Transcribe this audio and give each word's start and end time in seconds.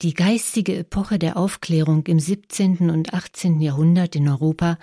Die 0.00 0.14
geistige 0.14 0.78
Epoche 0.78 1.18
der 1.18 1.36
Aufklärung 1.36 2.04
im 2.06 2.20
17. 2.20 2.88
und 2.88 3.12
18. 3.12 3.60
Jahrhundert 3.60 4.14
in 4.14 4.28
Europa 4.28 4.78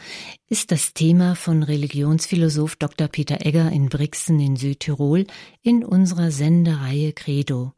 ist 0.49 0.73
das 0.73 0.93
Thema 0.93 1.35
von 1.35 1.63
Religionsphilosoph 1.63 2.75
Dr. 2.75 3.07
Peter 3.07 3.37
Egger 3.45 3.71
in 3.71 3.87
Brixen 3.87 4.41
in 4.41 4.57
Südtirol 4.57 5.23
in 5.63 5.85
unserer 5.85 6.31
Sendereihe 6.31 7.13
Credo. 7.13 7.71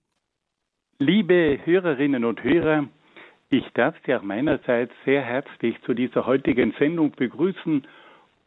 Liebe 0.97 1.59
Hörerinnen 1.63 2.25
und 2.25 2.43
Hörer, 2.43 2.87
ich 3.51 3.65
darf 3.75 3.93
Sie 4.03 4.15
auch 4.15 4.23
meinerseits 4.23 4.93
sehr 5.05 5.21
herzlich 5.21 5.75
zu 5.85 5.93
dieser 5.93 6.25
heutigen 6.25 6.73
Sendung 6.79 7.11
begrüßen 7.11 7.85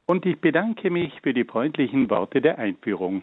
und 0.06 0.26
ich 0.26 0.40
bedanke 0.40 0.90
mich 0.90 1.12
für 1.22 1.32
die 1.32 1.44
freundlichen 1.44 2.10
Worte 2.10 2.40
der 2.40 2.58
Einführung. 2.58 3.22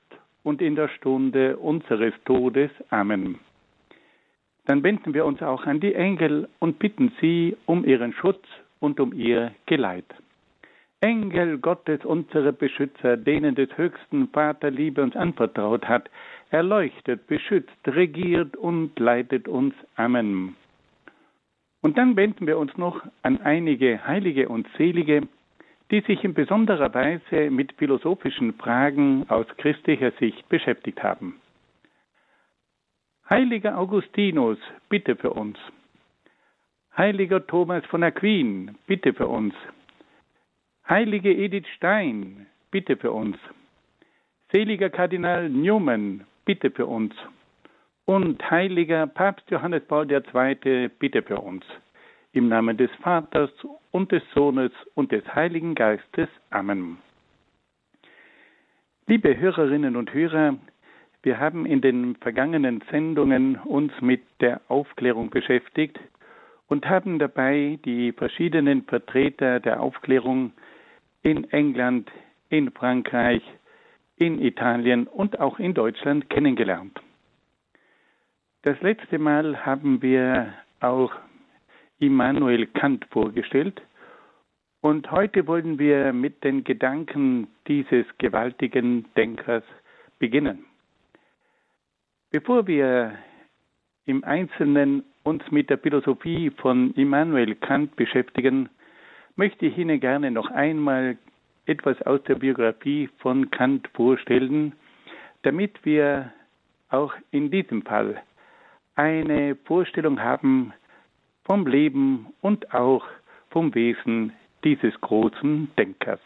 und 0.43 0.61
in 0.61 0.75
der 0.75 0.87
Stunde 0.89 1.57
unseres 1.57 2.13
Todes. 2.25 2.71
Amen. 2.89 3.39
Dann 4.65 4.83
wenden 4.83 5.13
wir 5.13 5.25
uns 5.25 5.41
auch 5.41 5.65
an 5.65 5.79
die 5.79 5.95
Engel 5.95 6.47
und 6.59 6.79
bitten 6.79 7.11
sie 7.19 7.57
um 7.65 7.83
ihren 7.85 8.13
Schutz 8.13 8.43
und 8.79 8.99
um 8.99 9.13
ihr 9.13 9.53
Geleit. 9.65 10.05
Engel 11.01 11.57
Gottes, 11.57 12.05
unsere 12.05 12.53
Beschützer, 12.53 13.17
denen 13.17 13.55
des 13.55 13.75
höchsten 13.75 14.27
Vater 14.27 14.69
Liebe 14.69 15.01
uns 15.01 15.15
anvertraut 15.15 15.85
hat, 15.87 16.11
erleuchtet, 16.51 17.25
beschützt, 17.25 17.71
regiert 17.87 18.55
und 18.55 18.99
leitet 18.99 19.47
uns. 19.47 19.73
Amen. 19.95 20.55
Und 21.81 21.97
dann 21.97 22.15
wenden 22.15 22.45
wir 22.45 22.59
uns 22.59 22.77
noch 22.77 23.01
an 23.23 23.41
einige 23.41 24.05
Heilige 24.05 24.47
und 24.47 24.67
Selige, 24.77 25.23
die 25.91 25.99
sich 26.01 26.23
in 26.23 26.33
besonderer 26.33 26.93
Weise 26.93 27.51
mit 27.51 27.73
philosophischen 27.73 28.53
Fragen 28.53 29.29
aus 29.29 29.45
christlicher 29.57 30.11
Sicht 30.19 30.47
beschäftigt 30.47 31.03
haben. 31.03 31.41
Heiliger 33.29 33.77
Augustinus, 33.77 34.57
bitte 34.89 35.15
für 35.17 35.31
uns. 35.31 35.57
Heiliger 36.97 37.45
Thomas 37.45 37.85
von 37.85 38.03
Aquin, 38.03 38.77
bitte 38.87 39.13
für 39.13 39.27
uns. 39.27 39.53
Heilige 40.87 41.31
Edith 41.33 41.67
Stein, 41.75 42.47
bitte 42.71 42.97
für 42.97 43.11
uns. 43.11 43.37
Seliger 44.51 44.89
Kardinal 44.89 45.49
Newman, 45.49 46.25
bitte 46.43 46.71
für 46.71 46.85
uns. 46.85 47.13
Und 48.05 48.49
heiliger 48.49 49.07
Papst 49.07 49.49
Johannes 49.49 49.85
Paul 49.85 50.11
II, 50.11 50.89
bitte 50.99 51.21
für 51.21 51.39
uns. 51.39 51.63
Im 52.33 52.47
Namen 52.47 52.77
des 52.77 52.91
Vaters 53.01 53.49
und 53.91 54.13
des 54.13 54.23
Sohnes 54.33 54.71
und 54.95 55.11
des 55.11 55.23
Heiligen 55.35 55.75
Geistes. 55.75 56.29
Amen. 56.49 56.97
Liebe 59.05 59.37
Hörerinnen 59.37 59.97
und 59.97 60.13
Hörer, 60.13 60.55
wir 61.23 61.39
haben 61.39 61.65
in 61.65 61.81
den 61.81 62.15
vergangenen 62.15 62.81
Sendungen 62.89 63.57
uns 63.57 63.91
mit 63.99 64.21
der 64.39 64.61
Aufklärung 64.69 65.29
beschäftigt 65.29 65.99
und 66.67 66.87
haben 66.87 67.19
dabei 67.19 67.77
die 67.83 68.13
verschiedenen 68.13 68.83
Vertreter 68.83 69.59
der 69.59 69.81
Aufklärung 69.81 70.53
in 71.23 71.51
England, 71.51 72.09
in 72.47 72.71
Frankreich, 72.71 73.43
in 74.15 74.41
Italien 74.41 75.05
und 75.05 75.41
auch 75.41 75.59
in 75.59 75.73
Deutschland 75.73 76.29
kennengelernt. 76.29 76.97
Das 78.61 78.79
letzte 78.81 79.19
Mal 79.19 79.65
haben 79.65 80.01
wir 80.01 80.53
auch 80.79 81.11
Immanuel 82.01 82.65
Kant 82.65 83.05
vorgestellt. 83.11 83.81
Und 84.81 85.11
heute 85.11 85.45
wollen 85.45 85.77
wir 85.77 86.11
mit 86.11 86.43
den 86.43 86.63
Gedanken 86.63 87.47
dieses 87.67 88.05
gewaltigen 88.17 89.05
Denkers 89.15 89.63
beginnen. 90.17 90.65
Bevor 92.31 92.65
wir 92.65 93.13
im 94.05 94.23
Einzelnen 94.23 95.03
uns 95.23 95.43
mit 95.51 95.69
der 95.69 95.77
Philosophie 95.77 96.49
von 96.49 96.91
Immanuel 96.95 97.53
Kant 97.53 97.95
beschäftigen, 97.95 98.69
möchte 99.35 99.67
ich 99.67 99.77
Ihnen 99.77 99.99
gerne 99.99 100.31
noch 100.31 100.49
einmal 100.49 101.17
etwas 101.67 102.01
aus 102.01 102.23
der 102.23 102.35
Biografie 102.35 103.09
von 103.19 103.51
Kant 103.51 103.87
vorstellen, 103.93 104.73
damit 105.43 105.85
wir 105.85 106.33
auch 106.89 107.13
in 107.29 107.51
diesem 107.51 107.83
Fall 107.83 108.21
eine 108.95 109.55
Vorstellung 109.65 110.19
haben, 110.19 110.73
vom 111.45 111.65
Leben 111.67 112.27
und 112.41 112.73
auch 112.73 113.05
vom 113.49 113.73
Wesen 113.75 114.33
dieses 114.63 114.99
großen 115.01 115.69
Denkers. 115.77 116.19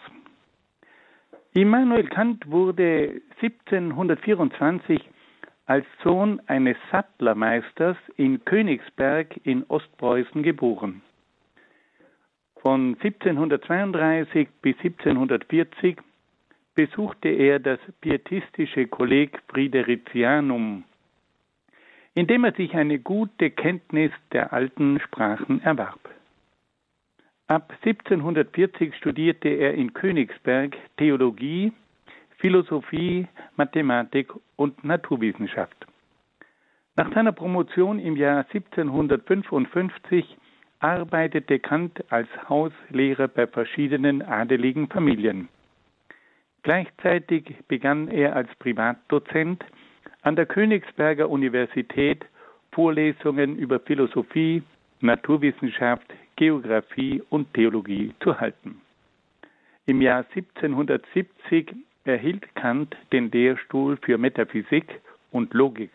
Immanuel 1.53 2.08
Kant 2.08 2.50
wurde 2.52 3.22
1724 3.42 5.02
als 5.68 5.86
Sohn 6.03 6.42
eines 6.48 6.78
Sattlermeisters 6.92 7.98
in 8.18 8.44
Königsberg 8.46 9.40
in 9.44 9.64
Ostpreußen 9.64 10.44
geboren. 10.44 11.02
Von 12.62 12.97
1732 13.02 14.50
bis 14.62 14.76
1740 14.78 15.97
besuchte 16.76 17.30
er 17.30 17.59
das 17.59 17.80
pietistische 18.02 18.88
Kolleg 18.88 19.40
Fridericianum 19.47 20.84
indem 22.16 22.46
er 22.46 22.53
sich 22.53 22.74
eine 22.76 22.98
gute 22.98 23.52
Kenntnis 23.52 24.12
der 24.31 24.53
alten 24.53 25.00
Sprachen 25.00 25.62
erwarb. 25.62 26.00
Ab 27.48 27.74
1740 27.84 28.96
studierte 28.96 29.50
er 29.50 29.76
in 29.76 29.94
Königsberg 29.94 30.76
Theologie, 30.98 31.72
Philosophie, 32.38 33.28
Mathematik 33.56 34.34
und 34.56 34.84
Naturwissenschaft. 34.84 35.86
Nach 36.96 37.14
seiner 37.14 37.34
Promotion 37.34 38.00
im 38.00 38.16
Jahr 38.16 38.46
1755 38.52 40.38
arbeitete 40.80 41.59
Kant 41.59 42.03
als 42.09 42.30
Hauslehrer 42.47 43.28
bei 43.28 43.46
verschiedenen 43.46 44.22
adeligen 44.22 44.88
Familien. 44.88 45.50
Gleichzeitig 46.64 47.56
begann 47.68 48.08
er 48.08 48.36
als 48.36 48.50
Privatdozent 48.56 49.64
an 50.25 50.36
der 50.36 50.47
Königsberger 50.47 51.30
Universität 51.30 52.25
Vorlesungen 52.72 53.58
über 53.58 53.80
Philosophie, 53.80 54.63
Naturwissenschaft, 55.00 56.08
Geographie 56.36 57.22
und 57.30 57.53
Theologie 57.53 58.12
zu 58.22 58.38
halten. 58.40 58.81
Im 59.85 60.02
Jahr 60.02 60.26
1770 60.34 61.76
erhielt 62.05 62.55
Kant 62.55 62.97
den 63.14 63.32
Lehrstuhl 63.32 63.97
für 63.97 64.17
Metaphysik 64.17 64.99
und 65.32 65.53
Logik. 65.53 65.91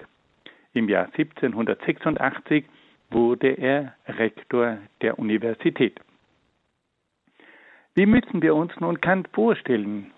Im 0.75 0.89
Jahr 0.89 1.07
1786 1.07 2.65
wurde 3.11 3.49
er 3.49 3.95
Rektor 4.07 4.79
der 5.03 5.19
Universität. 5.19 6.01
Wie 7.97 8.07
müssen 8.07 8.41
wir 8.41 8.55
uns 8.55 8.73
nun 8.79 9.01
Kant 9.01 9.29
vorstellen? 9.33 10.13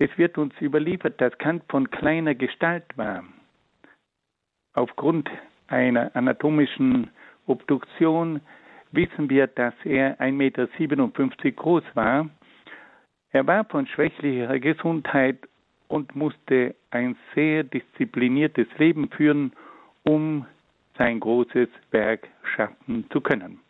Es 0.00 0.08
wird 0.16 0.38
uns 0.38 0.54
überliefert, 0.62 1.20
dass 1.20 1.36
Kant 1.36 1.62
von 1.68 1.90
kleiner 1.90 2.34
Gestalt 2.34 2.86
war. 2.96 3.22
Aufgrund 4.72 5.28
einer 5.68 6.16
anatomischen 6.16 7.10
Obduktion 7.46 8.40
wissen 8.92 9.28
wir, 9.28 9.46
dass 9.46 9.74
er 9.84 10.18
1,57 10.18 10.32
Meter 10.32 10.66
groß 11.52 11.84
war. 11.92 12.30
Er 13.30 13.46
war 13.46 13.66
von 13.66 13.86
schwächlicher 13.86 14.58
Gesundheit 14.58 15.36
und 15.88 16.16
musste 16.16 16.74
ein 16.90 17.14
sehr 17.34 17.64
diszipliniertes 17.64 18.68
Leben 18.78 19.10
führen, 19.10 19.52
um 20.04 20.46
sein 20.96 21.20
großes 21.20 21.68
Werk 21.90 22.26
schaffen 22.56 23.04
zu 23.10 23.20
können. 23.20 23.60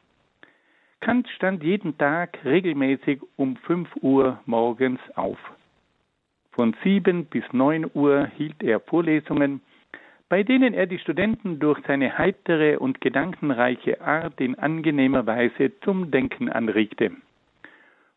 Kant 1.00 1.28
stand 1.30 1.64
jeden 1.64 1.98
Tag 1.98 2.38
regelmäßig 2.44 3.20
um 3.34 3.56
5 3.56 3.88
Uhr 4.00 4.38
morgens 4.46 5.00
auf. 5.16 5.38
Von 6.52 6.74
7 6.82 7.26
bis 7.26 7.44
9 7.52 7.90
Uhr 7.94 8.26
hielt 8.36 8.62
er 8.62 8.80
Vorlesungen, 8.80 9.60
bei 10.28 10.42
denen 10.42 10.74
er 10.74 10.86
die 10.86 10.98
Studenten 10.98 11.58
durch 11.58 11.80
seine 11.86 12.16
heitere 12.16 12.78
und 12.78 13.00
gedankenreiche 13.00 14.00
Art 14.00 14.40
in 14.40 14.58
angenehmer 14.58 15.26
Weise 15.26 15.72
zum 15.80 16.10
Denken 16.10 16.48
anregte. 16.48 17.12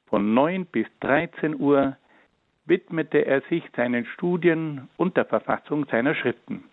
Von 0.08 0.34
9 0.34 0.66
bis 0.66 0.88
13 1.00 1.60
Uhr 1.60 1.98
widmete 2.66 3.26
er 3.26 3.42
sich 3.50 3.64
seinen 3.76 4.06
Studien 4.06 4.88
und 4.98 5.18
der 5.18 5.26
Verfassung 5.26 5.86
seiner 5.86 6.16
Schriften. 6.16 6.64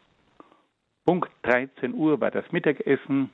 Punkt 1.06 1.30
13 1.42 1.94
Uhr 1.94 2.20
war 2.20 2.30
das 2.30 2.50
Mittagessen, 2.52 3.30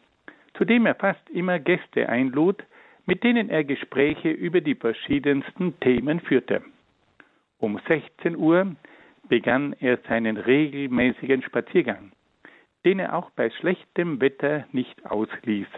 zu 0.54 0.64
dem 0.64 0.86
er 0.86 0.94
fast 0.94 1.28
immer 1.30 1.58
Gäste 1.58 2.08
einlud, 2.08 2.62
mit 3.04 3.22
denen 3.24 3.50
er 3.50 3.64
Gespräche 3.64 4.30
über 4.30 4.60
die 4.60 4.74
verschiedensten 4.74 5.78
Themen 5.80 6.20
führte. 6.20 6.62
Um 7.58 7.80
16 7.88 8.36
Uhr 8.36 8.76
begann 9.28 9.74
er 9.80 9.98
seinen 10.08 10.36
regelmäßigen 10.36 11.42
Spaziergang, 11.42 12.12
den 12.84 12.98
er 12.98 13.14
auch 13.14 13.30
bei 13.30 13.50
schlechtem 13.50 14.20
Wetter 14.20 14.66
nicht 14.72 15.04
ausließ. 15.06 15.68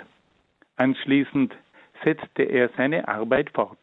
Anschließend 0.76 1.54
setzte 2.04 2.42
er 2.42 2.70
seine 2.76 3.08
Arbeit 3.08 3.50
fort. 3.50 3.78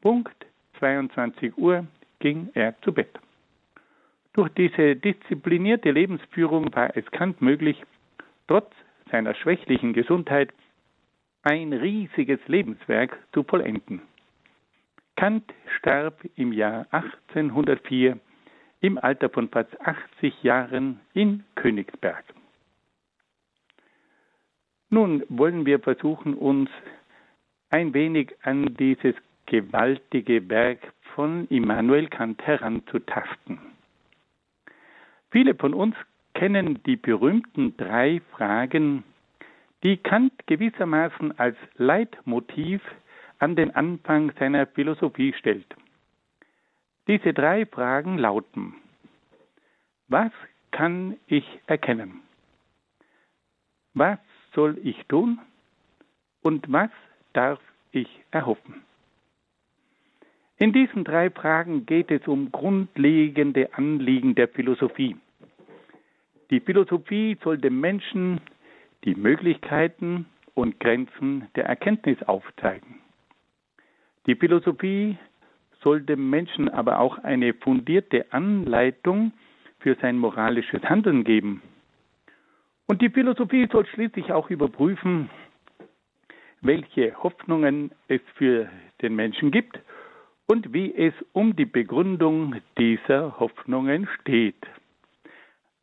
Punkt 0.00 0.34
22 0.78 1.56
Uhr 1.56 1.86
ging 2.18 2.50
er 2.54 2.74
zu 2.82 2.92
Bett. 2.92 3.18
Durch 4.32 4.48
diese 4.54 4.96
disziplinierte 4.96 5.90
Lebensführung 5.90 6.74
war 6.74 6.96
es 6.96 7.04
Kant 7.10 7.42
möglich, 7.42 7.82
trotz 8.48 8.72
seiner 9.10 9.34
schwächlichen 9.34 9.92
Gesundheit 9.92 10.52
ein 11.42 11.72
riesiges 11.72 12.40
Lebenswerk 12.46 13.18
zu 13.32 13.42
vollenden. 13.42 14.00
Kant 15.22 15.54
starb 15.78 16.24
im 16.34 16.50
Jahr 16.52 16.84
1804 16.90 18.18
im 18.80 18.98
Alter 18.98 19.28
von 19.28 19.48
fast 19.50 19.70
80 19.80 20.42
Jahren 20.42 20.98
in 21.14 21.44
Königsberg. 21.54 22.24
Nun 24.90 25.22
wollen 25.28 25.64
wir 25.64 25.78
versuchen, 25.78 26.34
uns 26.34 26.70
ein 27.70 27.94
wenig 27.94 28.34
an 28.42 28.74
dieses 28.74 29.14
gewaltige 29.46 30.48
Werk 30.48 30.92
von 31.14 31.46
Immanuel 31.50 32.08
Kant 32.08 32.44
heranzutasten. 32.44 33.60
Viele 35.30 35.54
von 35.54 35.72
uns 35.72 35.94
kennen 36.34 36.82
die 36.82 36.96
berühmten 36.96 37.76
drei 37.76 38.20
Fragen, 38.32 39.04
die 39.84 39.98
Kant 39.98 40.32
gewissermaßen 40.48 41.38
als 41.38 41.56
Leitmotiv 41.76 42.82
an 43.42 43.56
den 43.56 43.74
Anfang 43.74 44.32
seiner 44.38 44.66
Philosophie 44.68 45.34
stellt. 45.36 45.66
Diese 47.08 47.34
drei 47.34 47.66
Fragen 47.66 48.16
lauten, 48.16 48.74
was 50.06 50.30
kann 50.70 51.16
ich 51.26 51.44
erkennen? 51.66 52.20
Was 53.94 54.20
soll 54.54 54.78
ich 54.84 54.96
tun? 55.08 55.40
Und 56.42 56.70
was 56.70 56.90
darf 57.32 57.58
ich 57.90 58.08
erhoffen? 58.30 58.82
In 60.58 60.72
diesen 60.72 61.02
drei 61.02 61.28
Fragen 61.28 61.84
geht 61.84 62.12
es 62.12 62.28
um 62.28 62.52
grundlegende 62.52 63.74
Anliegen 63.74 64.36
der 64.36 64.46
Philosophie. 64.46 65.16
Die 66.50 66.60
Philosophie 66.60 67.36
soll 67.42 67.58
dem 67.58 67.80
Menschen 67.80 68.40
die 69.04 69.16
Möglichkeiten 69.16 70.26
und 70.54 70.78
Grenzen 70.78 71.48
der 71.56 71.66
Erkenntnis 71.66 72.22
aufzeigen. 72.22 73.01
Die 74.26 74.36
Philosophie 74.36 75.18
soll 75.82 76.02
dem 76.02 76.30
Menschen 76.30 76.68
aber 76.68 77.00
auch 77.00 77.18
eine 77.18 77.54
fundierte 77.54 78.32
Anleitung 78.32 79.32
für 79.80 79.96
sein 80.00 80.18
moralisches 80.18 80.82
Handeln 80.84 81.24
geben. 81.24 81.62
Und 82.86 83.02
die 83.02 83.10
Philosophie 83.10 83.68
soll 83.70 83.86
schließlich 83.86 84.32
auch 84.32 84.50
überprüfen, 84.50 85.28
welche 86.60 87.14
Hoffnungen 87.22 87.90
es 88.06 88.20
für 88.34 88.68
den 89.00 89.16
Menschen 89.16 89.50
gibt 89.50 89.78
und 90.46 90.72
wie 90.72 90.94
es 90.94 91.14
um 91.32 91.56
die 91.56 91.64
Begründung 91.64 92.56
dieser 92.78 93.40
Hoffnungen 93.40 94.08
steht. 94.20 94.66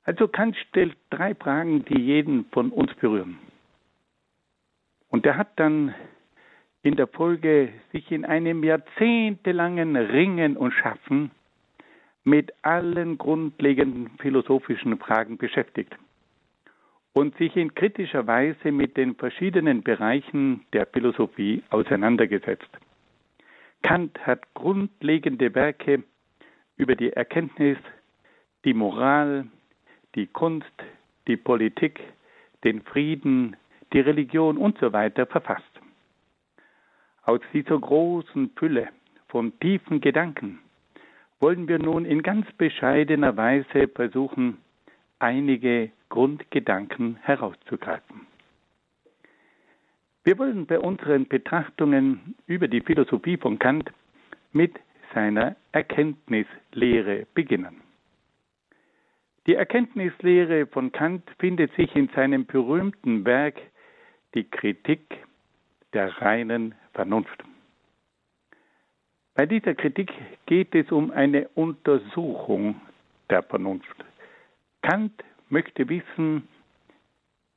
Also 0.03 0.27
Kant 0.27 0.55
stellt 0.69 0.95
drei 1.09 1.35
Fragen, 1.35 1.83
die 1.85 1.99
jeden 1.99 2.45
von 2.51 2.71
uns 2.71 2.93
berühren. 2.95 3.37
Und 5.09 5.25
er 5.25 5.37
hat 5.37 5.59
dann 5.59 5.93
in 6.83 6.95
der 6.95 7.07
Folge 7.07 7.69
sich 7.91 8.11
in 8.11 8.25
einem 8.25 8.63
jahrzehntelangen 8.63 9.95
Ringen 9.95 10.55
und 10.57 10.73
Schaffen 10.73 11.31
mit 12.23 12.53
allen 12.61 13.17
grundlegenden 13.17 14.11
philosophischen 14.19 14.97
Fragen 14.97 15.37
beschäftigt 15.37 15.95
und 17.13 17.35
sich 17.37 17.55
in 17.55 17.73
kritischer 17.73 18.27
Weise 18.27 18.71
mit 18.71 18.95
den 18.97 19.15
verschiedenen 19.15 19.83
Bereichen 19.83 20.65
der 20.73 20.85
Philosophie 20.85 21.63
auseinandergesetzt. 21.69 22.69
Kant 23.81 24.17
hat 24.25 24.53
grundlegende 24.53 25.53
Werke 25.55 26.03
über 26.77 26.95
die 26.95 27.11
Erkenntnis, 27.11 27.77
die 28.63 28.73
Moral, 28.73 29.47
die 30.15 30.27
Kunst, 30.27 30.71
die 31.27 31.37
Politik, 31.37 31.99
den 32.63 32.81
Frieden, 32.81 33.55
die 33.93 33.99
Religion 33.99 34.57
und 34.57 34.77
so 34.79 34.89
verfasst. 34.91 35.68
Aus 37.29 37.41
dieser 37.53 37.77
großen 37.77 38.49
Fülle 38.55 38.89
von 39.27 39.53
tiefen 39.59 40.01
Gedanken 40.01 40.57
wollen 41.39 41.67
wir 41.67 41.77
nun 41.77 42.03
in 42.03 42.23
ganz 42.23 42.51
bescheidener 42.53 43.37
Weise 43.37 43.87
versuchen, 43.87 44.57
einige 45.19 45.91
Grundgedanken 46.09 47.17
herauszugreifen. 47.17 48.25
Wir 50.23 50.39
wollen 50.39 50.65
bei 50.65 50.79
unseren 50.79 51.27
Betrachtungen 51.27 52.33
über 52.47 52.67
die 52.67 52.81
Philosophie 52.81 53.37
von 53.37 53.59
Kant 53.59 53.91
mit 54.51 54.73
seiner 55.13 55.55
Erkenntnislehre 55.71 57.27
beginnen. 57.35 57.79
Die 59.45 59.53
Erkenntnislehre 59.53 60.65
von 60.65 60.91
Kant 60.91 61.29
findet 61.37 61.71
sich 61.75 61.95
in 61.95 62.09
seinem 62.15 62.47
berühmten 62.47 63.23
Werk 63.23 63.61
Die 64.33 64.45
Kritik 64.45 65.28
der 65.93 66.21
reinen 66.21 66.75
Vernunft. 66.93 67.43
Bei 69.35 69.45
dieser 69.45 69.73
Kritik 69.73 70.11
geht 70.47 70.75
es 70.75 70.91
um 70.91 71.11
eine 71.11 71.47
Untersuchung 71.55 72.81
der 73.29 73.43
Vernunft. 73.43 73.95
Kant 74.81 75.23
möchte 75.49 75.87
wissen, 75.87 76.47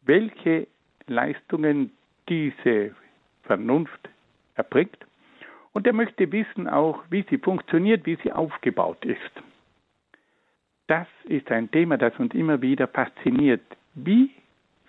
welche 0.03 0.67
Leistungen 1.07 1.93
diese 2.29 2.95
Vernunft 3.43 4.09
erbringt 4.55 4.99
und 5.73 5.87
er 5.87 5.93
möchte 5.93 6.31
wissen 6.31 6.69
auch, 6.69 7.03
wie 7.11 7.25
sie 7.29 7.39
funktioniert, 7.39 8.07
wie 8.07 8.17
sie 8.23 8.33
aufgebaut 8.33 9.05
ist. 9.05 9.43
Das 10.87 11.07
ist 11.25 11.51
ein 11.51 11.71
Thema, 11.71 11.97
das 11.97 12.17
uns 12.19 12.35
immer 12.35 12.61
wieder 12.61 12.87
fasziniert. 12.87 13.63
Wie 13.95 14.31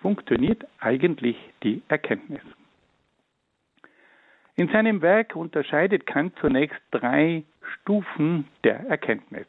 funktioniert 0.00 0.66
eigentlich 0.80 1.36
die 1.62 1.82
Erkenntnis? 1.88 2.42
In 4.56 4.68
seinem 4.68 5.02
Werk 5.02 5.34
unterscheidet 5.34 6.06
Kant 6.06 6.34
zunächst 6.40 6.80
drei 6.92 7.44
Stufen 7.62 8.46
der 8.62 8.80
Erkenntnis. 8.86 9.46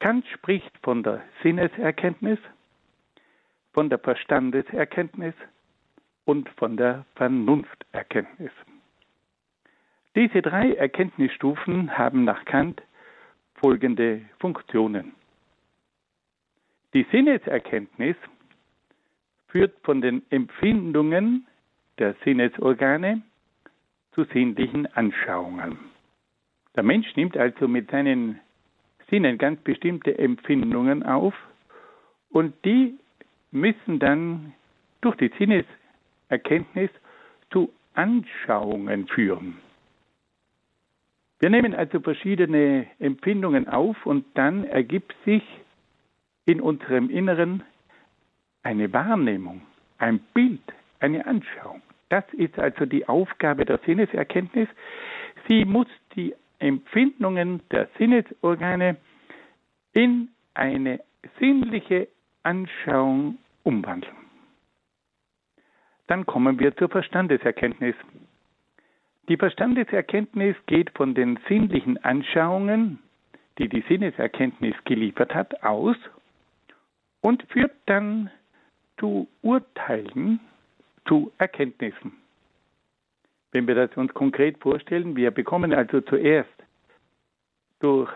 Kant 0.00 0.26
spricht 0.28 0.76
von 0.82 1.02
der 1.02 1.22
Sinneserkenntnis, 1.42 2.38
von 3.72 3.88
der 3.88 3.98
Verstandeserkenntnis 3.98 5.34
und 6.24 6.48
von 6.50 6.76
der 6.76 7.04
Vernunfterkenntnis. 7.14 8.52
Diese 10.16 10.42
drei 10.42 10.74
Erkenntnisstufen 10.74 11.96
haben 11.96 12.24
nach 12.24 12.44
Kant 12.44 12.82
folgende 13.54 14.22
Funktionen. 14.40 15.12
Die 16.94 17.06
Sinneserkenntnis 17.12 18.16
führt 19.48 19.74
von 19.84 20.00
den 20.00 20.22
Empfindungen 20.30 21.46
der 21.98 22.14
Sinnesorgane 22.24 23.22
zu 24.18 24.24
sinnlichen 24.32 24.92
Anschauungen. 24.96 25.78
Der 26.74 26.82
Mensch 26.82 27.14
nimmt 27.14 27.36
also 27.36 27.68
mit 27.68 27.88
seinen 27.92 28.40
Sinnen 29.08 29.38
ganz 29.38 29.60
bestimmte 29.60 30.18
Empfindungen 30.18 31.04
auf 31.04 31.34
und 32.30 32.52
die 32.64 32.98
müssen 33.52 34.00
dann 34.00 34.54
durch 35.02 35.14
die 35.18 35.30
Sinneserkenntnis 35.38 36.90
zu 37.52 37.72
Anschauungen 37.94 39.06
führen. 39.06 39.58
Wir 41.38 41.50
nehmen 41.50 41.72
also 41.72 42.00
verschiedene 42.00 42.88
Empfindungen 42.98 43.68
auf 43.68 44.04
und 44.04 44.24
dann 44.34 44.64
ergibt 44.64 45.14
sich 45.24 45.44
in 46.44 46.60
unserem 46.60 47.08
Inneren 47.08 47.62
eine 48.64 48.92
Wahrnehmung, 48.92 49.62
ein 49.98 50.18
Bild, 50.34 50.62
eine 50.98 51.24
Anschauung. 51.24 51.82
Das 52.08 52.24
ist 52.32 52.58
also 52.58 52.86
die 52.86 53.06
Aufgabe 53.08 53.64
der 53.64 53.78
Sinneserkenntnis. 53.84 54.68
Sie 55.48 55.64
muss 55.64 55.88
die 56.14 56.34
Empfindungen 56.58 57.60
der 57.70 57.88
Sinnesorgane 57.98 58.96
in 59.92 60.28
eine 60.54 61.00
sinnliche 61.38 62.08
Anschauung 62.42 63.38
umwandeln. 63.62 64.14
Dann 66.06 66.24
kommen 66.24 66.58
wir 66.58 66.74
zur 66.76 66.88
Verstandeserkenntnis. 66.88 67.94
Die 69.28 69.36
Verstandeserkenntnis 69.36 70.56
geht 70.66 70.90
von 70.96 71.14
den 71.14 71.38
sinnlichen 71.48 72.02
Anschauungen, 72.02 72.98
die 73.58 73.68
die 73.68 73.84
Sinneserkenntnis 73.88 74.74
geliefert 74.84 75.34
hat, 75.34 75.62
aus 75.62 75.96
und 77.20 77.42
führt 77.50 77.74
dann 77.86 78.30
zu 78.98 79.28
Urteilen, 79.42 80.40
zu 81.08 81.32
Erkenntnissen. 81.38 82.12
Wenn 83.50 83.66
wir 83.66 83.74
das 83.74 83.96
uns 83.96 84.12
konkret 84.12 84.58
vorstellen, 84.58 85.16
wir 85.16 85.30
bekommen 85.30 85.72
also 85.72 86.00
zuerst 86.02 86.50
durch 87.80 88.10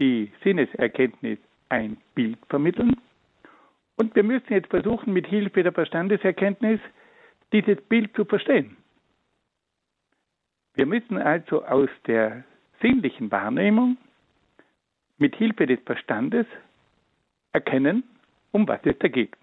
die 0.00 0.32
Sinneserkenntnis 0.42 1.38
ein 1.68 1.96
Bild 2.14 2.38
vermitteln 2.48 2.96
und 3.96 4.14
wir 4.14 4.24
müssen 4.24 4.52
jetzt 4.52 4.70
versuchen, 4.70 5.12
mit 5.12 5.26
Hilfe 5.26 5.62
der 5.62 5.72
Verstandeserkenntnis 5.72 6.80
dieses 7.52 7.80
Bild 7.82 8.14
zu 8.14 8.24
verstehen. 8.24 8.76
Wir 10.74 10.86
müssen 10.86 11.16
also 11.16 11.64
aus 11.64 11.88
der 12.06 12.44
sinnlichen 12.82 13.30
Wahrnehmung 13.30 13.96
mit 15.16 15.34
Hilfe 15.36 15.66
des 15.66 15.80
Verstandes 15.86 16.46
erkennen, 17.52 18.04
um 18.52 18.68
was 18.68 18.80
es 18.84 18.98
da 18.98 19.08
geht. 19.08 19.34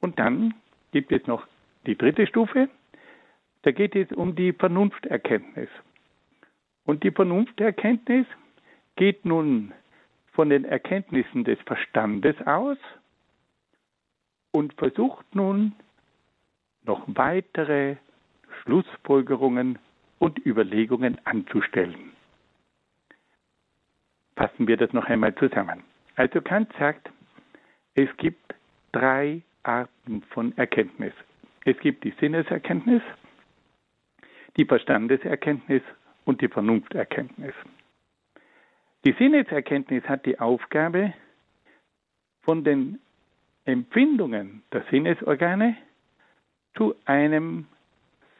Und 0.00 0.18
dann 0.18 0.54
gibt 0.92 1.12
es 1.12 1.26
noch 1.26 1.46
die 1.86 1.96
dritte 1.96 2.26
Stufe, 2.26 2.68
da 3.62 3.72
geht 3.72 3.94
es 3.94 4.10
um 4.12 4.34
die 4.34 4.52
Vernunfterkenntnis. 4.52 5.68
Und 6.84 7.04
die 7.04 7.10
Vernunfterkenntnis 7.10 8.26
geht 8.96 9.24
nun 9.24 9.72
von 10.32 10.48
den 10.50 10.64
Erkenntnissen 10.64 11.44
des 11.44 11.58
Verstandes 11.66 12.36
aus 12.46 12.78
und 14.52 14.72
versucht 14.74 15.34
nun 15.34 15.74
noch 16.84 17.02
weitere 17.06 17.96
Schlussfolgerungen 18.62 19.78
und 20.18 20.44
Überlegungen 20.44 21.18
anzustellen. 21.24 22.12
Fassen 24.36 24.66
wir 24.66 24.76
das 24.76 24.92
noch 24.92 25.04
einmal 25.04 25.34
zusammen. 25.34 25.82
Also 26.16 26.40
Kant 26.40 26.72
sagt, 26.78 27.10
es 27.94 28.08
gibt 28.16 28.54
drei 28.92 29.42
Arten 29.62 30.22
von 30.30 30.56
Erkenntnis. 30.56 31.12
Es 31.64 31.78
gibt 31.78 32.04
die 32.04 32.14
Sinneserkenntnis, 32.20 33.02
die 34.56 34.64
Verstandeserkenntnis 34.64 35.82
und 36.24 36.40
die 36.40 36.48
Vernunfterkenntnis. 36.48 37.54
Die 39.04 39.12
Sinneserkenntnis 39.12 40.04
hat 40.04 40.26
die 40.26 40.38
Aufgabe, 40.38 41.14
von 42.42 42.64
den 42.64 42.98
Empfindungen 43.64 44.62
der 44.72 44.82
Sinnesorgane 44.90 45.76
zu 46.74 46.94
einem 47.04 47.66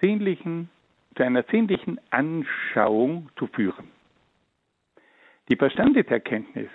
sinnlichen, 0.00 0.70
zu 1.16 1.22
einer 1.22 1.44
sinnlichen 1.44 2.00
Anschauung 2.10 3.28
zu 3.36 3.46
führen. 3.48 3.90
Die 5.50 5.56
Verstandeserkenntnis 5.56 6.70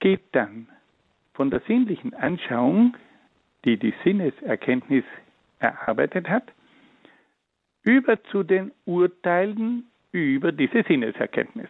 geht 0.00 0.22
dann 0.32 0.68
von 1.34 1.50
der 1.50 1.60
sinnlichen 1.60 2.14
Anschauung, 2.14 2.96
die 3.64 3.76
die 3.76 3.94
Sinneserkenntnis 4.04 5.04
erarbeitet 5.58 6.28
hat, 6.28 6.52
über 7.82 8.22
zu 8.24 8.42
den 8.42 8.72
Urteilen 8.84 9.86
über 10.12 10.52
diese 10.52 10.82
Sinneserkenntnis. 10.82 11.68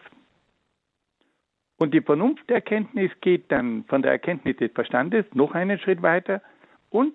Und 1.77 1.93
die 1.93 2.01
Vernunfterkenntnis 2.01 3.11
geht 3.21 3.51
dann 3.51 3.83
von 3.85 4.01
der 4.01 4.11
Erkenntnis 4.11 4.57
des 4.57 4.71
Verstandes 4.71 5.25
noch 5.33 5.53
einen 5.53 5.79
Schritt 5.79 6.01
weiter 6.01 6.41
und 6.89 7.13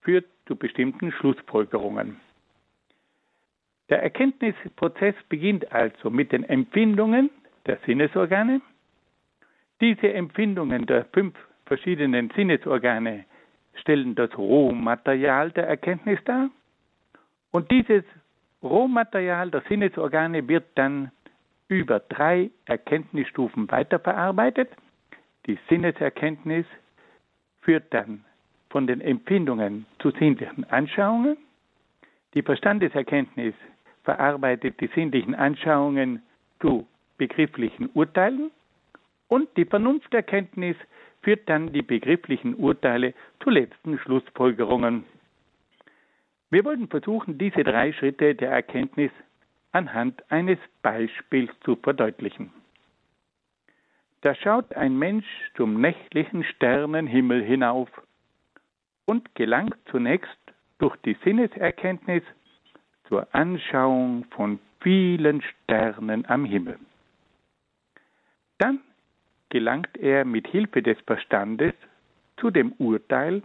führt 0.00 0.26
zu 0.46 0.56
bestimmten 0.56 1.12
Schlussfolgerungen. 1.12 2.20
Der 3.88 4.02
Erkenntnisprozess 4.02 5.14
beginnt 5.28 5.70
also 5.72 6.10
mit 6.10 6.32
den 6.32 6.44
Empfindungen 6.44 7.30
der 7.66 7.78
Sinnesorgane. 7.86 8.60
Diese 9.80 10.12
Empfindungen 10.12 10.86
der 10.86 11.04
fünf 11.06 11.36
verschiedenen 11.66 12.30
Sinnesorgane 12.34 13.24
stellen 13.74 14.14
das 14.14 14.36
Rohmaterial 14.36 15.50
der 15.50 15.68
Erkenntnis 15.68 16.18
dar. 16.24 16.50
Und 17.50 17.70
dieses 17.70 18.04
Rohmaterial 18.62 19.50
der 19.50 19.62
Sinnesorgane 19.68 20.48
wird 20.48 20.64
dann 20.76 21.10
über 21.68 22.00
drei 22.00 22.50
Erkenntnisstufen 22.64 23.70
weiterverarbeitet. 23.70 24.70
Die 25.46 25.58
Sinneserkenntnis 25.68 26.66
führt 27.60 27.92
dann 27.92 28.24
von 28.70 28.86
den 28.86 29.00
Empfindungen 29.00 29.86
zu 29.98 30.10
sinnlichen 30.12 30.64
Anschauungen. 30.70 31.36
Die 32.34 32.42
Verstandeserkenntnis 32.42 33.54
verarbeitet 34.04 34.80
die 34.80 34.88
sinnlichen 34.94 35.34
Anschauungen 35.34 36.22
zu 36.60 36.86
begrifflichen 37.18 37.90
Urteilen 37.94 38.50
und 39.28 39.48
die 39.56 39.64
Vernunfterkenntnis 39.64 40.76
führt 41.26 41.48
dann 41.48 41.72
die 41.72 41.82
begrifflichen 41.82 42.54
Urteile 42.54 43.12
zu 43.42 43.50
letzten 43.50 43.98
Schlussfolgerungen. 43.98 45.02
Wir 46.50 46.64
wollen 46.64 46.86
versuchen, 46.86 47.36
diese 47.36 47.64
drei 47.64 47.92
Schritte 47.92 48.36
der 48.36 48.52
Erkenntnis 48.52 49.10
anhand 49.72 50.22
eines 50.30 50.60
Beispiels 50.82 51.50
zu 51.64 51.74
verdeutlichen. 51.74 52.52
Da 54.20 54.36
schaut 54.36 54.72
ein 54.76 54.96
Mensch 54.96 55.26
zum 55.56 55.80
nächtlichen 55.80 56.44
Sternenhimmel 56.44 57.42
hinauf 57.42 57.88
und 59.06 59.34
gelangt 59.34 59.76
zunächst 59.90 60.38
durch 60.78 60.94
die 60.98 61.16
Sinneserkenntnis 61.24 62.22
zur 63.08 63.26
Anschauung 63.34 64.26
von 64.30 64.60
vielen 64.78 65.42
Sternen 65.42 66.24
am 66.26 66.44
Himmel. 66.44 66.78
Dann 68.58 68.78
gelangt 69.56 69.96
er 69.96 70.26
mit 70.26 70.46
Hilfe 70.48 70.82
des 70.82 70.98
Verstandes 71.06 71.72
zu 72.36 72.50
dem 72.50 72.72
Urteil, 72.72 73.42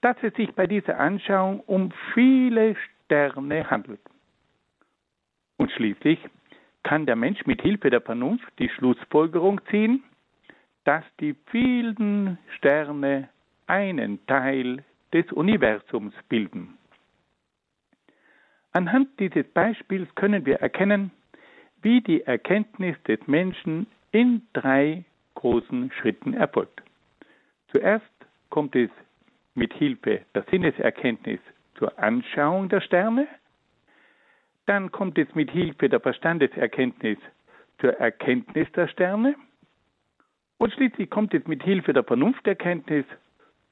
dass 0.00 0.16
es 0.22 0.34
sich 0.34 0.52
bei 0.52 0.66
dieser 0.66 0.98
Anschauung 0.98 1.60
um 1.60 1.92
viele 2.12 2.74
Sterne 2.74 3.70
handelt. 3.70 4.00
Und 5.56 5.70
schließlich 5.70 6.18
kann 6.82 7.06
der 7.06 7.14
Mensch 7.14 7.46
mit 7.46 7.62
Hilfe 7.62 7.88
der 7.88 8.00
Vernunft 8.00 8.48
die 8.58 8.68
Schlussfolgerung 8.68 9.60
ziehen, 9.70 10.02
dass 10.82 11.04
die 11.20 11.36
vielen 11.52 12.38
Sterne 12.56 13.28
einen 13.68 14.26
Teil 14.26 14.82
des 15.12 15.30
Universums 15.30 16.14
bilden. 16.28 16.76
Anhand 18.72 19.08
dieses 19.20 19.46
Beispiels 19.52 20.12
können 20.16 20.44
wir 20.46 20.56
erkennen, 20.56 21.12
wie 21.82 22.00
die 22.00 22.22
Erkenntnis 22.22 22.96
des 23.04 23.20
Menschen 23.28 23.86
in 24.10 24.42
drei 24.52 25.04
großen 25.38 25.92
Schritten 25.92 26.34
erfolgt. 26.34 26.82
Zuerst 27.70 28.04
kommt 28.50 28.74
es 28.74 28.90
mit 29.54 29.72
Hilfe 29.72 30.22
der 30.34 30.44
Sinneserkenntnis 30.50 31.38
zur 31.76 31.96
Anschauung 31.96 32.68
der 32.68 32.80
Sterne, 32.80 33.28
dann 34.66 34.90
kommt 34.90 35.16
es 35.16 35.32
mit 35.36 35.50
Hilfe 35.52 35.88
der 35.88 36.00
Verstandeserkenntnis 36.00 37.18
zur 37.78 37.92
Erkenntnis 38.00 38.66
der 38.72 38.88
Sterne 38.88 39.36
und 40.58 40.72
schließlich 40.72 41.08
kommt 41.08 41.32
es 41.34 41.46
mit 41.46 41.62
Hilfe 41.62 41.92
der 41.92 42.02
Vernunfterkenntnis 42.02 43.06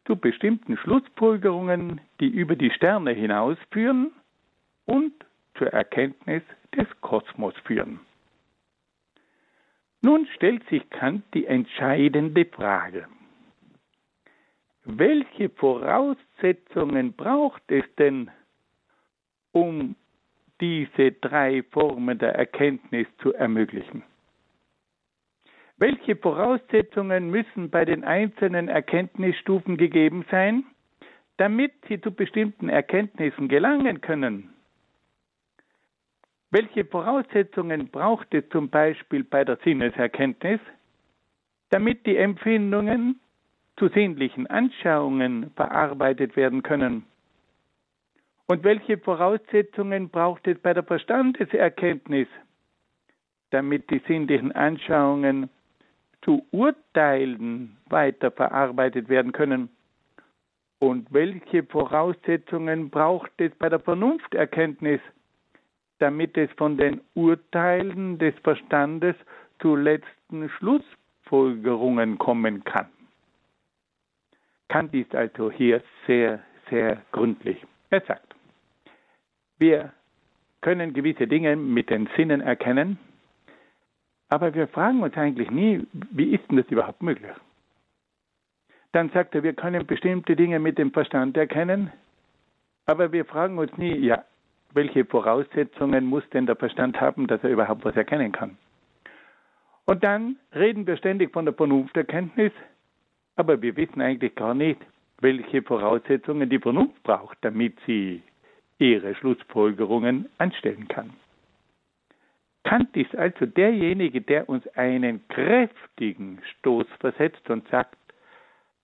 zu 0.04 0.14
bestimmten 0.14 0.76
Schlussfolgerungen, 0.76 2.00
die 2.20 2.28
über 2.28 2.54
die 2.54 2.70
Sterne 2.70 3.10
hinausführen 3.10 4.12
und 4.84 5.12
zur 5.58 5.72
Erkenntnis 5.72 6.44
des 6.76 6.86
Kosmos 7.00 7.54
führen. 7.64 7.98
Nun 10.06 10.28
stellt 10.36 10.62
sich 10.68 10.88
Kant 10.90 11.24
die 11.34 11.46
entscheidende 11.46 12.44
Frage. 12.44 13.08
Welche 14.84 15.48
Voraussetzungen 15.48 17.14
braucht 17.14 17.64
es 17.66 17.82
denn, 17.98 18.30
um 19.50 19.96
diese 20.60 21.10
drei 21.10 21.64
Formen 21.72 22.18
der 22.18 22.36
Erkenntnis 22.36 23.08
zu 23.18 23.34
ermöglichen. 23.34 24.04
Welche 25.76 26.14
Voraussetzungen 26.14 27.28
müssen 27.28 27.70
bei 27.70 27.84
den 27.84 28.04
einzelnen 28.04 28.68
Erkenntnisstufen 28.68 29.76
gegeben 29.76 30.24
sein, 30.30 30.66
damit 31.36 31.72
sie 31.88 32.00
zu 32.00 32.12
bestimmten 32.12 32.68
Erkenntnissen 32.68 33.48
gelangen 33.48 34.00
können? 34.02 34.55
Welche 36.50 36.84
Voraussetzungen 36.84 37.88
braucht 37.88 38.32
es 38.32 38.48
zum 38.50 38.70
Beispiel 38.70 39.24
bei 39.24 39.44
der 39.44 39.58
Sinneserkenntnis, 39.64 40.60
damit 41.70 42.06
die 42.06 42.16
Empfindungen 42.16 43.20
zu 43.76 43.88
sinnlichen 43.88 44.46
Anschauungen 44.46 45.50
verarbeitet 45.56 46.36
werden 46.36 46.62
können? 46.62 47.04
Und 48.46 48.62
welche 48.62 48.96
Voraussetzungen 48.98 50.08
braucht 50.08 50.46
es 50.46 50.56
bei 50.60 50.72
der 50.72 50.84
Verstandeserkenntnis, 50.84 52.28
damit 53.50 53.90
die 53.90 54.00
sinnlichen 54.06 54.52
Anschauungen 54.52 55.50
zu 56.22 56.46
Urteilen 56.52 57.76
weiter 57.88 58.30
verarbeitet 58.30 59.08
werden 59.08 59.32
können? 59.32 59.68
Und 60.78 61.12
welche 61.12 61.64
Voraussetzungen 61.64 62.90
braucht 62.90 63.32
es 63.38 63.52
bei 63.56 63.68
der 63.68 63.80
Vernunfterkenntnis, 63.80 65.00
damit 65.98 66.36
es 66.36 66.50
von 66.52 66.76
den 66.76 67.00
Urteilen 67.14 68.18
des 68.18 68.34
Verstandes 68.42 69.16
zu 69.60 69.76
letzten 69.76 70.48
Schlussfolgerungen 70.50 72.18
kommen 72.18 72.64
kann? 72.64 72.88
Kant 74.68 74.94
ist 74.94 75.14
also 75.14 75.50
hier 75.50 75.82
sehr, 76.06 76.40
sehr 76.70 77.02
gründlich. 77.12 77.64
Er 77.90 78.00
sagt, 78.02 78.34
wir 79.58 79.92
können 80.60 80.92
gewisse 80.92 81.26
Dinge 81.26 81.56
mit 81.56 81.90
den 81.90 82.08
Sinnen 82.16 82.40
erkennen, 82.40 82.98
aber 84.28 84.54
wir 84.54 84.66
fragen 84.66 85.02
uns 85.02 85.16
eigentlich 85.16 85.50
nie, 85.50 85.86
wie 85.92 86.34
ist 86.34 86.50
denn 86.50 86.56
das 86.56 86.66
überhaupt 86.68 87.02
möglich? 87.02 87.30
Dann 88.92 89.10
sagt 89.10 89.34
er, 89.34 89.42
wir 89.42 89.52
können 89.52 89.86
bestimmte 89.86 90.34
Dinge 90.34 90.58
mit 90.58 90.78
dem 90.78 90.90
Verstand 90.90 91.36
erkennen, 91.36 91.92
aber 92.86 93.12
wir 93.12 93.24
fragen 93.24 93.58
uns 93.58 93.76
nie, 93.76 93.94
ja, 93.94 94.24
welche 94.76 95.04
Voraussetzungen 95.06 96.04
muss 96.04 96.22
denn 96.30 96.46
der 96.46 96.54
Verstand 96.54 97.00
haben, 97.00 97.26
dass 97.26 97.42
er 97.42 97.50
überhaupt 97.50 97.84
was 97.84 97.96
erkennen 97.96 98.30
kann? 98.30 98.56
Und 99.86 100.04
dann 100.04 100.36
reden 100.54 100.86
wir 100.86 100.96
ständig 100.96 101.32
von 101.32 101.46
der 101.46 101.54
Vernunfterkenntnis, 101.54 102.52
aber 103.36 103.60
wir 103.62 103.76
wissen 103.76 104.00
eigentlich 104.00 104.34
gar 104.34 104.54
nicht, 104.54 104.80
welche 105.20 105.62
Voraussetzungen 105.62 106.50
die 106.50 106.58
Vernunft 106.58 107.02
braucht, 107.02 107.38
damit 107.40 107.78
sie 107.86 108.22
ihre 108.78 109.14
Schlussfolgerungen 109.14 110.28
anstellen 110.38 110.86
kann. 110.88 111.10
Kant 112.64 112.94
ist 112.96 113.16
also 113.16 113.46
derjenige, 113.46 114.20
der 114.20 114.48
uns 114.48 114.66
einen 114.76 115.26
kräftigen 115.28 116.40
Stoß 116.58 116.86
versetzt 117.00 117.48
und 117.48 117.66
sagt, 117.68 117.96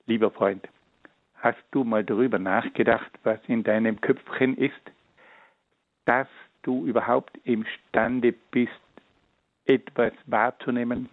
lieber 0.07 0.31
Freund, 0.31 0.67
hast 1.35 1.63
du 1.73 1.85
mal 1.85 2.05
darüber 2.05 2.39
nachgedacht, 2.39 3.11
was 3.25 3.41
in 3.49 3.65
deinem 3.65 4.01
Köpfchen 4.01 4.57
ist, 4.57 4.81
dass 6.05 6.29
du 6.63 6.87
überhaupt 6.87 7.37
imstande 7.45 8.35
bist, 8.51 8.73
etwas 9.67 10.13
wahrzunehmen? 10.27 11.09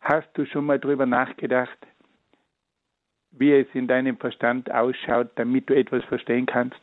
Hast 0.00 0.28
du 0.34 0.46
schon 0.46 0.66
mal 0.66 0.78
darüber 0.78 1.06
nachgedacht, 1.06 1.78
wie 3.32 3.52
es 3.52 3.66
in 3.74 3.86
deinem 3.86 4.16
Verstand 4.16 4.70
ausschaut, 4.70 5.28
damit 5.34 5.68
du 5.68 5.74
etwas 5.74 6.04
verstehen 6.04 6.46
kannst? 6.46 6.80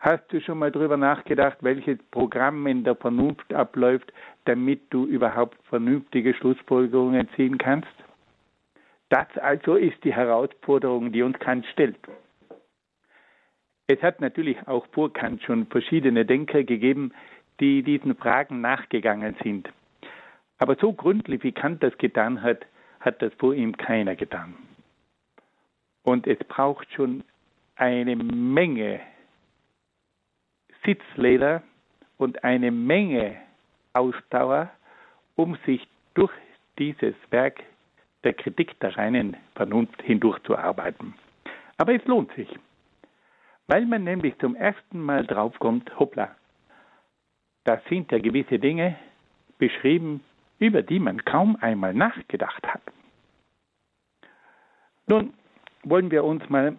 Hast 0.00 0.30
du 0.32 0.40
schon 0.40 0.58
mal 0.58 0.70
darüber 0.70 0.96
nachgedacht, 0.96 1.58
welches 1.62 1.98
Programm 2.10 2.66
in 2.66 2.84
der 2.84 2.96
Vernunft 2.96 3.52
abläuft, 3.54 4.12
damit 4.44 4.82
du 4.90 5.06
überhaupt 5.06 5.56
vernünftige 5.68 6.34
Schlussfolgerungen 6.34 7.28
ziehen 7.34 7.58
kannst? 7.58 7.88
Das 9.08 9.26
also 9.38 9.76
ist 9.76 10.02
die 10.04 10.12
Herausforderung, 10.12 11.12
die 11.12 11.22
uns 11.22 11.38
Kant 11.38 11.64
stellt. 11.72 11.96
Es 13.88 14.02
hat 14.02 14.20
natürlich 14.20 14.56
auch 14.66 14.86
vor 14.92 15.12
Kant 15.12 15.42
schon 15.42 15.66
verschiedene 15.66 16.24
Denker 16.24 16.64
gegeben, 16.64 17.12
die 17.60 17.82
diesen 17.82 18.16
Fragen 18.16 18.60
nachgegangen 18.60 19.36
sind. 19.42 19.68
Aber 20.58 20.76
so 20.76 20.92
gründlich 20.92 21.42
wie 21.44 21.52
Kant 21.52 21.82
das 21.82 21.96
getan 21.98 22.42
hat, 22.42 22.66
hat 23.00 23.22
das 23.22 23.32
vor 23.34 23.54
ihm 23.54 23.76
keiner 23.76 24.16
getan. 24.16 24.54
Und 26.02 26.26
es 26.26 26.38
braucht 26.38 26.90
schon 26.92 27.22
eine 27.76 28.16
Menge 28.16 29.00
Sitzleder 30.84 31.62
und 32.16 32.42
eine 32.44 32.70
Menge 32.70 33.36
Ausdauer, 33.92 34.70
um 35.36 35.56
sich 35.66 35.86
durch 36.14 36.32
dieses 36.78 37.14
Werk 37.30 37.62
der 38.24 38.34
Kritik 38.34 38.78
der 38.80 38.96
reinen 38.96 39.36
Vernunft 39.54 40.00
hindurchzuarbeiten. 40.02 41.14
Aber 41.76 41.94
es 41.94 42.04
lohnt 42.06 42.32
sich, 42.34 42.48
weil 43.68 43.86
man 43.86 44.04
nämlich 44.04 44.38
zum 44.38 44.54
ersten 44.54 45.00
Mal 45.00 45.26
draufkommt, 45.26 45.98
hoppla, 45.98 46.34
da 47.64 47.80
sind 47.88 48.12
ja 48.12 48.18
gewisse 48.18 48.58
Dinge 48.58 48.96
beschrieben, 49.58 50.22
über 50.58 50.82
die 50.82 50.98
man 50.98 51.24
kaum 51.24 51.56
einmal 51.60 51.92
nachgedacht 51.94 52.66
hat. 52.66 52.82
Nun 55.06 55.34
wollen 55.82 56.10
wir 56.10 56.24
uns 56.24 56.48
mal 56.48 56.76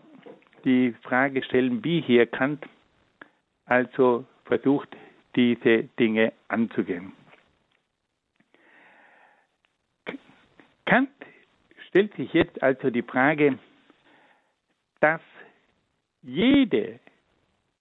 die 0.64 0.94
Frage 1.04 1.44
stellen, 1.44 1.84
wie 1.84 2.02
hier 2.02 2.26
Kant 2.26 2.66
also 3.66 4.26
versucht, 4.46 4.90
diese 5.36 5.84
Dinge 6.00 6.34
anzugehen. 6.48 7.14
Kant 10.86 11.10
stellt 11.88 12.16
sich 12.16 12.34
jetzt 12.34 12.64
also 12.64 12.90
die 12.90 13.04
Frage, 13.04 13.60
dass 15.02 15.22
jede 16.28 17.00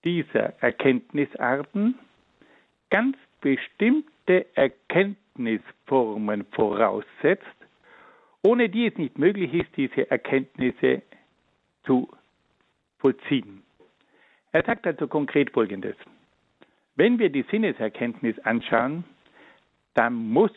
dieser 0.04 0.54
Erkenntnisarten 0.62 1.96
ganz 2.90 3.16
bestimmte 3.40 4.46
Erkenntnisformen 4.54 6.46
voraussetzt, 6.52 7.44
ohne 8.42 8.68
die 8.68 8.87
es 8.87 8.96
nicht 8.96 9.18
möglich 9.18 9.52
ist, 9.52 9.76
diese 9.76 10.09
Erkenntnisse 10.11 11.02
zu 11.85 12.09
vollziehen. 12.98 13.62
Er 14.52 14.62
sagt 14.64 14.87
also 14.87 15.09
konkret 15.09 15.50
Folgendes. 15.50 15.96
Wenn 16.94 17.18
wir 17.18 17.28
die 17.30 17.44
Sinneserkenntnis 17.50 18.38
anschauen, 18.40 19.04
dann 19.94 20.14
muss 20.14 20.52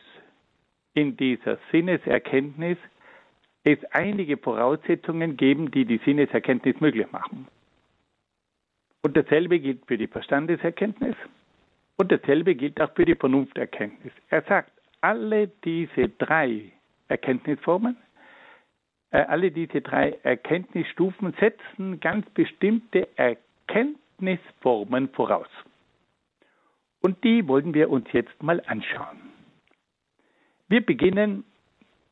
in 0.94 1.18
dieser 1.18 1.58
Sinneserkenntnis 1.72 2.78
es 3.64 3.80
einige 3.92 4.38
Voraussetzungen 4.38 5.36
geben, 5.38 5.72
die 5.72 5.86
die 5.86 6.00
Sinneserkenntnis 6.06 6.80
möglich 6.80 7.12
machen. 7.12 7.48
Und 9.02 9.16
dasselbe 9.16 9.60
gilt 9.60 9.86
für 9.86 9.98
die 9.98 10.08
Verstandeserkenntnis 10.08 11.16
und 11.98 12.12
dasselbe 12.12 12.56
gilt 12.56 12.80
auch 12.82 12.94
für 12.96 13.06
die 13.06 13.16
Vernunfterkenntnis. 13.16 14.14
Er 14.30 14.42
sagt, 14.44 14.72
alle 15.02 15.48
diese 15.64 16.10
drei 16.10 16.72
Erkenntnisformen, 17.08 17.98
äh, 19.12 19.20
alle 19.20 19.52
diese 19.52 19.82
drei 19.82 20.18
Erkenntnisstufen 20.24 21.34
setzen 21.40 22.00
ganz 22.00 22.30
bestimmte 22.32 23.08
Erkenntnisformen 23.18 25.10
voraus. 25.10 25.50
Und 27.02 27.24
die 27.24 27.48
wollen 27.48 27.74
wir 27.74 27.90
uns 27.90 28.08
jetzt 28.12 28.44
mal 28.44 28.62
anschauen. 28.68 29.18
Wir 30.68 30.86
beginnen 30.86 31.46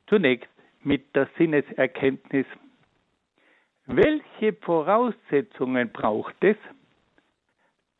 zunächst 0.08 0.50
mit 0.82 1.16
der 1.16 1.28
Sinneserkenntnis. 1.38 2.46
Welche 3.86 4.54
Voraussetzungen 4.54 5.92
braucht 5.92 6.36
es, 6.42 6.58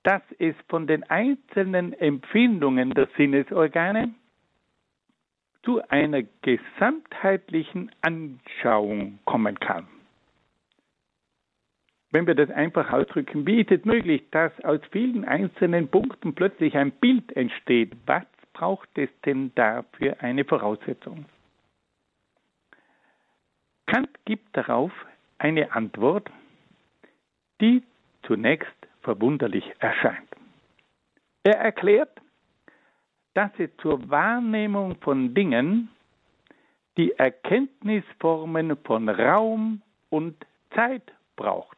dass 0.08 0.22
es 0.40 0.56
von 0.70 0.88
den 0.88 1.04
einzelnen 1.10 1.92
Empfindungen 1.92 2.92
der 2.92 3.10
Sinnesorgane 3.18 4.16
zu 5.64 5.82
einer 5.90 6.24
gesamtheitlichen 6.44 7.92
Anschauung 8.00 9.20
kommen 9.26 9.60
kann? 9.60 9.86
Wenn 12.12 12.26
wir 12.26 12.36
das 12.36 12.50
einfach 12.52 12.94
ausdrücken, 12.94 13.46
wie 13.46 13.60
ist 13.60 13.70
es 13.70 13.84
möglich, 13.84 14.24
dass 14.32 14.54
aus 14.64 14.80
vielen 14.94 15.26
einzelnen 15.26 15.90
Punkten 15.90 16.34
plötzlich 16.34 16.78
ein 16.78 16.92
Bild 16.92 17.36
entsteht? 17.36 17.92
Was 18.06 18.24
braucht 18.54 18.88
es 18.98 19.10
denn 19.26 19.54
dafür 19.56 20.16
eine 20.22 20.46
Voraussetzung? 20.46 21.26
Kant 23.88 24.10
gibt 24.24 24.56
darauf 24.56 24.94
eine 25.38 25.74
Antwort, 25.74 26.32
die 27.60 27.84
zunächst 28.24 28.77
verwunderlich 29.08 29.64
erscheint. 29.80 30.28
Er 31.44 31.60
erklärt, 31.60 32.20
dass 33.36 33.52
es 33.58 33.70
zur 33.78 34.10
Wahrnehmung 34.10 34.98
von 35.00 35.34
Dingen 35.34 35.88
die 36.98 37.14
Erkenntnisformen 37.14 38.76
von 38.84 39.08
Raum 39.08 39.82
und 40.10 40.36
Zeit 40.76 41.14
braucht. 41.38 41.78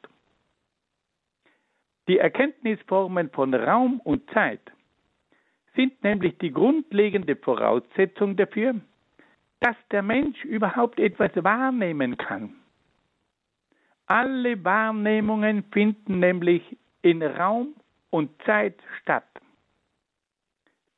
Die 2.07 2.17
Erkenntnisformen 2.17 3.29
von 3.29 3.53
Raum 3.53 3.99
und 3.99 4.27
Zeit 4.31 4.71
sind 5.75 6.03
nämlich 6.03 6.35
die 6.39 6.51
grundlegende 6.51 7.35
Voraussetzung 7.35 8.37
dafür, 8.37 8.73
dass 9.59 9.75
der 9.91 10.01
Mensch 10.01 10.43
überhaupt 10.45 10.99
etwas 10.99 11.31
wahrnehmen 11.35 12.17
kann. 12.17 12.55
Alle 14.07 14.63
Wahrnehmungen 14.63 15.63
finden 15.71 16.17
nämlich 16.17 16.63
in 17.01 17.23
Raum 17.23 17.75
und 18.09 18.29
Zeit 18.43 18.75
statt. 19.01 19.27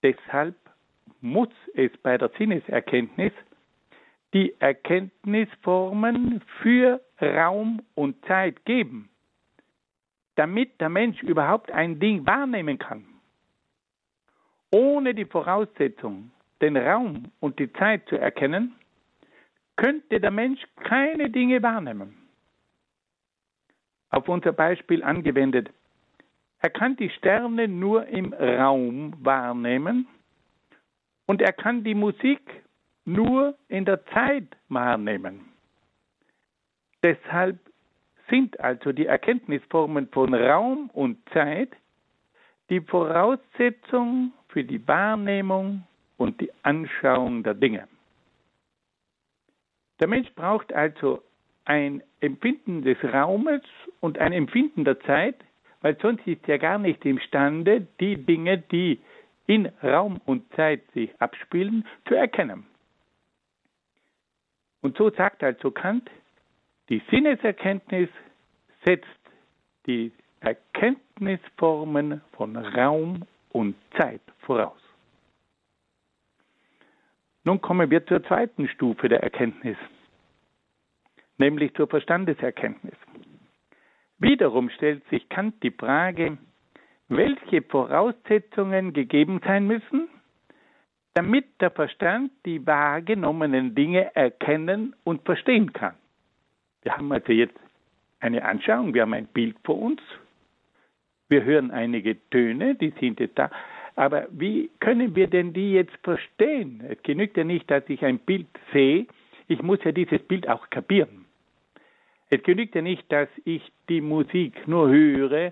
Deshalb 0.04 0.56
muss 1.22 1.50
es 1.76 1.92
bei 1.98 2.18
der 2.18 2.32
Sinneserkenntnis 2.38 3.34
die 4.34 4.56
Erkenntnisformen 4.60 6.42
für 6.62 7.02
Raum 7.20 7.82
und 7.96 8.24
Zeit 8.26 8.66
geben, 8.66 9.10
damit 10.36 10.80
der 10.80 10.90
Mensch 10.90 11.22
überhaupt 11.22 11.72
ein 11.72 12.00
Ding 12.00 12.26
wahrnehmen 12.26 12.80
kann. 12.80 13.06
Ohne 14.72 15.14
die 15.14 15.26
Voraussetzung, 15.26 16.32
den 16.62 16.78
Raum 16.78 17.32
und 17.42 17.60
die 17.60 17.72
Zeit 17.74 18.08
zu 18.08 18.16
erkennen, 18.18 18.74
könnte 19.76 20.20
der 20.20 20.32
Mensch 20.32 20.62
keine 20.84 21.30
Dinge 21.30 21.62
wahrnehmen. 21.62 22.18
Auf 24.10 24.30
unser 24.30 24.54
Beispiel 24.54 25.04
angewendet, 25.04 25.72
er 26.62 26.70
kann 26.70 26.96
die 26.96 27.10
Sterne 27.10 27.68
nur 27.68 28.06
im 28.08 28.34
Raum 28.34 29.14
wahrnehmen 29.20 30.08
und 31.26 31.42
er 31.42 31.54
kann 31.54 31.84
die 31.84 31.96
Musik 31.96 32.42
nur 33.04 33.58
in 33.68 33.86
der 33.86 34.06
Zeit 34.08 34.48
wahrnehmen. 34.70 35.46
Deshalb 37.04 37.58
sind 38.30 38.60
also 38.60 38.92
die 38.92 39.08
Erkenntnisformen 39.08 40.08
von 40.10 40.34
Raum 40.34 40.90
und 40.94 41.18
Zeit 41.34 41.72
die 42.70 42.80
Voraussetzung 42.80 44.32
für 44.50 44.64
die 44.64 44.88
Wahrnehmung 44.88 45.84
und 46.18 46.40
die 46.40 46.52
Anschauung 46.64 47.44
der 47.44 47.56
Dinge. 47.56 47.88
Der 50.00 50.08
Mensch 50.08 50.32
braucht 50.36 50.72
also 50.72 51.22
ein 51.66 52.02
Empfinden 52.22 52.84
des 52.84 52.98
Raumes 53.04 53.62
und 54.00 54.20
ein 54.20 54.32
Empfinden 54.32 54.86
der 54.86 55.00
Zeit, 55.02 55.36
weil 55.82 55.98
sonst 56.02 56.26
ist 56.28 56.48
er 56.48 56.60
gar 56.60 56.78
nicht 56.78 57.04
imstande, 57.06 57.88
die 58.00 58.18
Dinge, 58.18 58.60
die 58.60 59.00
in 59.48 59.68
Raum 59.84 60.22
und 60.26 60.52
Zeit 60.54 60.82
sich 60.94 61.10
abspielen, 61.20 61.86
zu 62.08 62.16
erkennen. 62.16 62.66
Und 64.82 64.98
so 64.98 65.10
sagt 65.10 65.44
also 65.44 65.72
Kant, 65.72 66.10
die 66.90 67.02
Sinneserkenntnis 67.10 68.10
setzt 68.86 69.08
die 69.86 70.12
Erkenntnisformen 70.40 72.22
von 72.34 72.56
Raum 72.56 73.24
und 73.52 73.76
Zeit 73.98 74.22
voraus. 74.40 74.80
Nun 77.44 77.60
kommen 77.62 77.90
wir 77.90 78.06
zur 78.06 78.24
zweiten 78.24 78.68
Stufe 78.68 79.10
der 79.10 79.24
Erkenntnis, 79.24 79.78
nämlich 81.38 81.74
zur 81.74 81.88
Verstandeserkenntnis. 81.88 82.96
Wiederum 84.22 84.70
stellt 84.70 85.04
sich 85.10 85.28
Kant 85.30 85.56
die 85.64 85.72
Frage, 85.72 86.38
welche 87.10 87.64
Voraussetzungen 87.64 88.94
gegeben 88.94 89.42
sein 89.44 89.66
müssen, 89.66 90.10
damit 91.16 91.46
der 91.60 91.72
Verstand 91.72 92.32
die 92.46 92.66
wahrgenommenen 92.66 93.74
Dinge 93.74 94.16
erkennen 94.16 94.96
und 95.04 95.26
verstehen 95.26 95.74
kann. 95.74 95.96
Wir 96.84 96.96
haben 96.96 97.12
also 97.12 97.34
jetzt 97.34 97.58
eine 98.20 98.46
Anschauung, 98.46 98.94
wir 98.94 99.02
haben 99.02 99.14
ein 99.14 99.26
Bild 99.26 99.58
vor 99.64 99.80
uns, 99.80 100.02
wir 101.28 101.44
hören 101.44 101.72
einige 101.72 102.16
Töne, 102.30 102.76
die 102.76 102.94
sind 103.00 103.20
jetzt 103.20 103.40
da, 103.40 103.50
aber 103.96 104.28
wie 104.30 104.70
können 104.80 105.16
wir 105.16 105.28
denn 105.28 105.52
die 105.52 105.74
jetzt 105.74 105.98
verstehen? 106.04 106.84
Es 106.88 107.02
genügt 107.02 107.38
ja 107.38 107.44
nicht, 107.44 107.70
dass 107.72 107.84
ich 107.88 108.06
ein 108.06 108.20
Bild 108.20 108.48
sehe, 108.72 109.08
ich 109.48 109.64
muss 109.64 109.84
ja 109.84 109.92
dieses 109.92 110.22
Bild 110.22 110.48
auch 110.48 110.70
kapieren. 110.70 111.21
Es 112.34 112.42
genügt 112.44 112.76
ja 112.76 112.82
nicht, 112.82 113.12
dass 113.12 113.28
ich 113.44 113.62
die 113.90 114.00
Musik 114.00 114.66
nur 114.66 114.90
höre, 114.90 115.52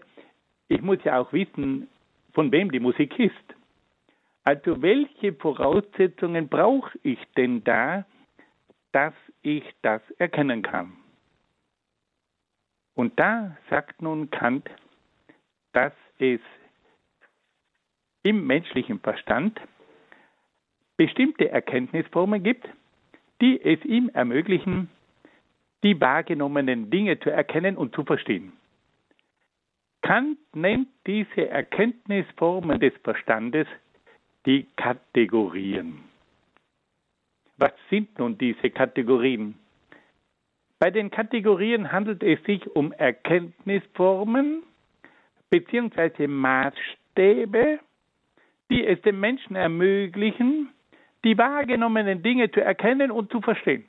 ich 0.69 0.81
muss 0.81 1.03
ja 1.03 1.19
auch 1.19 1.33
wissen, 1.33 1.89
von 2.31 2.53
wem 2.53 2.71
die 2.71 2.79
Musik 2.79 3.19
ist. 3.19 3.33
Also 4.45 4.81
welche 4.81 5.33
Voraussetzungen 5.33 6.47
brauche 6.47 6.97
ich 7.03 7.19
denn 7.35 7.65
da, 7.65 8.05
dass 8.93 9.13
ich 9.41 9.63
das 9.81 10.01
erkennen 10.19 10.61
kann? 10.61 10.93
Und 12.95 13.19
da 13.19 13.57
sagt 13.69 14.01
nun 14.01 14.29
Kant, 14.31 14.69
dass 15.73 15.93
es 16.17 16.39
im 18.23 18.47
menschlichen 18.47 19.01
Verstand 19.01 19.59
bestimmte 20.95 21.49
Erkenntnisformen 21.49 22.41
gibt, 22.41 22.69
die 23.41 23.61
es 23.61 23.83
ihm 23.83 24.09
ermöglichen, 24.13 24.89
die 25.83 25.99
wahrgenommenen 25.99 26.89
Dinge 26.89 27.19
zu 27.19 27.29
erkennen 27.29 27.77
und 27.77 27.95
zu 27.95 28.03
verstehen. 28.03 28.53
Kant 30.01 30.37
nennt 30.53 30.87
diese 31.05 31.49
Erkenntnisformen 31.49 32.79
des 32.79 32.93
Verstandes 33.03 33.67
die 34.45 34.65
Kategorien. 34.75 35.99
Was 37.57 37.73
sind 37.89 38.17
nun 38.17 38.37
diese 38.37 38.69
Kategorien? 38.69 39.55
Bei 40.79 40.89
den 40.91 41.11
Kategorien 41.11 41.91
handelt 41.91 42.23
es 42.23 42.41
sich 42.43 42.65
um 42.73 42.93
Erkenntnisformen 42.93 44.63
bzw. 45.49 46.27
Maßstäbe, 46.27 47.79
die 48.71 48.85
es 48.85 49.01
dem 49.01 49.19
Menschen 49.19 49.57
ermöglichen, 49.57 50.69
die 51.25 51.37
wahrgenommenen 51.37 52.23
Dinge 52.23 52.49
zu 52.49 52.61
erkennen 52.61 53.11
und 53.11 53.29
zu 53.29 53.41
verstehen. 53.41 53.88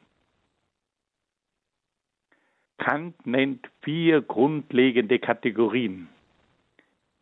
Kant 2.80 3.26
nennt 3.26 3.68
vier 3.82 4.22
grundlegende 4.22 5.18
Kategorien, 5.18 6.08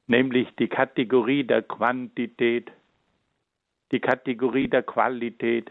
nämlich 0.06 0.48
die 0.56 0.68
Kategorie 0.68 1.42
der 1.42 1.62
Quantität, 1.62 2.70
die 3.90 3.98
Kategorie 3.98 4.68
der 4.68 4.84
Qualität, 4.84 5.68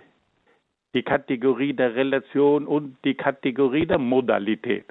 die 0.93 1.03
Kategorie 1.03 1.71
der 1.71 1.95
Relation 1.95 2.67
und 2.67 2.97
die 3.05 3.15
Kategorie 3.15 3.85
der 3.85 3.97
Modalität. 3.97 4.85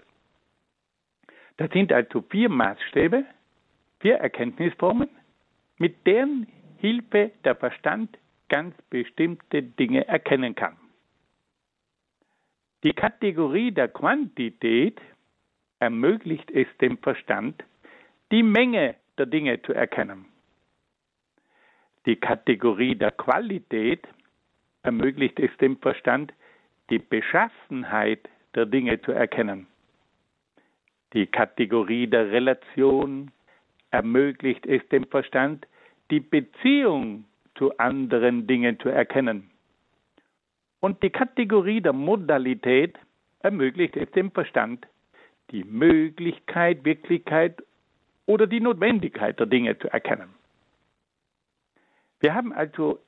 Das 1.58 1.70
sind 1.72 1.92
also 1.92 2.22
vier 2.30 2.48
Maßstäbe, 2.48 3.26
vier 4.00 4.16
Erkenntnisformen, 4.16 5.10
mit 5.76 6.06
deren 6.06 6.46
Hilfe 6.78 7.32
der 7.44 7.54
Verstand 7.54 8.16
ganz 8.48 8.74
bestimmte 8.88 9.62
Dinge 9.62 10.08
erkennen 10.08 10.54
kann. 10.54 10.78
Die 12.86 12.92
Kategorie 12.92 13.72
der 13.72 13.88
Quantität 13.88 15.00
ermöglicht 15.80 16.48
es 16.52 16.68
dem 16.80 16.98
Verstand, 16.98 17.64
die 18.30 18.44
Menge 18.44 18.94
der 19.18 19.26
Dinge 19.26 19.60
zu 19.62 19.72
erkennen. 19.72 20.26
Die 22.06 22.14
Kategorie 22.14 22.94
der 22.94 23.10
Qualität 23.10 24.06
ermöglicht 24.84 25.40
es 25.40 25.50
dem 25.56 25.76
Verstand, 25.78 26.32
die 26.88 27.00
Beschaffenheit 27.00 28.28
der 28.54 28.66
Dinge 28.66 29.02
zu 29.02 29.10
erkennen. 29.10 29.66
Die 31.12 31.26
Kategorie 31.26 32.06
der 32.06 32.30
Relation 32.30 33.32
ermöglicht 33.90 34.64
es 34.64 34.88
dem 34.90 35.08
Verstand, 35.08 35.66
die 36.12 36.20
Beziehung 36.20 37.24
zu 37.56 37.76
anderen 37.78 38.46
Dingen 38.46 38.78
zu 38.78 38.90
erkennen. 38.90 39.50
Und 40.80 41.02
die 41.02 41.10
Kategorie 41.10 41.80
der 41.80 41.92
Modalität 41.92 42.98
ermöglicht 43.40 43.96
es 43.96 44.10
dem 44.12 44.30
Verstand, 44.30 44.86
die 45.50 45.64
Möglichkeit, 45.64 46.84
Wirklichkeit 46.84 47.62
oder 48.26 48.46
die 48.46 48.60
Notwendigkeit 48.60 49.38
der 49.38 49.46
Dinge 49.46 49.78
zu 49.78 49.88
erkennen. 49.88 50.34
Wir 52.20 52.34
haben 52.34 52.52
also 52.52 52.98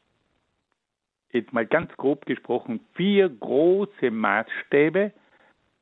jetzt 1.33 1.53
mal 1.53 1.67
ganz 1.67 1.95
grob 1.97 2.27
gesprochen, 2.27 2.81
vier 2.95 3.29
große 3.29 4.11
Maßstäbe, 4.11 5.13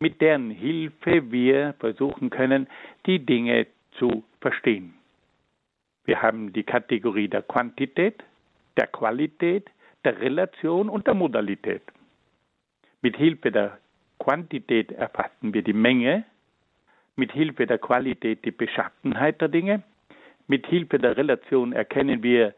mit 0.01 0.21
deren 0.21 0.51
Hilfe 0.51 1.31
wir 1.31 1.75
versuchen 1.79 2.31
können, 2.31 2.67
die 3.07 3.25
Dinge 3.25 3.67
zu 3.93 4.25
verstehen. 4.41 4.95
Wir 6.05 6.23
haben 6.23 6.53
die 6.53 6.63
Kategorie 6.63 7.29
der 7.29 7.43
Quantität, 7.43 8.23
der 8.77 8.87
Qualität, 8.87 9.69
der 10.07 10.21
Relation 10.21 10.89
und 10.89 11.07
der 11.07 11.15
Modalität. 11.15 11.83
Mit 13.03 13.17
Hilfe 13.17 13.51
der 13.51 13.79
Quantität 14.19 14.93
erfassen 14.93 15.53
wir 15.53 15.63
die 15.63 15.73
Menge, 15.73 16.25
mit 17.17 17.33
Hilfe 17.33 17.67
der 17.67 17.79
Qualität 17.79 18.45
die 18.45 18.53
Beschaffenheit 18.53 19.41
der 19.41 19.49
Dinge, 19.49 19.83
mit 20.47 20.67
Hilfe 20.67 20.99
der 20.99 21.17
Relation 21.17 21.73
erkennen 21.73 22.23
wir 22.23 22.55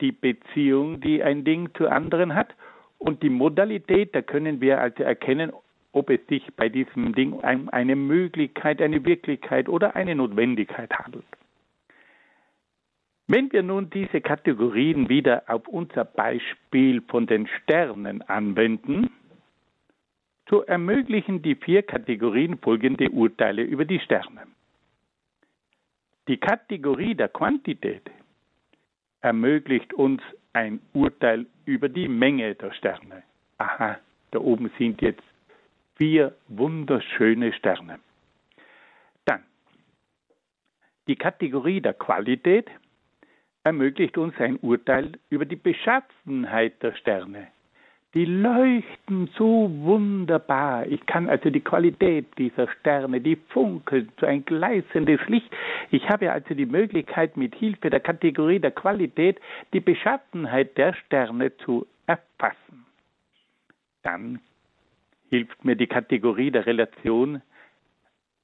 die 0.00 0.12
Beziehung, 0.12 1.00
die 1.00 1.22
ein 1.22 1.42
Ding 1.44 1.70
zu 1.74 1.88
anderen 1.88 2.34
hat. 2.34 2.54
Und 2.98 3.22
die 3.22 3.30
Modalität, 3.30 4.14
da 4.14 4.20
können 4.20 4.60
wir 4.60 4.80
also 4.80 5.02
erkennen, 5.02 5.52
ob 5.92 6.10
es 6.10 6.20
sich 6.28 6.46
bei 6.54 6.68
diesem 6.68 7.14
Ding 7.14 7.32
um 7.32 7.68
eine 7.70 7.96
Möglichkeit, 7.96 8.82
eine 8.82 9.04
Wirklichkeit 9.06 9.70
oder 9.70 9.96
eine 9.96 10.14
Notwendigkeit 10.14 10.92
handelt. 10.92 11.24
Wenn 13.32 13.52
wir 13.52 13.62
nun 13.62 13.88
diese 13.90 14.20
Kategorien 14.20 15.08
wieder 15.08 15.44
auf 15.46 15.68
unser 15.68 16.04
Beispiel 16.04 17.00
von 17.02 17.28
den 17.28 17.46
Sternen 17.46 18.22
anwenden, 18.22 19.08
so 20.48 20.62
ermöglichen 20.62 21.40
die 21.40 21.54
vier 21.54 21.84
Kategorien 21.84 22.58
folgende 22.58 23.08
Urteile 23.08 23.62
über 23.62 23.84
die 23.84 24.00
Sterne. 24.00 24.48
Die 26.26 26.38
Kategorie 26.38 27.14
der 27.14 27.28
Quantität 27.28 28.10
ermöglicht 29.20 29.94
uns 29.94 30.20
ein 30.52 30.80
Urteil 30.92 31.46
über 31.66 31.88
die 31.88 32.08
Menge 32.08 32.56
der 32.56 32.72
Sterne. 32.72 33.22
Aha, 33.58 34.00
da 34.32 34.40
oben 34.40 34.72
sind 34.76 35.00
jetzt 35.02 35.22
vier 35.94 36.34
wunderschöne 36.48 37.52
Sterne. 37.52 38.00
Dann, 39.24 39.44
Die 41.06 41.14
Kategorie 41.14 41.80
der 41.80 41.94
Qualität 41.94 42.68
ermöglicht 43.64 44.16
uns 44.18 44.34
ein 44.38 44.56
Urteil 44.56 45.12
über 45.28 45.44
die 45.44 45.56
Beschaffenheit 45.56 46.82
der 46.82 46.94
Sterne. 46.94 47.48
Die 48.12 48.24
leuchten 48.24 49.28
so 49.36 49.70
wunderbar. 49.72 50.84
Ich 50.86 51.06
kann 51.06 51.28
also 51.28 51.48
die 51.48 51.60
Qualität 51.60 52.26
dieser 52.38 52.66
Sterne, 52.80 53.20
die 53.20 53.36
funkeln, 53.36 54.10
so 54.18 54.26
ein 54.26 54.44
gleißendes 54.44 55.20
Licht. 55.28 55.48
Ich 55.92 56.08
habe 56.08 56.32
also 56.32 56.54
die 56.54 56.66
Möglichkeit, 56.66 57.36
mit 57.36 57.54
Hilfe 57.54 57.88
der 57.88 58.00
Kategorie 58.00 58.58
der 58.58 58.72
Qualität 58.72 59.38
die 59.72 59.78
Beschaffenheit 59.78 60.76
der 60.76 60.92
Sterne 60.94 61.56
zu 61.58 61.86
erfassen. 62.06 62.84
Dann 64.02 64.40
hilft 65.28 65.64
mir 65.64 65.76
die 65.76 65.86
Kategorie 65.86 66.50
der 66.50 66.66
Relation, 66.66 67.42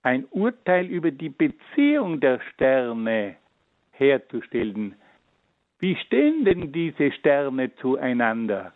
ein 0.05 0.27
Urteil 0.31 0.87
über 0.87 1.11
die 1.11 1.31
Beziehung 1.31 2.21
der 2.21 2.41
Sterne 2.53 3.35
herzustellen. 3.91 4.95
Wie 5.79 5.97
stehen 5.97 6.45
denn 6.45 6.73
diese 6.73 7.13
Sterne 7.13 7.75
zueinander? 7.77 8.73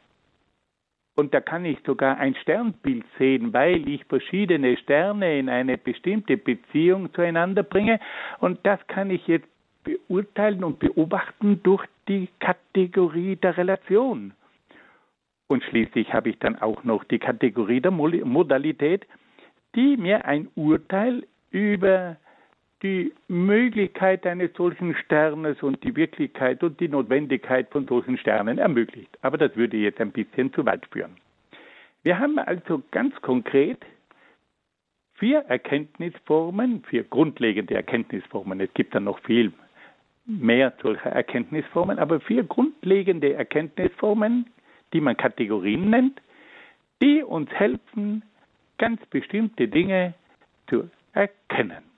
Und 1.17 1.35
da 1.35 1.41
kann 1.41 1.65
ich 1.65 1.79
sogar 1.85 2.19
ein 2.19 2.35
Sternbild 2.37 3.05
sehen, 3.19 3.53
weil 3.53 3.89
ich 3.89 4.05
verschiedene 4.05 4.77
Sterne 4.77 5.39
in 5.39 5.49
eine 5.49 5.77
bestimmte 5.77 6.37
Beziehung 6.37 7.13
zueinander 7.13 7.63
bringe. 7.63 8.01
Und 8.39 8.61
das 8.65 8.81
kann 8.87 9.11
ich 9.11 9.27
jetzt 9.27 9.49
beurteilen 9.85 10.65
und 10.65 10.79
beobachten 10.79 11.63
durch 11.63 11.85
die 12.09 12.29
Kategorie 12.39 13.37
der 13.37 13.57
Relation. 13.57 14.33
Und 15.49 15.65
schließlich 15.65 16.13
habe 16.13 16.31
ich 16.31 16.39
dann 16.39 16.57
auch 16.57 16.85
noch 16.85 17.05
die 17.05 17.19
Kategorie 17.19 17.81
der 17.81 17.91
Modalität, 17.91 19.07
die 19.75 19.97
mir 19.97 20.25
ein 20.25 20.49
Urteil 20.55 21.27
über 21.51 22.17
die 22.83 23.12
Möglichkeit 23.29 24.27
eines 24.27 24.53
solchen 24.55 24.95
Sternes 24.95 25.62
und 25.62 25.83
die 25.85 25.95
Wirklichkeit 25.97 26.62
und 26.62 26.81
die 26.81 26.88
Notwendigkeit 26.88 27.69
von 27.71 27.87
solchen 27.87 28.16
Sternen 28.16 28.59
ermöglicht. 28.59 29.19
Aber 29.23 29.37
das 29.37 29.55
würde 29.57 29.77
jetzt 29.77 30.01
ein 30.01 30.12
bisschen 30.12 30.53
zu 30.53 30.64
weit 30.64 30.87
führen. 30.87 31.16
Wir 32.03 32.19
haben 32.19 32.38
also 32.38 32.83
ganz 32.90 33.14
konkret 33.21 33.79
vier 35.14 35.40
Erkenntnisformen, 35.40 36.83
vier 36.85 37.05
grundlegende 37.05 37.75
Erkenntnisformen. 37.75 38.61
Es 38.61 38.73
gibt 38.73 38.95
dann 38.95 39.05
noch 39.05 39.19
viel 39.21 39.53
mehr 40.25 40.73
solcher 40.81 41.11
Erkenntnisformen, 41.11 41.99
aber 41.99 42.21
vier 42.21 42.45
grundlegende 42.45 43.35
Erkenntnisformen, 43.35 44.47
die 44.95 45.01
man 45.03 45.16
Kategorien 45.16 45.90
nennt, 45.90 46.21
die 47.03 47.23
uns 47.23 47.51
helfen, 47.51 48.23
ganz 48.79 49.05
bestimmte 49.07 49.69
Dinge 49.69 50.14
zu 50.69 50.88
erkennen. 51.12 51.89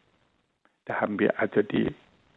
Da 0.86 1.00
haben 1.00 1.18
wir 1.18 1.38
also 1.40 1.62
die 1.62 1.88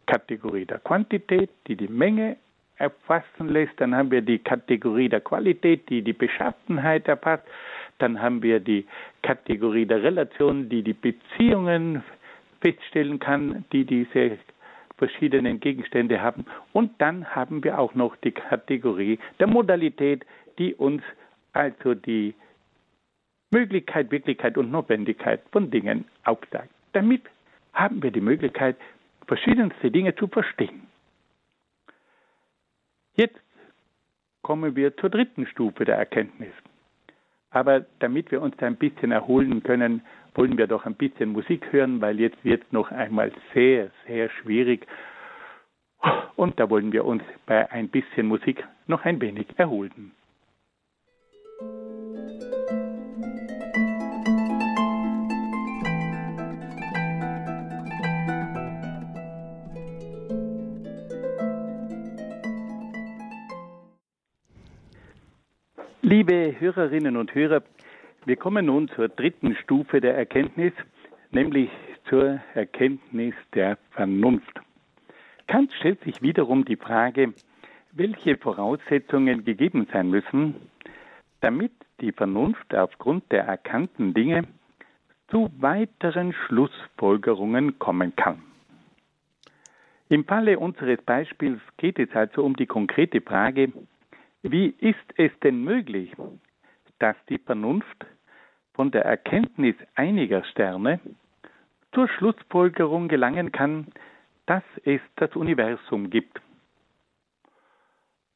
Kategorie 0.05 0.65
der 0.65 0.79
Quantität, 0.79 1.49
die 1.67 1.75
die 1.75 1.87
Menge 1.87 2.37
erfassen 2.77 3.49
lässt. 3.49 3.73
Dann 3.77 3.95
haben 3.95 4.11
wir 4.11 4.21
die 4.21 4.39
Kategorie 4.39 5.09
der 5.09 5.21
Qualität, 5.21 5.89
die 5.89 6.01
die 6.01 6.13
Beschaffenheit 6.13 7.07
erfasst. 7.07 7.45
Dann 7.97 8.21
haben 8.21 8.43
wir 8.43 8.59
die 8.59 8.85
Kategorie 9.21 9.85
der 9.85 10.03
Relation, 10.03 10.69
die 10.69 10.83
die 10.83 10.93
Beziehungen 10.93 12.03
feststellen 12.61 13.19
kann, 13.19 13.65
die 13.71 13.85
diese 13.85 14.37
verschiedenen 14.97 15.59
Gegenstände 15.59 16.21
haben. 16.21 16.45
Und 16.73 16.91
dann 16.99 17.35
haben 17.35 17.63
wir 17.63 17.79
auch 17.79 17.95
noch 17.95 18.15
die 18.17 18.31
Kategorie 18.31 19.19
der 19.39 19.47
Modalität, 19.47 20.25
die 20.57 20.73
uns 20.73 21.01
also 21.53 21.93
die 21.93 22.33
Möglichkeit, 23.51 24.11
Wirklichkeit 24.11 24.57
und 24.57 24.71
Notwendigkeit 24.71 25.41
von 25.51 25.69
Dingen 25.69 26.05
aufzeigt. 26.23 26.71
Damit 26.93 27.21
haben 27.75 28.01
wir 28.01 28.11
die 28.11 28.21
Möglichkeit, 28.21 28.77
verschiedenste 29.27 29.91
Dinge 29.91 30.15
zu 30.15 30.27
verstehen. 30.27 30.87
Jetzt 33.15 33.39
kommen 34.41 34.75
wir 34.75 34.95
zur 34.97 35.09
dritten 35.09 35.45
Stufe 35.47 35.85
der 35.85 35.97
Erkenntnis. 35.97 36.53
Aber 37.51 37.85
damit 37.99 38.31
wir 38.31 38.41
uns 38.41 38.57
ein 38.59 38.75
bisschen 38.75 39.11
erholen 39.11 39.63
können, 39.63 40.01
wollen 40.33 40.57
wir 40.57 40.67
doch 40.67 40.85
ein 40.85 40.95
bisschen 40.95 41.29
Musik 41.29 41.71
hören, 41.71 42.01
weil 42.01 42.19
jetzt 42.19 42.43
wird 42.43 42.63
es 42.63 42.71
noch 42.71 42.91
einmal 42.91 43.31
sehr, 43.53 43.91
sehr 44.07 44.29
schwierig. 44.29 44.85
Und 46.35 46.59
da 46.59 46.69
wollen 46.69 46.91
wir 46.91 47.05
uns 47.05 47.23
bei 47.45 47.71
ein 47.71 47.87
bisschen 47.87 48.27
Musik 48.27 48.63
noch 48.87 49.05
ein 49.05 49.21
wenig 49.21 49.47
erholen. 49.57 50.11
Liebe 66.17 66.55
Hörerinnen 66.57 67.17
und 67.17 67.35
Hörer, 67.35 67.61
wir 68.23 68.37
kommen 68.37 68.67
nun 68.67 68.87
zur 68.87 69.09
dritten 69.09 69.53
Stufe 69.57 69.99
der 69.99 70.15
Erkenntnis, 70.15 70.71
nämlich 71.31 71.69
zur 72.07 72.39
Erkenntnis 72.53 73.33
der 73.53 73.77
Vernunft. 73.91 74.61
Kant 75.47 75.73
stellt 75.73 76.01
sich 76.05 76.21
wiederum 76.21 76.63
die 76.63 76.77
Frage, 76.77 77.33
welche 77.91 78.37
Voraussetzungen 78.37 79.43
gegeben 79.43 79.87
sein 79.91 80.09
müssen, 80.09 80.55
damit 81.41 81.73
die 81.99 82.13
Vernunft 82.13 82.73
aufgrund 82.73 83.29
der 83.33 83.43
erkannten 83.43 84.13
Dinge 84.13 84.43
zu 85.27 85.51
weiteren 85.59 86.31
Schlussfolgerungen 86.31 87.77
kommen 87.77 88.15
kann. 88.15 88.41
Im 90.07 90.23
Falle 90.23 90.59
unseres 90.59 91.01
Beispiels 91.01 91.59
geht 91.75 91.99
es 91.99 92.15
also 92.15 92.45
um 92.45 92.55
die 92.55 92.67
konkrete 92.67 93.19
Frage, 93.19 93.73
wie 94.51 94.75
ist 94.79 94.97
es 95.17 95.31
denn 95.43 95.63
möglich, 95.63 96.11
dass 96.99 97.15
die 97.29 97.39
Vernunft 97.39 98.05
von 98.73 98.91
der 98.91 99.03
Erkenntnis 99.05 99.75
einiger 99.95 100.43
Sterne 100.45 100.99
zur 101.93 102.07
Schlussfolgerung 102.07 103.07
gelangen 103.07 103.51
kann, 103.51 103.87
dass 104.45 104.63
es 104.83 105.01
das 105.15 105.35
Universum 105.35 106.09
gibt? 106.09 106.39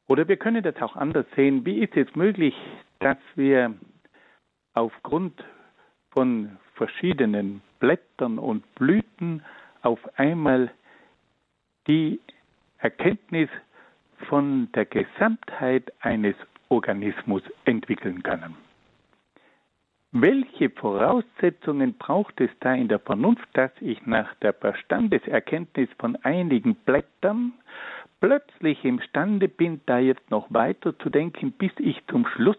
Oder 0.08 0.26
wir 0.26 0.36
können 0.36 0.64
das 0.64 0.76
auch 0.82 0.96
anders 0.96 1.26
sehen. 1.36 1.64
Wie 1.64 1.78
ist 1.78 1.96
es 1.96 2.12
möglich, 2.16 2.54
dass 2.98 3.18
wir 3.36 3.74
aufgrund 4.74 5.44
von 6.10 6.56
verschiedenen 6.74 7.62
Blättern 7.78 8.38
und 8.38 8.64
Blüten 8.74 9.44
auf 9.82 10.00
einmal 10.18 10.72
die 11.86 12.20
Erkenntnis 12.78 13.48
von 14.28 14.70
der 14.72 14.84
Gesamtheit 14.84 15.92
eines 16.00 16.34
Organismus 16.68 17.42
entwickeln 17.64 18.22
können. 18.22 18.56
Welche 20.12 20.70
Voraussetzungen 20.70 21.94
braucht 21.94 22.40
es 22.40 22.50
da 22.58 22.74
in 22.74 22.88
der 22.88 22.98
Vernunft, 22.98 23.46
dass 23.52 23.70
ich 23.80 24.04
nach 24.06 24.34
der 24.36 24.52
Verstandeserkenntnis 24.52 25.88
von 25.98 26.16
einigen 26.24 26.74
Blättern 26.74 27.52
plötzlich 28.20 28.84
imstande 28.84 29.48
bin, 29.48 29.80
da 29.86 29.98
jetzt 29.98 30.28
noch 30.30 30.52
weiter 30.52 30.98
zu 30.98 31.10
denken, 31.10 31.52
bis 31.52 31.70
ich 31.78 32.04
zum 32.08 32.26
Schluss 32.26 32.58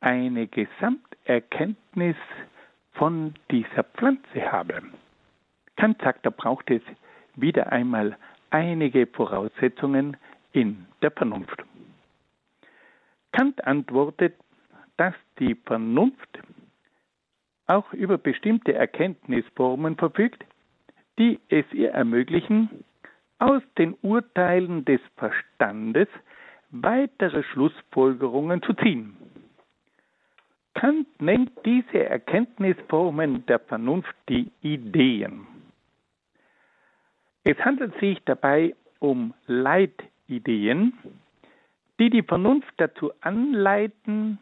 eine 0.00 0.46
Gesamterkenntnis 0.46 2.16
von 2.92 3.34
dieser 3.50 3.82
Pflanze 3.82 4.52
habe? 4.52 4.82
Kant 5.76 6.00
sagt, 6.00 6.24
da 6.24 6.30
braucht 6.30 6.70
es 6.70 6.82
wieder 7.34 7.72
einmal 7.72 8.16
einige 8.50 9.08
Voraussetzungen, 9.08 10.16
in 10.56 10.86
der 11.02 11.10
Vernunft. 11.10 11.62
Kant 13.32 13.62
antwortet, 13.64 14.34
dass 14.96 15.14
die 15.38 15.54
Vernunft 15.54 16.38
auch 17.66 17.92
über 17.92 18.16
bestimmte 18.16 18.72
Erkenntnisformen 18.72 19.96
verfügt, 19.96 20.42
die 21.18 21.38
es 21.50 21.70
ihr 21.72 21.90
ermöglichen, 21.90 22.84
aus 23.38 23.62
den 23.76 23.94
Urteilen 24.00 24.86
des 24.86 25.00
Verstandes 25.16 26.08
weitere 26.70 27.42
Schlussfolgerungen 27.42 28.62
zu 28.62 28.72
ziehen. 28.72 29.14
Kant 30.72 31.06
nennt 31.20 31.52
diese 31.66 32.04
Erkenntnisformen 32.04 33.44
der 33.44 33.58
Vernunft 33.58 34.14
die 34.30 34.50
Ideen. 34.62 35.46
Es 37.44 37.58
handelt 37.58 37.98
sich 38.00 38.18
dabei 38.24 38.74
um 39.00 39.34
Leitideen 39.46 40.15
Ideen, 40.28 40.92
die 41.98 42.10
die 42.10 42.22
Vernunft 42.22 42.72
dazu 42.76 43.12
anleiten, 43.20 44.38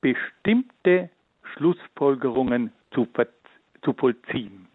bestimmte 0.00 1.10
Schlussfolgerungen 1.52 2.72
zu, 2.92 3.06
zu 3.82 3.92
vollziehen. 3.92 4.66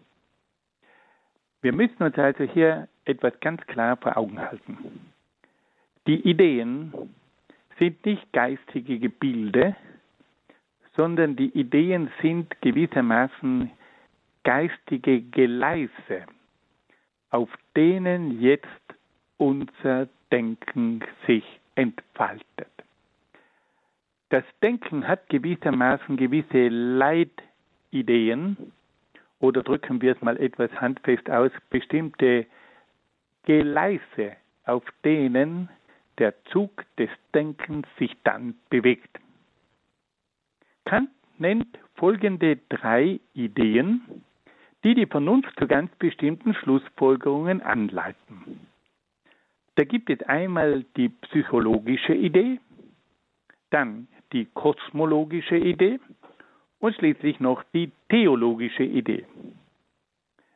Wir 1.60 1.72
müssen 1.72 2.02
uns 2.02 2.16
also 2.16 2.44
hier 2.44 2.88
etwas 3.04 3.38
ganz 3.40 3.64
klar 3.66 3.96
vor 3.96 4.16
Augen 4.16 4.40
halten. 4.40 4.78
Die 6.06 6.28
Ideen 6.28 6.92
sind 7.78 8.04
nicht 8.04 8.32
geistige 8.32 8.98
Gebilde, 8.98 9.76
sondern 10.96 11.36
die 11.36 11.50
Ideen 11.58 12.10
sind 12.20 12.60
gewissermaßen 12.60 13.70
geistige 14.44 15.22
Geleise, 15.22 16.26
auf 17.30 17.48
denen 17.76 18.40
jetzt 18.40 18.66
unser 19.36 20.08
Denken 20.32 21.04
sich 21.26 21.44
entfaltet. 21.76 22.68
Das 24.30 24.44
Denken 24.62 25.06
hat 25.06 25.28
gewissermaßen 25.28 26.16
gewisse 26.16 26.68
Leitideen 26.68 28.56
oder 29.40 29.62
drücken 29.62 30.00
wir 30.00 30.16
es 30.16 30.22
mal 30.22 30.38
etwas 30.38 30.72
handfest 30.80 31.28
aus, 31.28 31.52
bestimmte 31.68 32.46
Gleise, 33.42 34.36
auf 34.64 34.84
denen 35.04 35.68
der 36.18 36.32
Zug 36.44 36.86
des 36.96 37.10
Denkens 37.34 37.86
sich 37.98 38.16
dann 38.24 38.54
bewegt. 38.70 39.18
Kant 40.86 41.10
nennt 41.38 41.78
folgende 41.96 42.58
drei 42.68 43.20
Ideen, 43.34 44.24
die 44.82 44.94
die 44.94 45.06
Vernunft 45.06 45.58
zu 45.58 45.66
ganz 45.66 45.94
bestimmten 45.96 46.54
Schlussfolgerungen 46.54 47.60
anleiten. 47.60 48.71
Da 49.76 49.84
gibt 49.84 50.10
es 50.10 50.22
einmal 50.24 50.84
die 50.96 51.08
psychologische 51.08 52.14
Idee, 52.14 52.60
dann 53.70 54.08
die 54.32 54.46
kosmologische 54.46 55.56
Idee 55.56 55.98
und 56.78 56.94
schließlich 56.96 57.40
noch 57.40 57.62
die 57.72 57.90
theologische 58.10 58.82
Idee. 58.82 59.24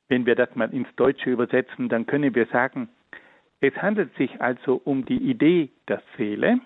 Wenn 0.08 0.26
wir 0.26 0.34
das 0.34 0.54
mal 0.54 0.72
ins 0.72 0.88
Deutsche 0.96 1.30
übersetzen, 1.30 1.88
dann 1.88 2.06
können 2.06 2.34
wir 2.34 2.46
sagen, 2.46 2.88
es 3.60 3.74
handelt 3.76 4.14
sich 4.16 4.40
also 4.40 4.80
um 4.84 5.04
die 5.06 5.30
Idee 5.30 5.70
der 5.88 6.02
Seele, 6.16 6.60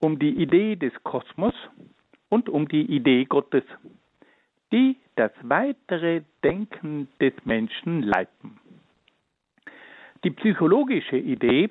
um 0.00 0.18
die 0.18 0.42
Idee 0.42 0.76
des 0.76 0.92
Kosmos 1.02 1.54
und 2.28 2.48
um 2.48 2.68
die 2.68 2.84
Idee 2.94 3.24
Gottes, 3.24 3.64
die 4.70 4.96
das 5.16 5.32
weitere 5.42 6.22
Denken 6.44 7.08
des 7.20 7.32
Menschen 7.44 8.02
leiten. 8.02 8.60
Die 10.28 10.34
psychologische 10.34 11.16
Idee 11.16 11.70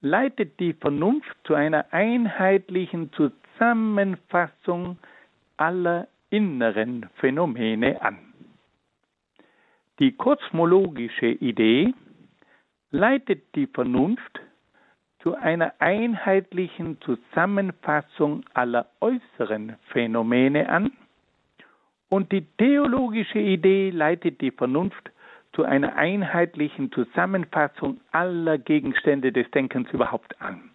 leitet 0.00 0.58
die 0.60 0.72
Vernunft 0.72 1.36
zu 1.44 1.52
einer 1.52 1.84
einheitlichen 1.92 3.12
Zusammenfassung 3.12 4.96
aller 5.58 6.08
inneren 6.30 7.10
Phänomene 7.16 8.00
an. 8.00 8.16
Die 9.98 10.12
kosmologische 10.12 11.26
Idee 11.26 11.92
leitet 12.92 13.54
die 13.54 13.66
Vernunft 13.66 14.40
zu 15.18 15.34
einer 15.34 15.74
einheitlichen 15.78 16.98
Zusammenfassung 17.02 18.42
aller 18.54 18.86
äußeren 19.02 19.76
Phänomene 19.88 20.66
an 20.70 20.92
und 22.08 22.32
die 22.32 22.46
theologische 22.56 23.38
Idee 23.40 23.90
leitet 23.90 24.40
die 24.40 24.50
Vernunft 24.50 25.10
zu 25.56 25.64
einer 25.64 25.96
einheitlichen 25.96 26.92
Zusammenfassung 26.92 27.98
aller 28.12 28.58
Gegenstände 28.58 29.32
des 29.32 29.50
Denkens 29.52 29.90
überhaupt 29.90 30.40
an. 30.40 30.70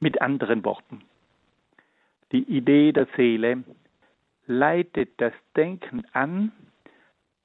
Mit 0.00 0.20
anderen 0.20 0.64
Worten, 0.64 1.02
die 2.32 2.42
Idee 2.42 2.90
der 2.90 3.06
Seele 3.16 3.62
leitet 4.46 5.20
das 5.20 5.32
Denken 5.56 6.04
an, 6.12 6.50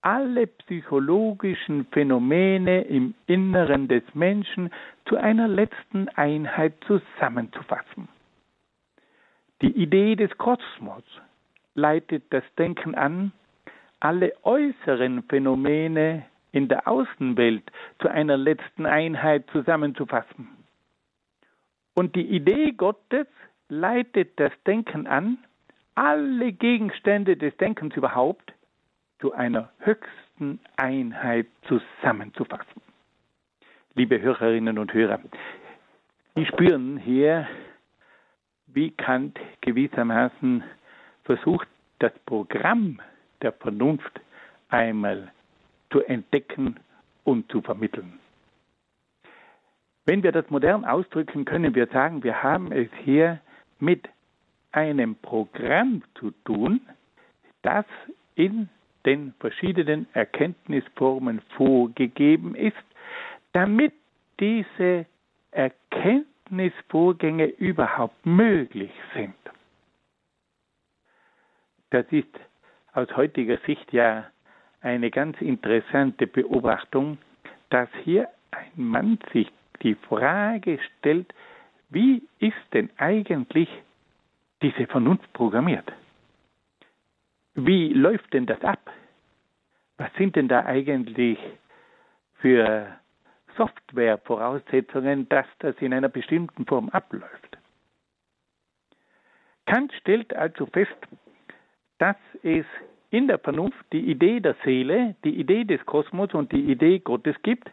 alle 0.02 0.48
psychologischen 0.48 1.86
Phänomene 1.92 2.82
im 2.82 3.14
Inneren 3.28 3.88
des 3.88 4.04
Menschen 4.16 4.72
zu 5.08 5.18
einer 5.18 5.48
letzten 5.48 6.10
Einheit 6.10 6.74
zusammenzufassen. 6.88 8.08
Die 9.62 9.72
Idee 9.72 10.16
des 10.16 10.36
Kosmos 10.38 11.04
leitet 11.76 12.24
das 12.32 12.44
Denken 12.58 12.96
an, 12.96 13.32
alle 14.06 14.34
äußeren 14.44 15.24
Phänomene 15.24 16.26
in 16.52 16.68
der 16.68 16.88
Außenwelt 16.88 17.64
zu 18.00 18.08
einer 18.08 18.38
letzten 18.38 18.86
Einheit 18.86 19.50
zusammenzufassen. 19.52 20.48
Und 21.96 22.16
die 22.16 22.28
Idee 22.28 22.72
Gottes 22.74 23.26
leitet 23.68 24.40
das 24.40 24.52
Denken 24.68 25.08
an, 25.08 25.40
alle 25.96 26.52
Gegenstände 26.52 27.36
des 27.36 27.58
Denkens 27.58 27.96
überhaupt 27.96 28.54
zu 29.18 29.34
einer 29.34 29.72
höchsten 29.80 30.60
Einheit 30.78 31.48
zusammenzufassen. 31.68 32.84
Liebe 33.96 34.22
Hörerinnen 34.22 34.78
und 34.78 34.94
Hörer, 34.94 35.20
Sie 36.36 36.46
spüren 36.46 36.98
hier, 36.98 37.48
wie 38.68 38.92
Kant 38.92 39.40
gewissermaßen 39.62 40.64
versucht, 41.24 41.68
das 41.98 42.12
Programm 42.28 43.00
der 43.42 43.52
Vernunft 43.54 44.22
einmal 44.70 45.32
zu 45.92 46.02
entdecken 46.02 46.80
und 47.24 47.50
zu 47.52 47.62
vermitteln. 47.62 48.20
Wenn 50.06 50.24
wir 50.24 50.32
das 50.32 50.50
modern 50.50 50.86
ausdrücken, 50.86 51.46
können 51.46 51.74
wir 51.74 51.88
sagen, 51.88 52.24
wir 52.24 52.44
haben 52.44 52.72
es 52.72 52.90
hier 53.04 53.40
mit 53.80 54.08
einem 54.72 55.16
Programm 55.16 56.04
zu 56.20 56.32
tun, 56.44 56.82
das 57.64 57.86
in 58.36 58.70
den 59.06 59.34
verschiedenen 59.40 60.08
Erkenntnisformen 60.14 61.42
vorgegeben 61.56 62.56
ist, 62.56 62.76
damit 63.54 63.94
diese 64.40 65.06
Erkenntnisvorgänge 65.52 67.46
überhaupt 67.46 68.26
möglich 68.26 68.92
sind. 69.14 69.34
Das 71.92 72.06
ist 72.12 72.28
aus 72.96 73.16
heutiger 73.16 73.58
Sicht 73.66 73.92
ja 73.94 74.26
eine 74.82 75.12
ganz 75.12 75.40
interessante 75.42 76.28
Beobachtung, 76.28 77.18
dass 77.70 77.90
hier 78.04 78.30
ein 78.52 78.72
Mann 78.76 79.20
sich 79.34 79.52
die 79.82 79.96
Frage 79.96 80.80
stellt, 81.00 81.34
wie 81.90 82.24
ist 82.40 82.56
denn 82.74 82.90
eigentlich 82.98 83.70
diese 84.62 84.88
Vernunft 84.88 85.32
programmiert? 85.34 85.92
Wie 87.56 87.94
läuft 87.94 88.34
denn 88.34 88.46
das 88.46 88.62
ab? 88.64 88.80
Was 89.98 90.14
sind 90.18 90.36
denn 90.36 90.48
da 90.48 90.66
eigentlich 90.66 91.40
für 92.40 92.88
Softwarevoraussetzungen, 93.56 95.30
dass 95.30 95.46
das 95.60 95.76
in 95.80 95.94
einer 95.94 96.10
bestimmten 96.10 96.66
Form 96.66 96.90
abläuft? 96.90 97.58
Kant 99.66 99.94
stellt 99.94 100.34
also 100.36 100.66
fest, 100.68 100.96
dass 101.98 102.18
es 102.44 102.66
in 103.12 103.28
der 103.28 103.40
Vernunft 103.40 103.86
die 103.94 104.12
Idee 104.12 104.40
der 104.40 104.56
Seele, 104.64 105.16
die 105.24 105.40
Idee 105.40 105.64
des 105.64 105.86
Kosmos 105.86 106.34
und 106.34 106.52
die 106.52 106.72
Idee 106.72 107.00
Gottes 107.00 107.36
gibt, 107.44 107.70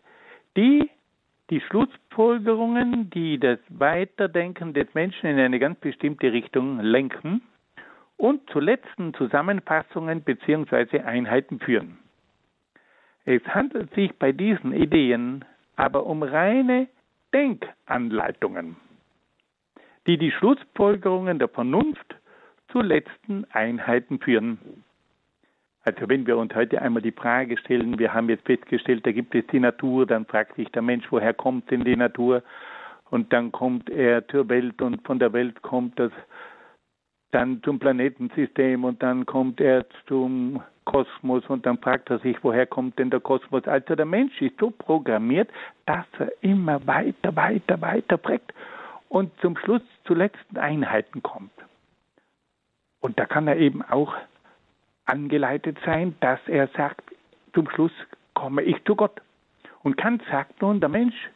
die 0.56 0.90
die 1.50 1.60
Schlussfolgerungen, 1.60 3.10
die 3.10 3.38
das 3.38 3.58
Weiterdenken 3.68 4.72
des 4.72 4.86
Menschen 4.94 5.28
in 5.28 5.38
eine 5.38 5.58
ganz 5.58 5.78
bestimmte 5.80 6.32
Richtung 6.32 6.80
lenken 6.80 7.42
und 8.16 8.48
zu 8.50 8.60
letzten 8.60 9.12
Zusammenfassungen 9.14 10.22
bzw. 10.22 11.00
Einheiten 11.00 11.58
führen. 11.58 11.98
Es 13.24 13.42
handelt 13.46 13.92
sich 13.94 14.12
bei 14.18 14.32
diesen 14.32 14.72
Ideen 14.72 15.44
aber 15.76 16.06
um 16.06 16.22
reine 16.22 16.88
Denkanleitungen, 17.34 18.76
die 20.06 20.18
die 20.18 20.30
Schlussfolgerungen 20.32 21.38
der 21.38 21.48
Vernunft 21.48 22.16
zu 22.72 22.80
letzten 22.80 23.44
Einheiten 23.52 24.18
führen. 24.18 24.58
Also 25.84 26.08
wenn 26.08 26.26
wir 26.26 26.36
uns 26.38 26.54
heute 26.54 26.80
einmal 26.80 27.02
die 27.02 27.12
Frage 27.12 27.58
stellen, 27.58 27.98
wir 27.98 28.14
haben 28.14 28.28
jetzt 28.28 28.46
festgestellt, 28.46 29.04
da 29.04 29.12
gibt 29.12 29.34
es 29.34 29.46
die 29.48 29.60
Natur, 29.60 30.06
dann 30.06 30.24
fragt 30.26 30.56
sich 30.56 30.68
der 30.70 30.82
Mensch, 30.82 31.04
woher 31.10 31.34
kommt 31.34 31.70
denn 31.70 31.84
die 31.84 31.96
Natur? 31.96 32.42
Und 33.10 33.32
dann 33.32 33.52
kommt 33.52 33.90
er 33.90 34.26
zur 34.28 34.48
Welt 34.48 34.80
und 34.80 35.04
von 35.06 35.18
der 35.18 35.32
Welt 35.32 35.60
kommt 35.62 35.98
das 35.98 36.12
dann 37.32 37.62
zum 37.62 37.78
Planetensystem 37.78 38.84
und 38.84 39.02
dann 39.02 39.26
kommt 39.26 39.60
er 39.60 39.86
zum 40.06 40.62
Kosmos 40.84 41.44
und 41.48 41.66
dann 41.66 41.78
fragt 41.78 42.10
er 42.10 42.18
sich, 42.20 42.36
woher 42.42 42.66
kommt 42.66 42.98
denn 42.98 43.10
der 43.10 43.20
Kosmos? 43.20 43.66
Also 43.66 43.94
der 43.94 44.06
Mensch 44.06 44.40
ist 44.40 44.58
so 44.58 44.70
programmiert, 44.70 45.48
dass 45.86 46.06
er 46.18 46.32
immer 46.42 46.86
weiter, 46.86 47.34
weiter, 47.34 47.80
weiter 47.80 48.16
prägt 48.16 48.52
und 49.08 49.30
zum 49.40 49.56
Schluss 49.56 49.82
zu 50.04 50.14
letzten 50.14 50.58
Einheiten 50.58 51.22
kommt. 51.22 51.52
Und 53.02 53.18
da 53.18 53.26
kann 53.26 53.46
er 53.48 53.56
eben 53.56 53.82
auch 53.82 54.14
angeleitet 55.04 55.76
sein, 55.84 56.14
dass 56.20 56.40
er 56.46 56.68
sagt, 56.68 57.02
zum 57.52 57.68
Schluss 57.68 57.92
komme 58.32 58.62
ich 58.62 58.82
zu 58.84 58.96
Gott. 58.96 59.20
Und 59.82 59.96
Kant 59.96 60.22
sagt 60.30 60.62
nun, 60.62 60.80
der 60.80 60.88
Mensch 60.88 61.28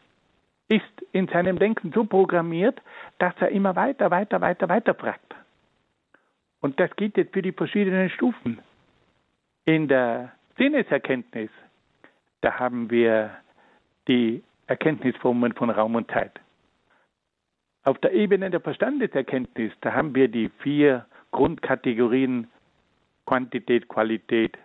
ist 0.69 1.03
in 1.13 1.29
seinem 1.29 1.59
Denken 1.59 1.93
so 1.93 2.05
programmiert, 2.05 2.81
dass 3.19 3.35
er 3.41 3.49
immer 3.51 3.77
weiter, 3.77 4.11
weiter, 4.11 4.41
weiter, 4.41 4.69
weiter 4.69 4.95
fragt. 4.95 5.35
Und 6.61 6.79
das 6.81 6.95
geht 6.97 7.17
jetzt 7.17 7.33
für 7.33 7.43
die 7.43 7.53
verschiedenen 7.53 8.11
Stufen. 8.11 8.61
In 9.65 9.89
der 9.89 10.33
Sinneserkenntnis, 10.57 11.51
da 12.41 12.59
haben 12.59 12.91
wir 12.91 13.31
die 14.07 14.43
Erkenntnisformen 14.69 15.53
von 15.53 15.71
Raum 15.71 15.97
und 15.97 16.11
Zeit. 16.11 16.41
Auf 17.83 17.99
der 17.99 18.13
Ebene 18.13 18.51
der 18.51 18.61
Verstandeserkenntnis, 18.61 19.73
da 19.81 19.93
haben 19.93 20.15
wir 20.15 20.29
die 20.29 20.49
vier 20.61 21.07
Grundkategorien 21.33 22.49
Quantität, 23.27 23.89
Qualität, 23.89 24.57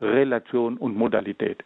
Relation 0.00 0.76
und 0.76 0.96
Modalität. 0.96 1.64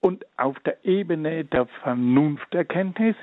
Und 0.00 0.24
auf 0.38 0.58
der 0.60 0.84
Ebene 0.84 1.44
der 1.44 1.66
Vernunfterkenntnis, 1.82 3.16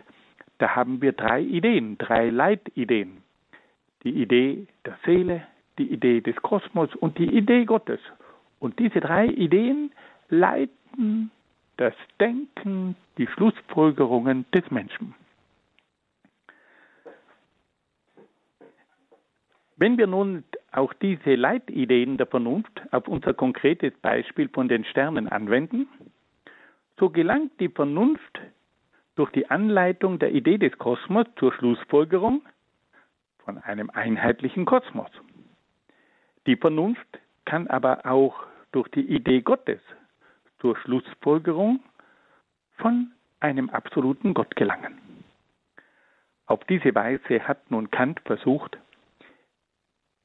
da 0.60 0.76
haben 0.76 1.02
wir 1.02 1.12
drei 1.14 1.42
Ideen, 1.42 1.98
drei 1.98 2.30
Leitideen. 2.30 3.24
Die 4.04 4.22
Idee 4.22 4.68
der 4.86 4.98
Seele, 5.06 5.46
die 5.80 5.92
Idee 5.92 6.22
des 6.22 6.36
Kosmos 6.38 6.94
und 6.96 7.18
die 7.18 7.36
Idee 7.36 7.66
Gottes. 7.66 8.00
Und 8.60 8.80
diese 8.80 9.00
drei 9.00 9.26
Ideen 9.26 9.92
leiten 10.30 11.32
das 11.78 11.94
Denken, 12.20 12.96
die 13.18 13.28
Schlussfolgerungen 13.28 14.46
des 14.54 14.70
Menschen. 14.72 15.16
Wenn 19.78 19.98
wir 20.00 20.08
nun 20.08 20.44
auch 20.72 20.92
diese 20.94 21.36
Leitideen 21.36 22.18
der 22.18 22.26
Vernunft 22.26 22.82
auf 22.92 23.08
unser 23.08 23.34
konkretes 23.34 23.94
Beispiel 24.02 24.50
von 24.50 24.68
den 24.68 24.84
Sternen 24.86 25.28
anwenden, 25.30 25.88
so 27.00 27.12
gelangt 27.12 27.52
die 27.60 27.70
Vernunft 27.70 28.42
durch 29.16 29.32
die 29.32 29.50
Anleitung 29.50 30.18
der 30.18 30.32
Idee 30.32 30.58
des 30.58 30.76
Kosmos 30.80 31.28
zur 31.38 31.54
Schlussfolgerung 31.54 32.42
von 33.46 33.60
einem 33.60 33.92
einheitlichen 33.92 34.66
Kosmos. 34.66 35.12
Die 36.48 36.56
Vernunft 36.56 37.08
kann 37.46 37.68
aber 37.68 38.06
auch 38.06 38.44
durch 38.72 38.88
die 38.90 39.08
Idee 39.08 39.42
Gottes 39.42 39.80
zur 40.60 40.76
Schlussfolgerung 40.78 41.82
von 42.78 43.12
einem 43.40 43.70
absoluten 43.70 44.34
Gott 44.34 44.56
gelangen. 44.56 44.98
Auf 46.48 46.64
diese 46.64 46.96
Weise 46.96 47.48
hat 47.48 47.70
nun 47.70 47.92
Kant 47.92 48.22
versucht, 48.26 48.78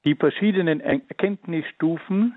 die 0.05 0.14
verschiedenen 0.14 0.80
Erkenntnisstufen 0.80 2.34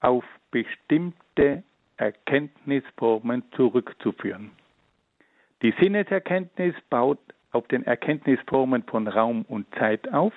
auf 0.00 0.24
bestimmte 0.50 1.62
Erkenntnisformen 1.96 3.44
zurückzuführen. 3.56 4.50
Die 5.62 5.72
Sinneserkenntnis 5.80 6.74
baut 6.90 7.20
auf 7.52 7.68
den 7.68 7.84
Erkenntnisformen 7.84 8.82
von 8.82 9.06
Raum 9.06 9.44
und 9.48 9.66
Zeit 9.76 10.12
auf, 10.12 10.32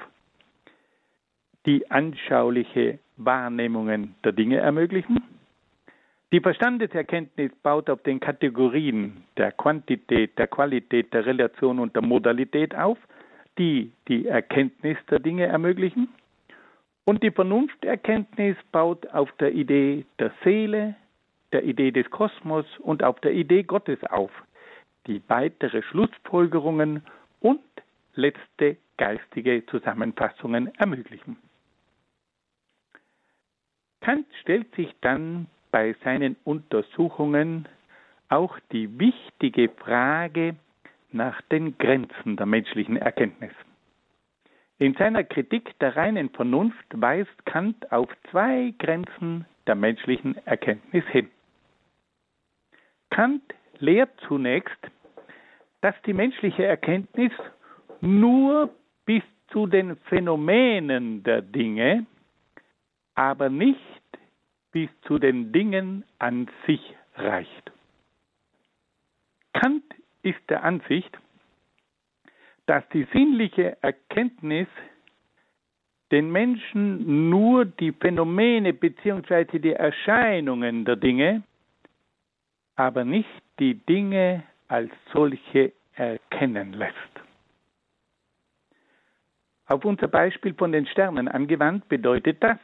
die 1.65 1.89
anschauliche 1.89 2.99
Wahrnehmungen 3.17 4.15
der 4.23 4.33
Dinge 4.33 4.57
ermöglichen. 4.57 5.23
Die 6.31 6.41
Verstandeserkenntnis 6.41 7.51
baut 7.63 7.89
auf 7.89 8.03
den 8.03 8.19
Kategorien 8.19 9.23
der 9.37 9.51
Quantität, 9.51 10.37
der 10.37 10.47
Qualität, 10.47 11.13
der 11.13 11.25
Relation 11.25 11.79
und 11.79 11.95
der 11.95 12.03
Modalität 12.03 12.75
auf, 12.75 12.97
die 13.57 13.91
die 14.07 14.27
Erkenntnis 14.27 14.97
der 15.09 15.19
Dinge 15.19 15.45
ermöglichen. 15.45 16.09
Und 17.05 17.21
die 17.23 17.31
Vernunfterkenntnis 17.31 18.57
baut 18.71 19.07
auf 19.07 19.31
der 19.33 19.53
Idee 19.53 20.05
der 20.19 20.31
Seele, 20.43 20.95
der 21.51 21.63
Idee 21.63 21.91
des 21.91 22.09
Kosmos 22.09 22.65
und 22.79 23.03
auf 23.03 23.19
der 23.21 23.33
Idee 23.33 23.63
Gottes 23.63 24.03
auf, 24.05 24.31
die 25.07 25.21
weitere 25.27 25.83
Schlussfolgerungen 25.83 27.03
und 27.41 27.61
letzte 28.15 28.77
geistige 28.97 29.65
Zusammenfassungen 29.67 30.73
ermöglichen. 30.75 31.37
Kant 34.01 34.27
stellt 34.41 34.73
sich 34.75 34.93
dann 35.01 35.47
bei 35.71 35.95
seinen 36.03 36.35
Untersuchungen 36.43 37.67
auch 38.29 38.57
die 38.71 38.99
wichtige 38.99 39.69
Frage 39.69 40.55
nach 41.15 41.41
den 41.43 41.77
Grenzen 41.77 42.35
der 42.35 42.45
menschlichen 42.45 42.97
Erkenntnis. 42.97 43.53
In 44.77 44.93
seiner 44.95 45.23
Kritik 45.23 45.77
der 45.79 45.95
reinen 45.95 46.29
Vernunft 46.29 46.85
weist 46.91 47.45
Kant 47.45 47.91
auf 47.91 48.09
zwei 48.29 48.73
Grenzen 48.77 49.45
der 49.67 49.75
menschlichen 49.75 50.35
Erkenntnis 50.45 51.05
hin. 51.07 51.29
Kant 53.09 53.41
lehrt 53.79 54.11
zunächst, 54.27 54.77
dass 55.81 55.95
die 56.05 56.13
menschliche 56.13 56.65
Erkenntnis 56.65 57.31
nur 58.01 58.69
bis 59.05 59.23
zu 59.47 59.67
den 59.67 59.95
Phänomenen 60.09 61.23
der 61.23 61.41
Dinge, 61.41 62.05
aber 63.13 63.49
nicht 63.49 63.79
bis 64.71 64.89
zu 65.03 65.19
den 65.19 65.53
Dingen 65.53 66.03
an 66.19 66.49
sich 66.67 66.81
reicht. 67.15 67.71
Kant 69.53 69.84
ist 70.25 70.49
der 70.49 70.63
Ansicht, 70.63 71.17
dass 72.65 72.83
die 72.89 73.07
sinnliche 73.13 73.77
Erkenntnis 73.81 74.67
den 76.11 76.31
Menschen 76.31 77.29
nur 77.29 77.65
die 77.65 77.91
Phänomene 77.91 78.73
bzw. 78.73 79.59
die 79.59 79.73
Erscheinungen 79.73 80.85
der 80.85 80.95
Dinge, 80.95 81.43
aber 82.75 83.05
nicht 83.05 83.29
die 83.59 83.75
Dinge 83.75 84.43
als 84.67 84.91
solche 85.13 85.73
erkennen 85.93 86.73
lässt. 86.73 86.95
Auf 89.67 89.85
unser 89.85 90.07
Beispiel 90.07 90.53
von 90.53 90.71
den 90.71 90.85
Sternen 90.87 91.27
angewandt 91.27 91.87
bedeutet 91.87 92.43
das, 92.43 92.59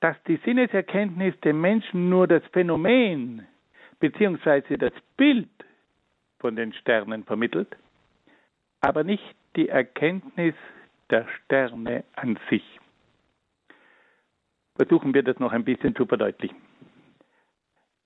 dass 0.00 0.16
die 0.24 0.38
Sinneserkenntnis 0.44 1.38
dem 1.40 1.60
Menschen 1.60 2.10
nur 2.10 2.26
das 2.26 2.42
Phänomen 2.52 3.46
bzw. 4.00 4.76
das 4.76 4.92
Bild 5.16 5.48
von 6.38 6.56
den 6.56 6.72
Sternen 6.72 7.24
vermittelt, 7.24 7.76
aber 8.80 9.04
nicht 9.04 9.34
die 9.56 9.68
Erkenntnis 9.68 10.54
der 11.10 11.26
Sterne 11.28 12.04
an 12.14 12.38
sich. 12.50 12.64
Versuchen 14.76 15.14
wir 15.14 15.22
das 15.22 15.38
noch 15.38 15.52
ein 15.52 15.64
bisschen 15.64 15.94
zu 15.96 16.06
verdeutlichen. 16.06 16.58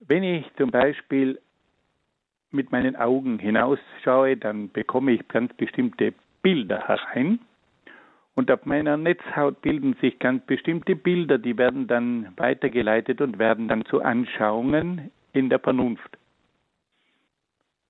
Wenn 0.00 0.22
ich 0.22 0.46
zum 0.56 0.70
Beispiel 0.70 1.40
mit 2.52 2.72
meinen 2.72 2.96
Augen 2.96 3.38
hinausschaue, 3.38 4.36
dann 4.36 4.70
bekomme 4.70 5.12
ich 5.12 5.28
ganz 5.28 5.52
bestimmte 5.54 6.14
Bilder 6.42 6.88
herein. 6.88 7.40
Und 8.34 8.50
auf 8.50 8.64
meiner 8.64 8.96
Netzhaut 8.96 9.60
bilden 9.60 9.94
sich 10.00 10.18
ganz 10.18 10.44
bestimmte 10.46 10.96
Bilder, 10.96 11.38
die 11.38 11.58
werden 11.58 11.86
dann 11.86 12.32
weitergeleitet 12.36 13.20
und 13.20 13.38
werden 13.38 13.68
dann 13.68 13.84
zu 13.84 14.00
Anschauungen 14.02 15.10
in 15.32 15.50
der 15.50 15.58
Vernunft. 15.58 16.16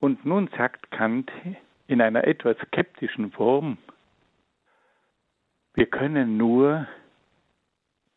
Und 0.00 0.24
nun 0.24 0.48
sagt 0.56 0.90
Kant 0.90 1.30
in 1.86 2.00
einer 2.00 2.24
etwas 2.24 2.56
skeptischen 2.66 3.30
Form, 3.32 3.76
wir 5.74 5.86
können 5.86 6.36
nur 6.36 6.88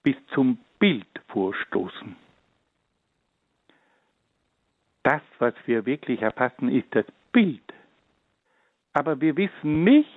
bis 0.02 0.16
zum 0.34 0.58
Bild 0.80 1.08
vorstoßen. 1.28 2.16
Das, 5.04 5.22
was 5.40 5.54
wir 5.66 5.86
wirklich 5.86 6.22
erfassen, 6.22 6.70
ist 6.70 6.88
das 6.92 7.06
Bild. 7.34 7.62
Aber 8.94 9.20
wir 9.20 9.36
wissen 9.36 9.84
nicht, 9.84 10.08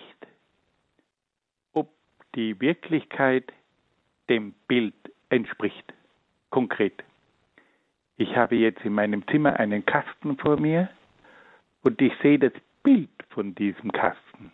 ob 1.72 1.90
die 2.36 2.60
Wirklichkeit 2.60 3.52
dem 4.28 4.54
Bild 4.68 4.94
entspricht. 5.28 5.92
Konkret. 6.50 7.02
Ich 8.16 8.36
habe 8.36 8.54
jetzt 8.54 8.84
in 8.84 8.92
meinem 8.92 9.26
Zimmer 9.28 9.58
einen 9.58 9.84
Kasten 9.84 10.36
vor 10.38 10.58
mir 10.58 10.88
und 11.86 12.02
ich 12.02 12.12
sehe 12.20 12.38
das 12.38 12.52
Bild 12.82 13.08
von 13.30 13.54
diesem 13.54 13.92
Kasten. 13.92 14.50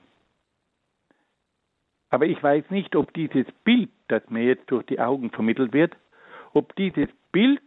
Aber 2.11 2.27
ich 2.27 2.41
weiß 2.43 2.69
nicht, 2.69 2.95
ob 2.95 3.15
dieses 3.15 3.47
Bild, 3.65 3.89
das 4.09 4.23
mir 4.29 4.45
jetzt 4.45 4.71
durch 4.71 4.85
die 4.85 5.01
Augen 5.01 5.31
vermittelt 5.31 5.73
wird, 5.73 5.97
ob 6.53 6.77
dieses 6.77 7.09
Bild 7.33 7.63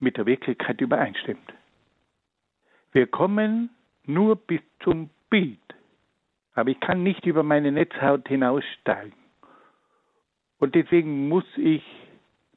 mit 0.00 0.18
der 0.18 0.26
Wirklichkeit 0.26 0.82
übereinstimmt. 0.82 1.50
Wir 2.92 3.06
kommen 3.06 3.70
nur 4.04 4.36
bis 4.36 4.60
zum 4.84 5.08
Bild, 5.30 5.58
aber 6.52 6.68
ich 6.68 6.80
kann 6.80 7.02
nicht 7.02 7.24
über 7.24 7.42
meine 7.42 7.72
Netzhaut 7.72 8.28
hinaussteigen. 8.28 9.14
Und 10.58 10.74
deswegen 10.74 11.28
muss 11.28 11.46
ich 11.56 11.82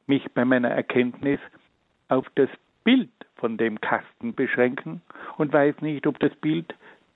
mich 0.07 0.29
bei 0.33 0.43
meiner 0.43 0.71
Erkenntnis 0.71 1.39
auf 2.09 2.27
das 2.35 2.49
Bild 2.83 3.22
von 3.43 3.57
dem 3.57 3.81
Kasten 3.81 4.33
beschränken 4.33 5.01
und 5.37 5.51
weiß 5.51 5.81
nicht, 5.81 6.07
ob 6.07 6.17
das 6.19 6.33
Bild 6.35 6.73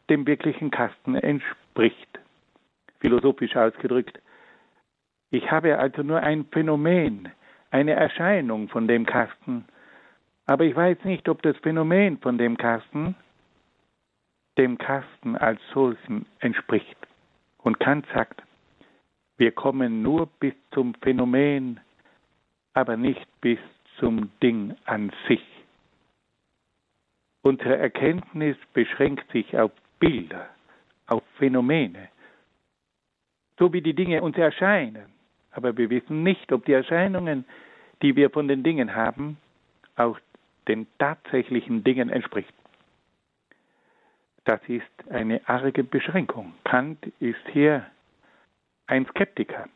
dem 0.10 0.28
wirklichen 0.28 0.72
Kasten 0.72 1.16
entspricht. 1.16 2.20
Philosophisch 3.00 3.56
ausgedrückt. 3.56 4.20
Ich 5.32 5.50
habe 5.50 5.80
also 5.80 6.04
nur 6.04 6.20
ein 6.20 6.44
Phänomen, 6.52 7.30
eine 7.72 7.94
Erscheinung 7.94 8.68
von 8.68 8.90
dem 8.90 9.06
Kasten, 9.06 9.64
aber 10.46 10.66
ich 10.66 10.76
weiß 10.76 10.98
nicht, 11.06 11.30
ob 11.30 11.42
das 11.44 11.56
Phänomen 11.60 12.18
von 12.18 12.38
dem 12.38 12.58
Kasten 12.58 13.16
dem 14.58 14.78
Kasten 14.78 15.38
als 15.38 15.62
solchen 15.74 16.26
entspricht. 16.40 16.98
Und 17.60 17.80
Kant 17.80 18.06
sagt, 18.14 18.44
wir 19.38 19.54
kommen 19.54 20.02
nur 20.02 20.28
bis 20.42 20.56
zum 20.74 20.94
Phänomen, 20.96 21.80
aber 22.74 22.98
nicht 22.98 23.26
bis 23.40 23.60
zum 23.98 24.30
Ding 24.42 24.76
an 24.84 25.14
sich. 25.30 25.57
Unsere 27.48 27.78
Erkenntnis 27.78 28.58
beschränkt 28.74 29.32
sich 29.32 29.58
auf 29.58 29.72
Bilder, 30.00 30.50
auf 31.06 31.24
Phänomene, 31.38 32.10
so 33.58 33.72
wie 33.72 33.82
die 33.82 33.94
Dinge 33.94 34.22
uns 34.22 34.36
erscheinen. 34.36 35.06
Aber 35.52 35.78
wir 35.78 35.90
wissen 35.90 36.24
nicht, 36.24 36.52
ob 36.52 36.66
die 36.66 36.74
Erscheinungen, 36.74 37.46
die 38.02 38.18
wir 38.18 38.32
von 38.32 38.50
den 38.50 38.64
Dingen 38.64 38.94
haben, 38.94 39.38
auch 39.96 40.20
den 40.68 40.88
tatsächlichen 41.00 41.86
Dingen 41.86 42.10
entspricht. 42.10 42.54
Das 44.44 44.60
ist 44.68 45.10
eine 45.10 45.40
arge 45.48 45.86
Beschränkung. 45.86 46.54
Kant 46.66 47.00
ist 47.22 47.48
hier 47.54 47.86
ein 48.88 49.06
Skeptiker 49.06 49.70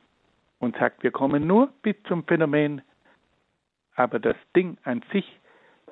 und 0.60 0.76
sagt, 0.76 1.04
wir 1.04 1.12
kommen 1.12 1.48
nur 1.48 1.72
bis 1.84 1.96
zum 2.10 2.26
Phänomen, 2.26 2.82
aber 3.96 4.20
das 4.20 4.36
Ding 4.58 4.78
an 4.84 5.02
sich 5.14 5.40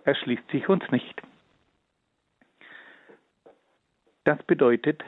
erschließt 0.03 0.51
sich 0.51 0.67
uns 0.67 0.84
nicht. 0.91 1.21
Das 4.24 4.41
bedeutet, 4.43 5.03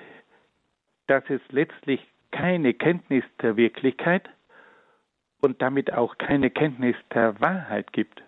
dass 1.07 1.23
es 1.29 1.41
letztlich 1.49 2.01
keine 2.31 2.73
Kenntnis 2.73 3.23
der 3.41 3.57
Wirklichkeit 3.57 4.29
und 5.41 5.61
damit 5.61 5.91
auch 5.93 6.17
keine 6.17 6.49
Kenntnis 6.49 6.95
der 7.13 7.39
Wahrheit 7.41 7.91
gibt. 7.93 8.23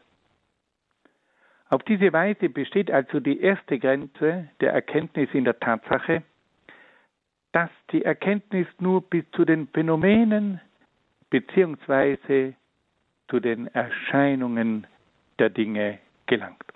Auf 1.69 1.83
diese 1.83 2.11
Weise 2.13 2.49
besteht 2.49 2.91
also 2.91 3.19
die 3.19 3.39
erste 3.39 3.79
Grenze 3.79 4.49
der 4.59 4.73
Erkenntnis 4.73 5.29
in 5.33 5.43
der 5.43 5.59
Tatsache, 5.59 6.23
dass 7.51 7.69
die 7.91 8.03
Erkenntnis 8.03 8.67
nur 8.79 9.01
bis 9.01 9.23
zu 9.31 9.45
den 9.45 9.67
Phänomenen 9.67 10.59
bzw. 11.29 12.53
zu 13.27 13.39
den 13.39 13.67
Erscheinungen 13.67 14.85
der 15.39 15.49
Dinge 15.49 15.99
gelangt. 16.27 16.72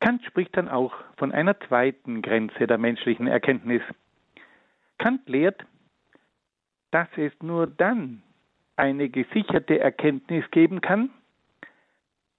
Kant 0.00 0.24
spricht 0.24 0.56
dann 0.56 0.68
auch 0.68 0.94
von 1.16 1.32
einer 1.32 1.58
zweiten 1.60 2.22
Grenze 2.22 2.66
der 2.66 2.78
menschlichen 2.78 3.26
Erkenntnis. 3.26 3.82
Kant 4.98 5.28
lehrt, 5.28 5.64
dass 6.90 7.08
es 7.16 7.32
nur 7.42 7.66
dann 7.66 8.22
eine 8.76 9.08
gesicherte 9.08 9.80
Erkenntnis 9.80 10.44
geben 10.50 10.80
kann, 10.80 11.10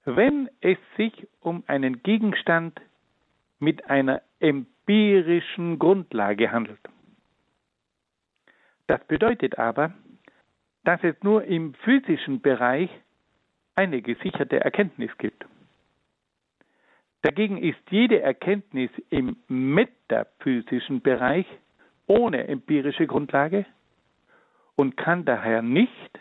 wenn 0.06 0.50
es 0.62 0.78
sich 0.96 1.28
um 1.42 1.64
einen 1.68 2.02
Gegenstand 2.04 2.80
mit 3.60 3.90
einer 3.90 4.22
empirischen 4.40 5.80
Grundlage 5.80 6.52
handelt. 6.52 6.80
Das 8.86 9.04
bedeutet 9.06 9.58
aber, 9.58 9.94
dass 10.86 11.04
es 11.04 11.16
nur 11.22 11.44
im 11.44 11.74
physischen 11.74 12.40
Bereich 12.40 12.90
eine 13.76 14.02
gesicherte 14.02 14.62
Erkenntnis 14.62 15.12
gibt. 15.18 15.46
Dagegen 17.28 17.58
ist 17.58 17.82
jede 17.90 18.22
Erkenntnis 18.22 18.90
im 19.10 19.36
metaphysischen 19.50 21.02
Bereich 21.02 21.46
ohne 22.06 22.48
empirische 22.48 23.06
Grundlage 23.06 23.66
und 24.78 24.96
kann 24.96 25.26
daher 25.26 25.62
nicht 25.62 26.20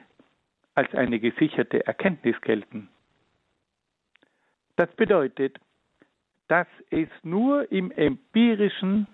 als 0.75 0.93
eine 0.97 1.21
gesicherte 1.21 1.87
Erkenntnis 1.87 2.35
gelten. 2.41 2.89
Das 4.75 4.91
bedeutet, 4.97 5.61
dass 6.49 6.67
es 6.91 7.09
nur 7.23 7.71
im 7.71 7.93
empirischen 7.93 9.07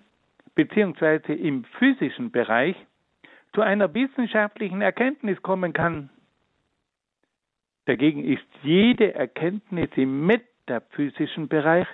bzw. 0.55 1.31
im 1.31 1.63
physischen 1.77 2.31
Bereich 2.31 2.75
zu 3.53 3.61
einer 3.61 3.93
wissenschaftlichen 3.93 4.81
Erkenntnis 4.81 5.39
kommen 5.43 5.73
kann. 5.73 6.09
Dagegen 7.85 8.23
ist 8.23 8.47
jede 8.63 9.13
Erkenntnis 9.13 9.89
im 9.95 10.25
metaphysischen 10.25 10.52
Bereich 10.65 11.87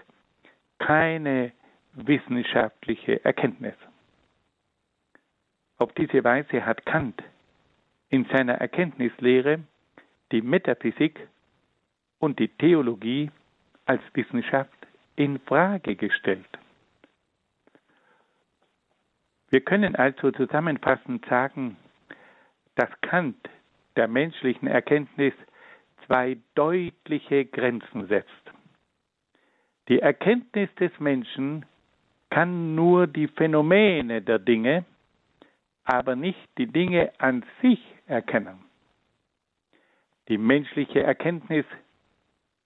keine 0.80 1.52
wissenschaftliche 1.94 3.24
Erkenntnis. 3.26 3.76
Auf 5.78 5.94
diese 5.94 6.24
Weise 6.24 6.66
hat 6.66 6.86
Kant 6.86 7.22
in 8.10 8.26
seiner 8.26 8.56
Erkenntnislehre 8.56 9.60
die 10.32 10.42
Metaphysik 10.42 11.28
und 12.20 12.40
die 12.40 12.50
Theologie 12.50 13.32
als 13.86 14.02
Wissenschaft 14.14 14.72
in 15.16 15.40
Frage 15.40 15.96
gestellt. 15.96 16.48
Wir 19.50 19.62
können 19.62 19.96
also 19.96 20.32
zusammenfassend 20.32 21.26
sagen, 21.26 21.78
dass 22.76 22.90
Kant 23.02 23.50
der 23.96 24.08
menschlichen 24.08 24.68
Erkenntnis 24.68 25.34
zwei 26.06 26.38
deutliche 26.56 27.46
Grenzen 27.46 28.08
setzt. 28.08 28.52
Die 29.90 30.00
Erkenntnis 30.00 30.70
des 30.76 30.92
Menschen 31.00 31.66
kann 32.30 32.76
nur 32.76 33.08
die 33.08 33.28
Phänomene 33.28 34.22
der 34.22 34.38
Dinge, 34.38 34.86
aber 35.84 36.16
nicht 36.16 36.48
die 36.60 36.68
Dinge 36.68 37.12
an 37.18 37.44
sich 37.62 37.80
erkennen. 38.06 38.60
Die 40.28 40.38
menschliche 40.38 41.02
Erkenntnis 41.02 41.66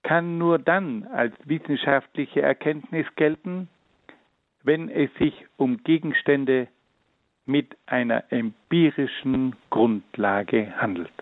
kann 0.04 0.38
nur 0.38 0.60
dann 0.60 1.06
als 1.06 1.34
wissenschaftliche 1.46 2.42
Erkenntnis 2.42 3.08
gelten, 3.16 3.70
wenn 4.64 4.90
es 4.90 5.10
sich 5.14 5.46
um 5.56 5.82
Gegenstände 5.84 6.68
mit 7.46 7.78
einer 7.86 8.32
empirischen 8.34 9.56
Grundlage 9.70 10.76
handelt. 10.76 11.14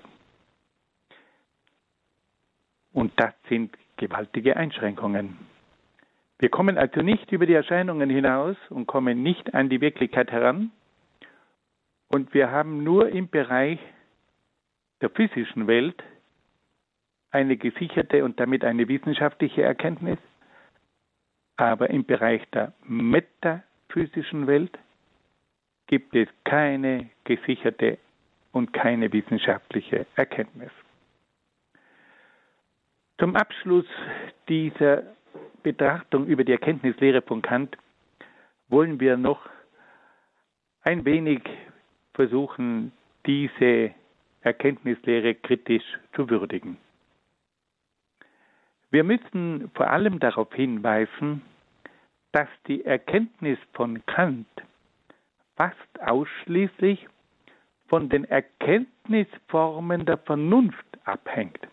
Und 2.91 3.11
das 3.17 3.33
sind 3.49 3.77
gewaltige 3.97 4.57
Einschränkungen. 4.57 5.50
Wir 6.41 6.49
kommen 6.49 6.79
also 6.79 7.03
nicht 7.03 7.31
über 7.31 7.45
die 7.45 7.53
Erscheinungen 7.53 8.09
hinaus 8.09 8.57
und 8.71 8.87
kommen 8.87 9.21
nicht 9.21 9.53
an 9.53 9.69
die 9.69 9.79
Wirklichkeit 9.79 10.31
heran. 10.31 10.71
Und 12.07 12.33
wir 12.33 12.49
haben 12.49 12.83
nur 12.83 13.09
im 13.09 13.29
Bereich 13.29 13.77
der 15.01 15.11
physischen 15.11 15.67
Welt 15.67 16.01
eine 17.29 17.57
gesicherte 17.57 18.25
und 18.25 18.39
damit 18.39 18.65
eine 18.65 18.87
wissenschaftliche 18.87 19.61
Erkenntnis, 19.61 20.17
aber 21.57 21.91
im 21.91 22.05
Bereich 22.05 22.41
der 22.49 22.73
metaphysischen 22.87 24.47
Welt 24.47 24.75
gibt 25.85 26.15
es 26.15 26.27
keine 26.43 27.11
gesicherte 27.23 27.99
und 28.51 28.73
keine 28.73 29.13
wissenschaftliche 29.13 30.07
Erkenntnis. 30.15 30.71
Zum 33.19 33.35
Abschluss 33.35 33.85
dieser 34.49 35.03
Betrachtung 35.63 36.25
über 36.27 36.43
die 36.43 36.51
Erkenntnislehre 36.51 37.21
von 37.21 37.41
Kant 37.41 37.77
wollen 38.67 38.99
wir 38.99 39.17
noch 39.17 39.49
ein 40.83 41.05
wenig 41.05 41.41
versuchen, 42.13 42.91
diese 43.25 43.93
Erkenntnislehre 44.41 45.35
kritisch 45.35 45.83
zu 46.15 46.29
würdigen. 46.29 46.77
Wir 48.89 49.03
müssen 49.03 49.71
vor 49.75 49.89
allem 49.89 50.19
darauf 50.19 50.53
hinweisen, 50.53 51.41
dass 52.31 52.49
die 52.67 52.83
Erkenntnis 52.83 53.59
von 53.73 54.05
Kant 54.05 54.47
fast 55.55 56.01
ausschließlich 56.01 57.07
von 57.87 58.09
den 58.09 58.25
Erkenntnisformen 58.25 60.05
der 60.05 60.17
Vernunft 60.17 60.85
abhängt. 61.03 61.67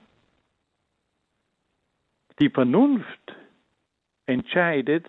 Die 2.40 2.50
Vernunft 2.50 3.36
entscheidet 4.28 5.06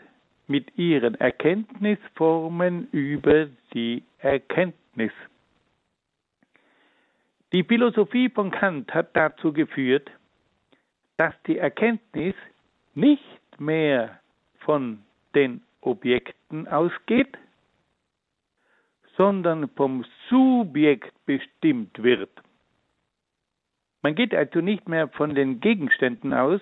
mit 0.47 0.77
ihren 0.77 1.15
Erkenntnisformen 1.15 2.87
über 2.91 3.47
die 3.73 4.03
Erkenntnis. 4.19 5.11
Die 7.51 7.63
Philosophie 7.63 8.29
von 8.29 8.51
Kant 8.51 8.93
hat 8.93 9.15
dazu 9.15 9.53
geführt, 9.53 10.09
dass 11.17 11.33
die 11.47 11.57
Erkenntnis 11.57 12.35
nicht 12.95 13.59
mehr 13.59 14.19
von 14.59 15.03
den 15.35 15.61
Objekten 15.81 16.67
ausgeht, 16.67 17.37
sondern 19.17 19.69
vom 19.69 20.05
Subjekt 20.29 21.13
bestimmt 21.25 22.01
wird. 22.01 22.31
Man 24.01 24.15
geht 24.15 24.33
also 24.33 24.61
nicht 24.61 24.87
mehr 24.87 25.09
von 25.09 25.35
den 25.35 25.59
Gegenständen 25.59 26.33
aus, 26.33 26.61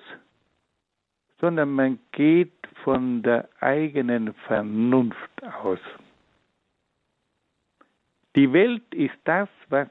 sondern 1.39 1.71
man 1.71 1.99
geht 2.11 2.53
von 2.83 3.21
der 3.21 3.47
eigenen 3.59 4.33
Vernunft 4.47 5.43
aus. 5.63 5.79
Die 8.35 8.51
Welt 8.53 8.93
ist 8.93 9.17
das, 9.23 9.49
was 9.69 9.87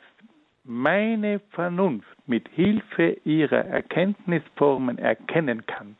meine 0.64 1.40
Vernunft 1.50 2.16
mit 2.26 2.48
Hilfe 2.48 3.18
ihrer 3.24 3.64
Erkenntnisformen 3.66 4.98
erkennen 4.98 5.64
kann. 5.66 5.96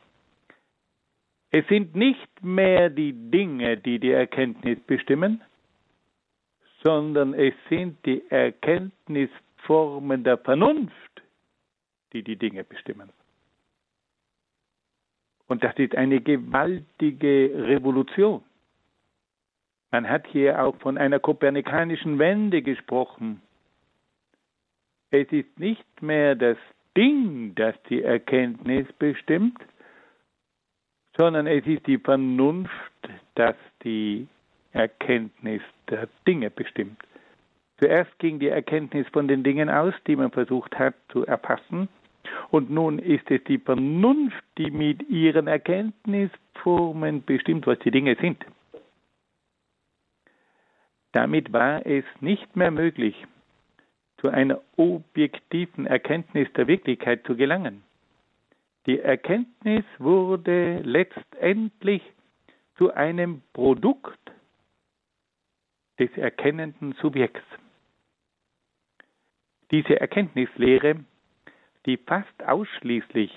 Es 1.51 1.67
sind 1.69 1.95
nicht 1.95 2.43
mehr 2.43 2.91
die 2.91 3.13
Dinge, 3.13 3.77
die 3.77 3.99
die 3.99 4.11
Erkenntnis 4.11 4.79
bestimmen, 4.81 5.43
sondern 6.85 7.35
es 7.35 7.55
sind 7.69 8.05
die 8.05 8.23
Erkenntnisformen 8.29 10.25
der 10.25 10.39
Vernunft, 10.39 11.23
die 12.13 12.23
die 12.23 12.37
Dinge 12.37 12.65
bestimmen. 12.65 13.11
Und 15.49 15.63
das 15.63 15.77
ist 15.79 15.95
eine 15.95 16.21
gewaltige 16.21 17.53
Revolution. 17.55 18.43
Man 19.91 20.09
hat 20.09 20.27
hier 20.27 20.63
auch 20.63 20.77
von 20.77 20.99
einer 20.99 21.21
kopernikanischen 21.21 22.19
Wende 22.19 22.63
gesprochen. 22.63 23.41
Es 25.11 25.31
ist 25.31 25.59
nicht 25.59 26.03
mehr 26.03 26.35
das 26.35 26.59
Ding, 26.97 27.55
das 27.55 27.75
die 27.89 28.03
Erkenntnis 28.03 28.87
bestimmt, 28.99 29.59
sondern 31.17 31.47
es 31.47 31.67
ist 31.67 31.87
die 31.87 31.99
Vernunft, 31.99 32.73
das 33.37 33.55
die 33.85 34.27
Erkenntnis 34.73 35.63
der 35.89 36.09
Dinge 36.27 36.51
bestimmt. 36.51 37.01
Zuerst 37.79 38.19
ging 38.19 38.39
die 38.39 38.49
Erkenntnis 38.49 39.07
von 39.13 39.29
den 39.29 39.43
Dingen 39.43 39.69
aus, 39.69 39.95
die 40.07 40.17
man 40.17 40.31
versucht 40.31 40.79
hat 40.79 40.95
zu 41.11 41.25
erfassen, 41.27 41.89
und 42.51 42.71
nun 42.71 42.99
ist 42.99 43.31
es 43.31 43.43
die 43.45 43.59
Vernunft, 43.59 44.43
die 44.59 44.71
mit 44.71 45.09
ihren 45.09 45.47
Erkenntnisformen 45.47 47.25
bestimmt, 47.25 47.67
was 47.67 47.79
die 47.81 47.91
Dinge 47.91 48.17
sind. 48.21 48.45
Damit 51.13 51.53
war 51.53 51.87
es 51.87 52.05
nicht 52.21 52.57
mehr 52.57 52.71
möglich, 52.71 53.27
zu 54.19 54.29
einer 54.29 54.61
objektiven 54.77 55.87
Erkenntnis 55.87 56.53
der 56.55 56.67
Wirklichkeit 56.67 57.25
zu 57.27 57.37
gelangen. 57.37 57.83
Die 58.87 59.01
Erkenntnis 59.01 59.85
wurde 59.99 60.81
letztendlich 60.83 62.03
zu 62.77 62.93
einem 62.93 63.43
Produkt 63.53 64.19
des 65.99 66.11
erkennenden 66.17 66.93
Subjekts. 67.01 67.43
Diese 69.71 69.99
Erkenntnislehre, 69.99 71.05
die 71.87 71.97
fast 71.97 72.43
ausschließlich 72.45 73.33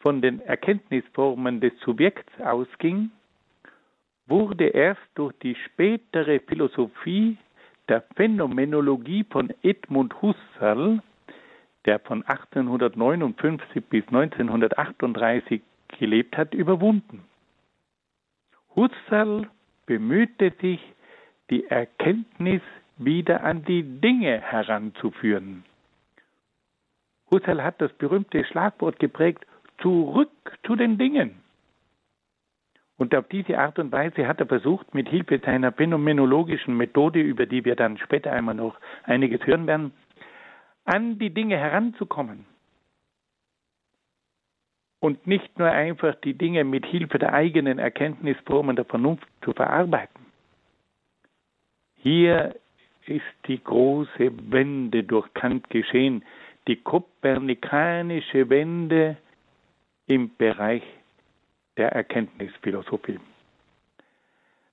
von 0.00 0.22
den 0.22 0.40
Erkenntnisformen 0.40 1.60
des 1.60 1.78
Subjekts 1.80 2.40
ausging, 2.40 3.10
wurde 4.26 4.68
erst 4.68 5.02
durch 5.14 5.34
die 5.42 5.54
spätere 5.66 6.40
Philosophie 6.40 7.36
der 7.88 8.02
Phänomenologie 8.16 9.24
von 9.28 9.52
Edmund 9.62 10.14
Husserl, 10.22 11.02
der 11.84 11.98
von 11.98 12.22
1859 12.22 13.84
bis 13.86 14.06
1938 14.06 15.60
gelebt 15.98 16.36
hat, 16.36 16.54
überwunden. 16.54 17.24
Husserl 18.76 19.48
bemühte 19.86 20.52
sich, 20.60 20.80
die 21.50 21.66
Erkenntnis 21.66 22.62
wieder 22.96 23.42
an 23.42 23.64
die 23.64 23.82
Dinge 23.82 24.40
heranzuführen. 24.40 25.64
Husserl 27.30 27.62
hat 27.62 27.80
das 27.80 27.92
berühmte 27.94 28.44
Schlagwort 28.44 28.98
geprägt, 28.98 29.46
zurück 29.80 30.30
zu 30.64 30.76
den 30.76 30.98
Dingen. 30.98 31.40
Und 32.96 33.14
auf 33.14 33.26
diese 33.28 33.58
Art 33.58 33.78
und 33.78 33.92
Weise 33.92 34.28
hat 34.28 34.40
er 34.40 34.46
versucht, 34.46 34.92
mit 34.92 35.08
Hilfe 35.08 35.38
seiner 35.38 35.72
phänomenologischen 35.72 36.76
Methode, 36.76 37.20
über 37.20 37.46
die 37.46 37.64
wir 37.64 37.74
dann 37.74 37.96
später 37.96 38.30
einmal 38.30 38.54
noch 38.54 38.78
einiges 39.04 39.46
hören 39.46 39.66
werden, 39.66 39.92
an 40.84 41.18
die 41.18 41.30
Dinge 41.30 41.56
heranzukommen. 41.56 42.44
Und 45.00 45.26
nicht 45.26 45.58
nur 45.58 45.70
einfach 45.70 46.14
die 46.16 46.34
Dinge 46.34 46.64
mit 46.64 46.84
Hilfe 46.84 47.18
der 47.18 47.32
eigenen 47.32 47.78
Erkenntnisformen 47.78 48.76
der 48.76 48.84
Vernunft 48.84 49.26
zu 49.42 49.54
verarbeiten. 49.54 50.26
Hier 51.96 52.54
ist 53.06 53.24
die 53.46 53.64
große 53.64 54.30
Wende 54.52 55.04
durch 55.04 55.32
Kant 55.32 55.70
geschehen, 55.70 56.22
die 56.68 56.76
kopernikanische 56.76 58.48
Wende 58.48 59.16
im 60.06 60.34
Bereich 60.36 60.82
der 61.76 61.92
Erkenntnisphilosophie. 61.92 63.18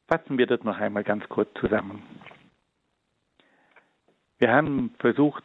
Fassen 0.07 0.37
wir 0.37 0.47
das 0.47 0.63
noch 0.63 0.77
einmal 0.77 1.03
ganz 1.03 1.27
kurz 1.29 1.49
zusammen. 1.59 2.01
Wir 4.39 4.51
haben 4.51 4.93
versucht, 4.99 5.43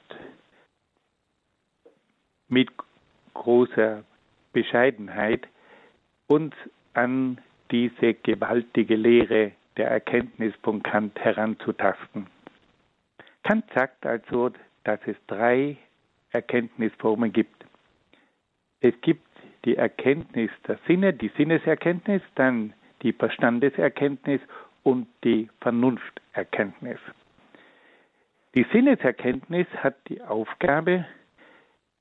mit 2.49 2.70
großer 3.32 4.05
Bescheidenheit 4.53 5.49
uns 6.26 6.55
an 6.93 7.40
diese 7.70 8.14
gewaltige 8.14 8.97
Lehre 8.97 9.53
der 9.78 9.88
Erkenntnis 9.90 10.55
von 10.62 10.82
Kant 10.82 11.18
heranzutasten. 11.18 12.26
Kant 13.43 13.64
sagt 13.74 14.05
also, 14.05 14.51
dass 14.84 15.01
es 15.07 15.16
drei 15.26 15.78
Erkenntnisformen 16.32 17.32
gibt. 17.32 17.64
Es 18.80 18.94
gibt 19.00 19.26
die 19.64 19.76
Erkenntnis 19.76 20.50
der 20.66 20.78
Sinne, 20.86 21.12
die 21.12 21.30
Sinneserkenntnis, 21.36 22.22
dann 22.34 22.72
die 23.02 23.12
Verstandeserkenntnis 23.12 24.40
und 24.82 25.06
die 25.24 25.48
Vernunfterkenntnis. 25.60 26.98
Die 28.54 28.66
Sinneserkenntnis 28.72 29.66
hat 29.76 29.96
die 30.08 30.20
Aufgabe, 30.22 31.06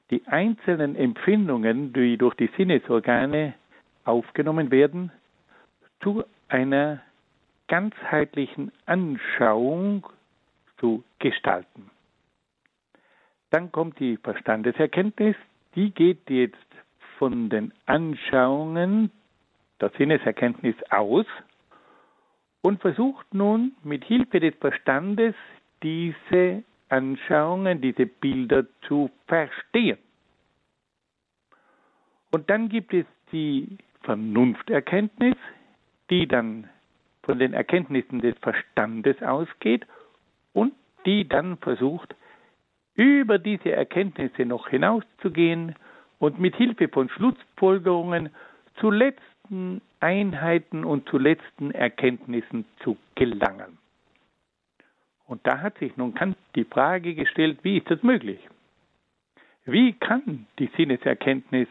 die 0.09 0.25
einzelnen 0.27 0.95
Empfindungen, 0.95 1.93
die 1.93 2.17
durch 2.17 2.35
die 2.35 2.49
Sinnesorgane 2.57 3.53
aufgenommen 4.03 4.71
werden, 4.71 5.11
zu 6.01 6.23
einer 6.49 7.01
ganzheitlichen 7.67 8.71
Anschauung 8.85 10.07
zu 10.79 11.03
gestalten. 11.19 11.90
Dann 13.51 13.71
kommt 13.71 13.99
die 13.99 14.17
Verstandeserkenntnis, 14.17 15.35
die 15.75 15.91
geht 15.91 16.29
jetzt 16.29 16.55
von 17.19 17.49
den 17.49 17.73
Anschauungen 17.85 19.11
der 19.79 19.91
Sinneserkenntnis 19.97 20.75
aus 20.89 21.25
und 22.61 22.81
versucht 22.81 23.33
nun 23.33 23.73
mit 23.83 24.05
Hilfe 24.05 24.39
des 24.39 24.55
Verstandes 24.55 25.35
diese 25.83 26.63
Anschauungen, 26.89 27.81
diese 27.81 28.05
Bilder 28.05 28.65
zu 28.87 29.09
verstehen. 29.27 29.97
Und 32.31 32.49
dann 32.49 32.69
gibt 32.69 32.93
es 32.93 33.05
die 33.31 33.77
Vernunfterkenntnis, 34.03 35.35
die 36.09 36.27
dann 36.27 36.69
von 37.23 37.39
den 37.39 37.53
Erkenntnissen 37.53 38.21
des 38.21 38.37
Verstandes 38.39 39.21
ausgeht 39.21 39.85
und 40.53 40.73
die 41.05 41.27
dann 41.27 41.57
versucht, 41.57 42.15
über 43.01 43.39
diese 43.39 43.71
Erkenntnisse 43.71 44.45
noch 44.45 44.69
hinauszugehen 44.69 45.75
und 46.19 46.39
mit 46.39 46.55
Hilfe 46.55 46.87
von 46.87 47.09
Schlussfolgerungen 47.09 48.29
zu 48.79 48.91
letzten 48.91 49.81
Einheiten 49.99 50.85
und 50.85 51.09
zu 51.09 51.17
letzten 51.17 51.71
Erkenntnissen 51.71 52.65
zu 52.83 52.97
gelangen. 53.15 53.79
Und 55.25 55.41
da 55.47 55.61
hat 55.61 55.79
sich 55.79 55.97
nun 55.97 56.13
Kant 56.13 56.37
die 56.55 56.63
Frage 56.63 57.15
gestellt, 57.15 57.59
wie 57.63 57.77
ist 57.77 57.89
das 57.89 58.03
möglich? 58.03 58.39
Wie 59.65 59.93
kann 59.93 60.45
die 60.59 60.69
Sinneserkenntnis 60.77 61.67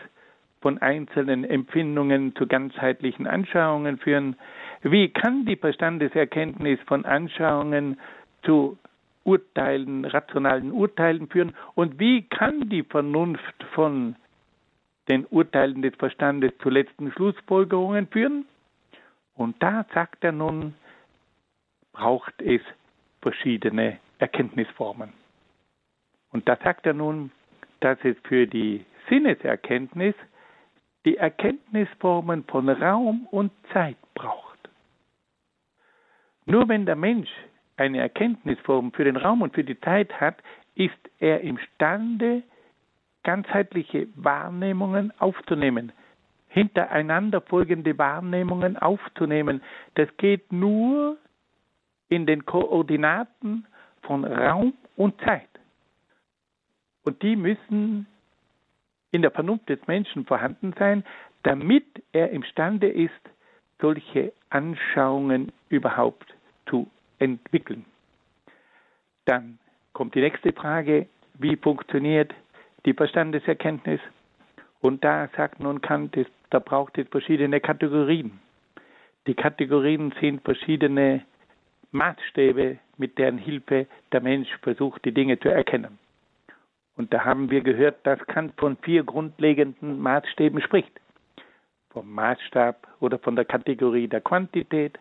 von 0.61 0.79
einzelnen 0.79 1.45
Empfindungen 1.45 2.35
zu 2.35 2.49
ganzheitlichen 2.49 3.29
Anschauungen 3.29 3.99
führen? 3.99 4.37
Wie 4.83 5.11
kann 5.11 5.45
die 5.45 5.57
Verstandeserkenntnis 5.57 6.81
von 6.87 7.05
Anschauungen 7.05 8.01
zu 8.43 8.79
Urteilen, 9.25 10.05
rationalen 10.05 10.73
Urteilen 10.73 11.29
führen? 11.29 11.55
Und 11.75 11.99
wie 11.99 12.23
kann 12.23 12.69
die 12.69 12.83
Vernunft 12.83 13.65
von 13.75 14.17
den 15.11 15.27
Urteilen 15.27 15.83
des 15.83 15.95
Verstandes 15.97 16.53
zu 16.63 16.71
letzten 16.71 17.11
Schlussfolgerungen 17.13 18.07
führen. 18.07 18.47
Und 19.35 19.61
da 19.61 19.85
sagt 19.93 20.23
er 20.23 20.33
nun, 20.33 20.75
braucht 21.93 22.41
es 22.41 22.61
verschiedene 23.21 23.99
Erkenntnisformen. 24.19 25.13
Und 26.31 26.49
da 26.49 26.57
sagt 26.63 26.87
er 26.87 26.95
nun, 26.95 27.33
dass 27.81 27.99
es 28.05 28.17
für 28.23 28.47
die 28.47 28.85
Sinneserkenntnis 29.09 30.15
die 31.05 31.17
Erkenntnisformen 31.17 32.45
von 32.45 32.69
Raum 32.69 33.27
und 33.33 33.51
Zeit 33.73 33.97
braucht. 34.15 34.59
Nur 36.45 36.69
wenn 36.69 36.87
der 36.87 36.97
Mensch 36.97 37.31
eine 37.81 37.99
Erkenntnisform 37.99 38.93
für 38.93 39.05
den 39.05 39.17
Raum 39.17 39.41
und 39.43 39.55
für 39.55 39.65
die 39.65 39.81
Zeit 39.81 40.13
hat, 40.21 40.37
ist 40.75 40.99
er 41.19 41.41
imstande, 41.41 42.43
ganzheitliche 43.23 44.07
Wahrnehmungen 44.15 45.13
aufzunehmen, 45.19 45.93
hintereinander 46.49 47.41
folgende 47.41 47.97
Wahrnehmungen 47.97 48.77
aufzunehmen. 48.77 49.63
Das 49.95 50.09
geht 50.19 50.53
nur 50.53 51.17
in 52.09 52.27
den 52.27 52.45
Koordinaten 52.45 53.67
von 54.03 54.25
Raum 54.25 54.75
und 54.97 55.19
Zeit. 55.23 55.49
Und 57.05 57.23
die 57.23 57.37
müssen 57.37 58.07
in 59.11 59.23
der 59.23 59.31
Vernunft 59.31 59.69
des 59.69 59.87
Menschen 59.87 60.27
vorhanden 60.27 60.75
sein, 60.79 61.05
damit 61.43 61.87
er 62.13 62.31
imstande 62.31 62.89
ist, 62.89 63.13
solche 63.81 64.33
Anschauungen 64.51 65.53
überhaupt 65.71 66.35
entwickeln. 67.21 67.85
Dann 69.27 69.59
kommt 69.93 70.17
die 70.17 70.21
nächste 70.21 70.53
Frage, 70.53 71.07
wie 71.35 71.57
funktioniert 71.57 72.35
die 72.85 72.95
Verstandeserkenntnis. 72.95 74.01
Und 74.81 75.05
da 75.05 75.29
sagt 75.37 75.61
nun 75.61 75.81
Kant, 75.81 76.17
da 76.51 76.59
braucht 76.59 76.99
es 76.99 77.07
verschiedene 77.09 77.61
Kategorien. 77.61 78.41
Die 79.27 79.35
Kategorien 79.35 80.13
sind 80.21 80.43
verschiedene 80.43 81.25
Maßstäbe, 81.93 82.79
mit 82.97 83.19
deren 83.19 83.39
Hilfe 83.39 83.87
der 84.13 84.21
Mensch 84.21 84.49
versucht, 84.63 85.05
die 85.05 85.13
Dinge 85.13 85.39
zu 85.39 85.49
erkennen. 85.49 85.99
Und 86.97 87.13
da 87.13 87.25
haben 87.25 87.51
wir 87.51 87.61
gehört, 87.61 88.05
dass 88.07 88.19
Kant 88.27 88.55
von 88.59 88.77
vier 88.79 89.05
grundlegenden 89.05 90.01
Maßstäben 90.01 90.61
spricht. 90.63 90.93
vom 91.91 92.13
Maßstab 92.13 92.87
oder 93.01 93.19
von 93.19 93.37
der 93.37 93.45
Kategorie 93.45 94.09
der 94.09 94.21
Quantität, 94.21 94.99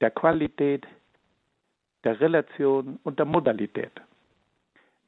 der 0.00 0.10
Qualität, 0.10 0.86
der 2.04 2.20
Relation 2.20 2.98
und 3.02 3.18
der 3.18 3.26
Modalität. 3.26 3.92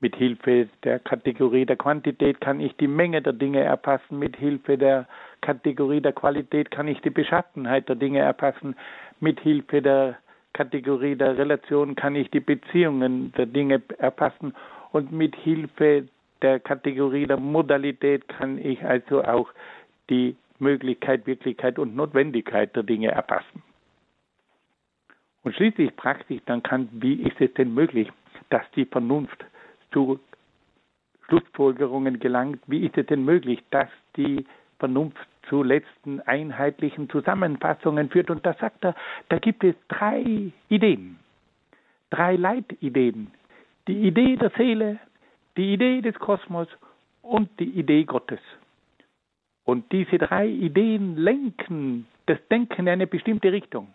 Mit 0.01 0.15
Hilfe 0.17 0.69
der 0.85 0.99
Kategorie 0.99 1.65
der 1.65 1.77
Quantität 1.77 2.41
kann 2.41 2.61
ich 2.61 2.77
die 2.77 2.87
Menge 2.87 3.23
der 3.23 3.33
Dinge 3.33 3.61
erfassen. 3.61 4.19
Mit 4.19 4.37
Hilfe 4.37 4.77
der 4.77 5.09
Kategorie 5.41 6.03
der 6.03 6.13
Qualität 6.13 6.71
kann 6.71 6.87
ich 6.87 7.01
die 7.01 7.11
Beschaffenheit 7.11 7.89
der 7.89 7.97
Dinge 7.97 8.19
erfassen. 8.19 8.77
Mit 9.21 9.41
Hilfe 9.41 9.81
der 9.81 10.19
Kategorie 10.53 11.17
der 11.17 11.39
Relation 11.39 11.95
kann 11.95 12.15
ich 12.15 12.31
die 12.31 12.41
Beziehungen 12.41 13.33
der 13.33 13.47
Dinge 13.47 13.83
erfassen. 13.99 14.55
Und 14.93 15.13
mit 15.13 15.35
Hilfe 15.37 16.09
der 16.43 16.61
Kategorie 16.61 17.27
der 17.27 17.39
Modalität 17.39 18.29
kann 18.29 18.59
ich 18.59 18.83
also 18.85 19.25
auch 19.25 19.51
die 20.11 20.37
Möglichkeit, 20.59 21.27
Wirklichkeit 21.27 21.79
und 21.79 21.97
Notwendigkeit 21.97 22.77
der 22.77 22.83
Dinge 22.83 23.11
erfassen. 23.11 23.63
Und 25.47 25.55
schließlich 25.55 25.95
praktisch 25.95 26.41
dann 26.47 26.65
kann, 26.65 26.89
wie 26.91 27.23
ist 27.23 27.41
es 27.41 27.55
denn 27.55 27.73
möglich, 27.73 28.11
dass 28.51 28.69
die 28.75 28.85
Vernunft 28.85 29.45
zu 29.93 30.19
Schlussfolgerungen 31.29 32.19
gelangt. 32.19 32.59
Wie 32.67 32.85
ist 32.85 32.99
es 32.99 33.07
denn 33.07 33.25
möglich, 33.25 33.63
dass 33.71 33.89
die 34.17 34.45
Vernunft 34.81 35.25
zu 35.49 35.63
letzten 35.63 36.21
einheitlichen 36.23 37.09
Zusammenfassungen 37.11 38.11
führt? 38.11 38.29
Und 38.29 38.45
da 38.45 38.55
sagt 38.55 38.85
er, 38.85 38.97
da 39.29 39.39
gibt 39.39 39.63
es 39.63 39.77
drei 39.87 40.51
Ideen, 40.69 41.21
drei 42.11 42.35
Leitideen. 42.35 43.31
Die 43.87 44.01
Idee 44.01 44.35
der 44.35 44.51
Seele, 44.57 44.99
die 45.57 45.75
Idee 45.75 46.01
des 46.01 46.17
Kosmos 46.17 46.67
und 47.23 47.51
die 47.61 47.71
Idee 47.71 48.03
Gottes. 48.03 48.41
Und 49.63 49.93
diese 49.93 50.19
drei 50.19 50.49
Ideen 50.49 51.17
lenken 51.17 52.09
das 52.27 52.39
Denken 52.51 52.81
in 52.81 52.89
eine 52.89 53.07
bestimmte 53.07 53.53
Richtung. 53.53 53.95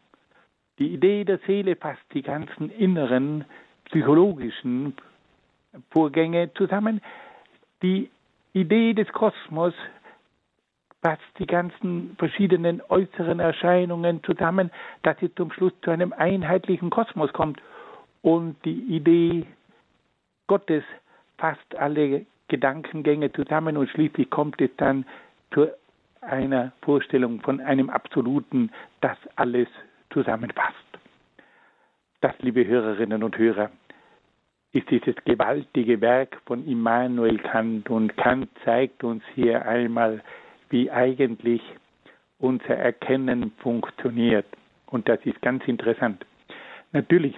Die 0.81 0.95
Idee 0.95 1.23
der 1.25 1.37
Seele 1.45 1.75
fasst 1.75 2.01
die 2.11 2.23
ganzen 2.23 2.71
inneren 2.71 3.45
psychologischen 3.85 4.95
Vorgänge 5.91 6.51
zusammen. 6.55 7.01
Die 7.83 8.09
Idee 8.53 8.95
des 8.95 9.07
Kosmos 9.09 9.75
fasst 11.03 11.21
die 11.37 11.45
ganzen 11.45 12.15
verschiedenen 12.17 12.81
äußeren 12.89 13.39
Erscheinungen 13.39 14.23
zusammen, 14.23 14.71
dass 15.03 15.21
es 15.21 15.29
zum 15.35 15.51
Schluss 15.51 15.73
zu 15.83 15.91
einem 15.91 16.13
einheitlichen 16.13 16.89
Kosmos 16.89 17.31
kommt. 17.31 17.61
Und 18.23 18.55
die 18.65 18.81
Idee 18.95 19.45
Gottes 20.47 20.83
fasst 21.37 21.75
alle 21.75 22.25
Gedankengänge 22.47 23.31
zusammen 23.33 23.77
und 23.77 23.87
schließlich 23.91 24.31
kommt 24.31 24.59
es 24.59 24.71
dann 24.77 25.05
zu 25.53 25.67
einer 26.21 26.71
Vorstellung 26.81 27.39
von 27.41 27.59
einem 27.59 27.91
Absoluten, 27.91 28.71
das 29.01 29.19
alles 29.35 29.67
zusammenfasst. 30.11 30.75
Das, 32.21 32.33
liebe 32.39 32.65
Hörerinnen 32.65 33.23
und 33.23 33.37
Hörer, 33.37 33.71
ist 34.73 34.89
dieses 34.89 35.15
gewaltige 35.25 35.99
Werk 36.01 36.37
von 36.45 36.65
Immanuel 36.65 37.37
Kant. 37.39 37.89
Und 37.89 38.15
Kant 38.17 38.49
zeigt 38.63 39.03
uns 39.03 39.23
hier 39.35 39.65
einmal, 39.65 40.21
wie 40.69 40.89
eigentlich 40.89 41.61
unser 42.39 42.75
Erkennen 42.75 43.51
funktioniert. 43.57 44.45
Und 44.87 45.09
das 45.09 45.19
ist 45.25 45.41
ganz 45.41 45.65
interessant. 45.67 46.25
Natürlich 46.91 47.37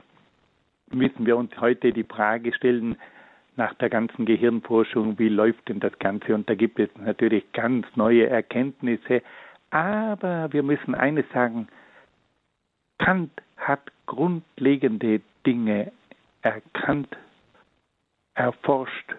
müssen 0.92 1.26
wir 1.26 1.38
uns 1.38 1.52
heute 1.60 1.92
die 1.92 2.04
Frage 2.04 2.54
stellen, 2.54 2.98
nach 3.56 3.74
der 3.76 3.90
ganzen 3.90 4.26
Gehirnforschung, 4.26 5.20
wie 5.20 5.30
läuft 5.30 5.70
denn 5.70 5.80
das 5.80 5.98
Ganze? 6.00 6.34
Und 6.34 6.50
da 6.50 6.56
gibt 6.56 6.80
es 6.80 6.90
natürlich 6.98 7.52
ganz 7.54 7.86
neue 7.96 8.28
Erkenntnisse. 8.28 9.22
Aber 9.70 10.52
wir 10.52 10.64
müssen 10.64 10.96
eines 10.96 11.26
sagen, 11.32 11.68
Kant 13.04 13.32
hat 13.58 13.82
grundlegende 14.06 15.20
Dinge 15.46 15.92
erkannt, 16.42 17.18
erforscht 18.34 19.14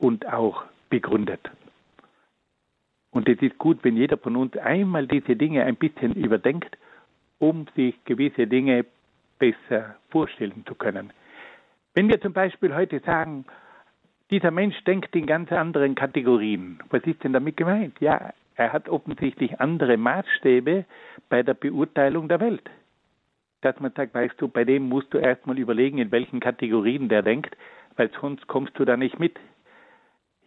und 0.00 0.26
auch 0.26 0.64
begründet. 0.90 1.48
Und 3.12 3.28
es 3.28 3.40
ist 3.40 3.58
gut, 3.58 3.78
wenn 3.84 3.96
jeder 3.96 4.16
von 4.16 4.34
uns 4.34 4.56
einmal 4.56 5.06
diese 5.06 5.36
Dinge 5.36 5.62
ein 5.62 5.76
bisschen 5.76 6.14
überdenkt, 6.14 6.76
um 7.38 7.66
sich 7.76 7.94
gewisse 8.06 8.48
Dinge 8.48 8.84
besser 9.38 9.94
vorstellen 10.10 10.64
zu 10.66 10.74
können. 10.74 11.12
Wenn 11.94 12.08
wir 12.08 12.20
zum 12.20 12.32
Beispiel 12.32 12.74
heute 12.74 12.98
sagen, 13.00 13.44
dieser 14.32 14.50
Mensch 14.50 14.82
denkt 14.82 15.14
in 15.14 15.26
ganz 15.26 15.52
anderen 15.52 15.94
Kategorien, 15.94 16.80
was 16.90 17.04
ist 17.04 17.22
denn 17.22 17.34
damit 17.34 17.56
gemeint? 17.56 18.00
Ja, 18.00 18.32
er 18.56 18.72
hat 18.72 18.88
offensichtlich 18.88 19.60
andere 19.60 19.96
Maßstäbe 19.96 20.86
bei 21.28 21.44
der 21.44 21.54
Beurteilung 21.54 22.26
der 22.26 22.40
Welt 22.40 22.68
dass 23.62 23.78
man 23.80 23.92
sagt, 23.92 24.14
weißt 24.14 24.34
du, 24.38 24.48
bei 24.48 24.64
dem 24.64 24.88
musst 24.88 25.12
du 25.14 25.18
erstmal 25.18 25.58
überlegen, 25.58 25.98
in 25.98 26.10
welchen 26.12 26.40
Kategorien 26.40 27.08
der 27.08 27.22
denkt, 27.22 27.56
weil 27.96 28.10
sonst 28.20 28.46
kommst 28.46 28.78
du 28.78 28.84
da 28.84 28.96
nicht 28.96 29.18
mit. 29.18 29.38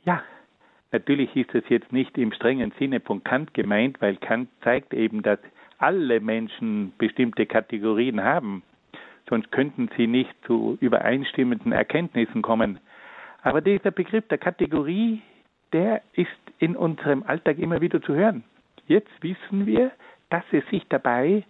Ja, 0.04 0.22
natürlich 0.92 1.36
ist 1.36 1.56
es 1.56 1.64
jetzt 1.70 1.92
nicht 1.92 2.18
im 2.18 2.32
strengen 2.34 2.72
Sinne 2.78 3.00
von 3.00 3.24
Kant 3.24 3.54
gemeint, 3.54 4.02
weil 4.02 4.18
Kant 4.18 4.50
zeigt 4.62 4.94
eben, 4.94 5.24
dass 5.24 5.40
alle 5.78 6.20
Menschen 6.20 6.94
bestimmte 6.98 7.46
Kategorien 7.46 8.24
haben, 8.24 8.64
sonst 9.30 9.52
könnten 9.52 9.90
sie 9.98 10.08
nicht 10.08 10.34
zu 10.46 10.78
übereinstimmenden 10.80 11.72
Erkenntnissen 11.72 12.42
kommen. 12.42 12.80
Aber 13.42 13.62
dieser 13.62 13.92
Begriff 13.92 14.28
der 14.28 14.38
Kategorie, 14.38 15.22
der 15.74 16.02
ist 16.14 16.30
in 16.60 16.76
unserem 16.76 17.24
Alltag 17.24 17.58
immer 17.60 17.82
wieder 17.82 18.02
zu 18.02 18.14
hören. 18.14 18.44
Jetzt 18.88 19.12
wissen 19.22 19.66
wir, 19.66 19.92
dass 20.30 20.44
es 20.52 20.66
sich 20.68 20.86
dabei 20.90 21.44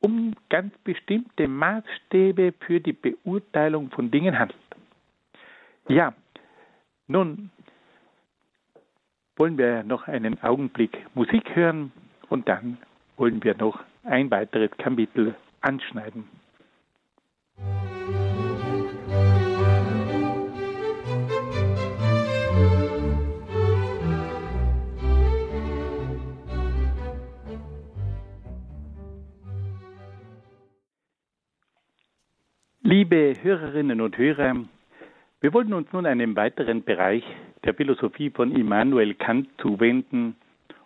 um 0.00 0.34
ganz 0.50 0.76
bestimmte 0.84 1.48
Maßstäbe 1.48 2.52
für 2.60 2.80
die 2.80 2.92
Beurteilung 2.92 3.90
von 3.90 4.10
Dingen 4.10 4.38
handelt. 4.38 4.58
Ja, 5.88 6.14
nun 7.06 7.50
wollen 9.36 9.58
wir 9.58 9.82
noch 9.82 10.06
einen 10.06 10.42
Augenblick 10.42 10.98
Musik 11.14 11.54
hören 11.54 11.92
und 12.28 12.48
dann 12.48 12.78
wollen 13.16 13.42
wir 13.42 13.56
noch 13.56 13.80
ein 14.04 14.30
weiteres 14.30 14.70
Kapitel 14.78 15.34
anschneiden. 15.60 16.24
Liebe 33.04 33.34
Hörerinnen 33.42 34.00
und 34.00 34.16
Hörer, 34.16 34.64
wir 35.42 35.52
wollen 35.52 35.74
uns 35.74 35.92
nun 35.92 36.06
einem 36.06 36.36
weiteren 36.36 36.84
Bereich 36.84 37.22
der 37.62 37.74
Philosophie 37.74 38.30
von 38.30 38.50
Immanuel 38.56 39.12
Kant 39.12 39.46
zuwenden 39.58 40.36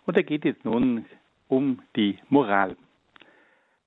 und 0.05 0.17
da 0.17 0.21
geht 0.21 0.43
es 0.43 0.57
nun 0.65 1.05
um 1.47 1.79
die 1.95 2.17
Moral. 2.27 2.75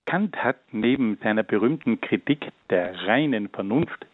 Kant 0.07 0.35
hat 0.43 0.57
neben 0.73 1.19
seiner 1.23 1.43
berühmten 1.43 2.01
Kritik 2.01 2.47
der 2.71 3.07
reinen 3.07 3.51
Vernunft, 3.51 4.07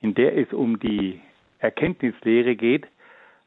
in 0.00 0.14
der 0.14 0.34
es 0.38 0.50
um 0.54 0.78
die 0.78 1.20
Erkenntnislehre 1.58 2.56
geht, 2.56 2.86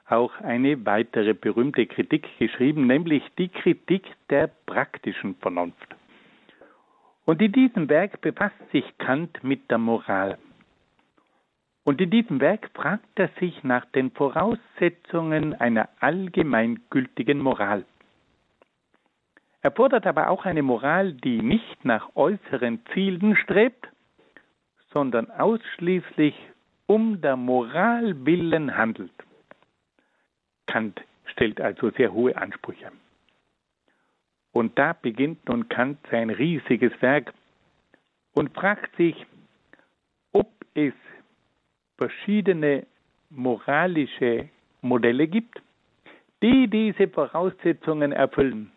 auch 0.08 0.40
eine 0.42 0.86
weitere 0.86 1.34
berühmte 1.34 1.88
Kritik 1.88 2.28
geschrieben, 2.38 2.86
nämlich 2.86 3.24
die 3.40 3.48
Kritik 3.48 4.04
der 4.30 4.52
praktischen 4.68 5.34
Vernunft. 5.38 5.96
Und 7.30 7.44
in 7.44 7.52
diesem 7.52 7.90
Werk 7.90 8.22
befasst 8.22 8.58
sich 8.72 8.84
Kant 8.98 9.44
mit 9.44 9.70
der 9.70 9.78
Moral. 9.78 10.40
Und 11.84 12.02
in 12.02 12.10
diesem 12.10 12.40
Werk 12.40 12.72
fragt 12.74 13.20
er 13.20 13.30
sich 13.40 13.64
nach 13.64 13.86
den 13.86 14.10
Voraussetzungen 14.10 15.54
einer 15.54 15.90
allgemeingültigen 16.00 17.38
Moral. 17.38 17.86
Er 19.62 19.70
fordert 19.70 20.08
aber 20.08 20.30
auch 20.30 20.46
eine 20.46 20.64
Moral, 20.64 21.14
die 21.14 21.44
nicht 21.44 21.86
nach 21.86 22.10
äußeren 22.16 22.82
Zielen 22.96 23.36
strebt, 23.36 23.88
sondern 24.92 25.30
ausschließlich 25.30 26.34
um 26.88 27.22
der 27.22 27.36
Moral 27.36 28.26
willen 28.26 28.76
handelt. 28.76 29.14
Kant 30.66 31.00
stellt 31.26 31.62
also 31.62 31.92
sehr 31.92 32.12
hohe 32.12 32.36
Ansprüche. 32.36 32.92
Und 34.52 34.78
da 34.78 34.94
beginnt 34.94 35.48
nun 35.48 35.70
Kant 35.70 36.00
sein 36.10 36.30
riesiges 36.30 36.92
Werk 37.02 37.34
und 38.34 38.54
fragt 38.54 38.96
sich, 38.96 39.26
ob 40.32 40.50
es 40.74 40.94
verschiedene 41.98 42.86
moralische 43.30 44.50
Modelle 44.82 45.28
gibt, 45.28 45.62
die 46.42 46.68
diese 46.68 47.08
Voraussetzungen 47.10 48.12
erfüllen. 48.12 48.72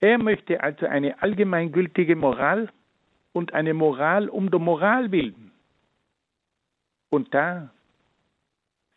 Er 0.00 0.18
möchte 0.18 0.62
also 0.62 0.86
eine 0.86 1.20
allgemeingültige 1.22 2.16
Moral 2.16 2.68
und 3.32 3.52
eine 3.52 3.74
Moral 3.74 4.28
um 4.28 4.50
der 4.50 4.60
Moral 4.60 5.08
bilden. 5.08 5.52
Und 7.10 7.34
da 7.34 7.70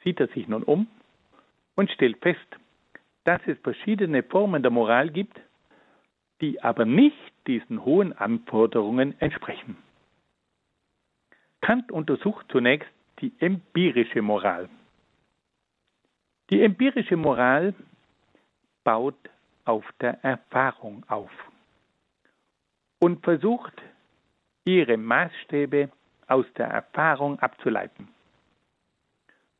sieht 0.03 0.19
er 0.19 0.27
sich 0.27 0.47
nun 0.47 0.63
um 0.63 0.87
und 1.75 1.89
stellt 1.91 2.17
fest, 2.19 2.39
dass 3.23 3.41
es 3.45 3.57
verschiedene 3.59 4.23
Formen 4.23 4.61
der 4.61 4.71
Moral 4.71 5.09
gibt, 5.09 5.39
die 6.41 6.61
aber 6.61 6.85
nicht 6.85 7.33
diesen 7.47 7.85
hohen 7.85 8.13
Anforderungen 8.13 9.19
entsprechen. 9.19 9.77
Kant 11.61 11.91
untersucht 11.91 12.45
zunächst 12.49 12.89
die 13.19 13.31
empirische 13.39 14.21
Moral. 14.21 14.69
Die 16.49 16.61
empirische 16.61 17.15
Moral 17.15 17.73
baut 18.83 19.15
auf 19.63 19.85
der 20.01 20.21
Erfahrung 20.23 21.05
auf 21.07 21.31
und 22.99 23.23
versucht, 23.23 23.73
ihre 24.65 24.97
Maßstäbe 24.97 25.89
aus 26.27 26.45
der 26.57 26.67
Erfahrung 26.67 27.39
abzuleiten. 27.39 28.07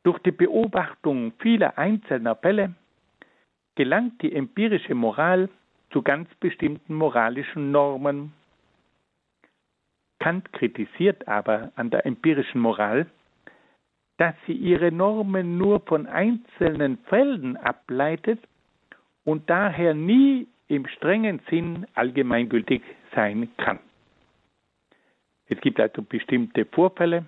Durch 0.03 0.19
die 0.19 0.31
Beobachtung 0.31 1.33
vieler 1.39 1.77
einzelner 1.77 2.35
Fälle 2.35 2.75
gelangt 3.75 4.21
die 4.21 4.33
empirische 4.33 4.95
Moral 4.95 5.49
zu 5.91 6.01
ganz 6.01 6.33
bestimmten 6.35 6.93
moralischen 6.95 7.71
Normen. 7.71 8.33
Kant 10.19 10.51
kritisiert 10.53 11.27
aber 11.27 11.71
an 11.75 11.89
der 11.89 12.05
empirischen 12.05 12.61
Moral, 12.61 13.07
dass 14.17 14.35
sie 14.47 14.53
ihre 14.53 14.91
Normen 14.91 15.57
nur 15.57 15.81
von 15.81 16.07
einzelnen 16.07 16.97
Fällen 17.09 17.57
ableitet 17.57 18.39
und 19.23 19.49
daher 19.49 19.93
nie 19.93 20.47
im 20.67 20.87
strengen 20.87 21.41
Sinn 21.49 21.85
allgemeingültig 21.93 22.81
sein 23.13 23.49
kann. 23.57 23.79
Es 25.47 25.59
gibt 25.61 25.79
also 25.79 26.01
bestimmte 26.01 26.65
Vorfälle 26.65 27.25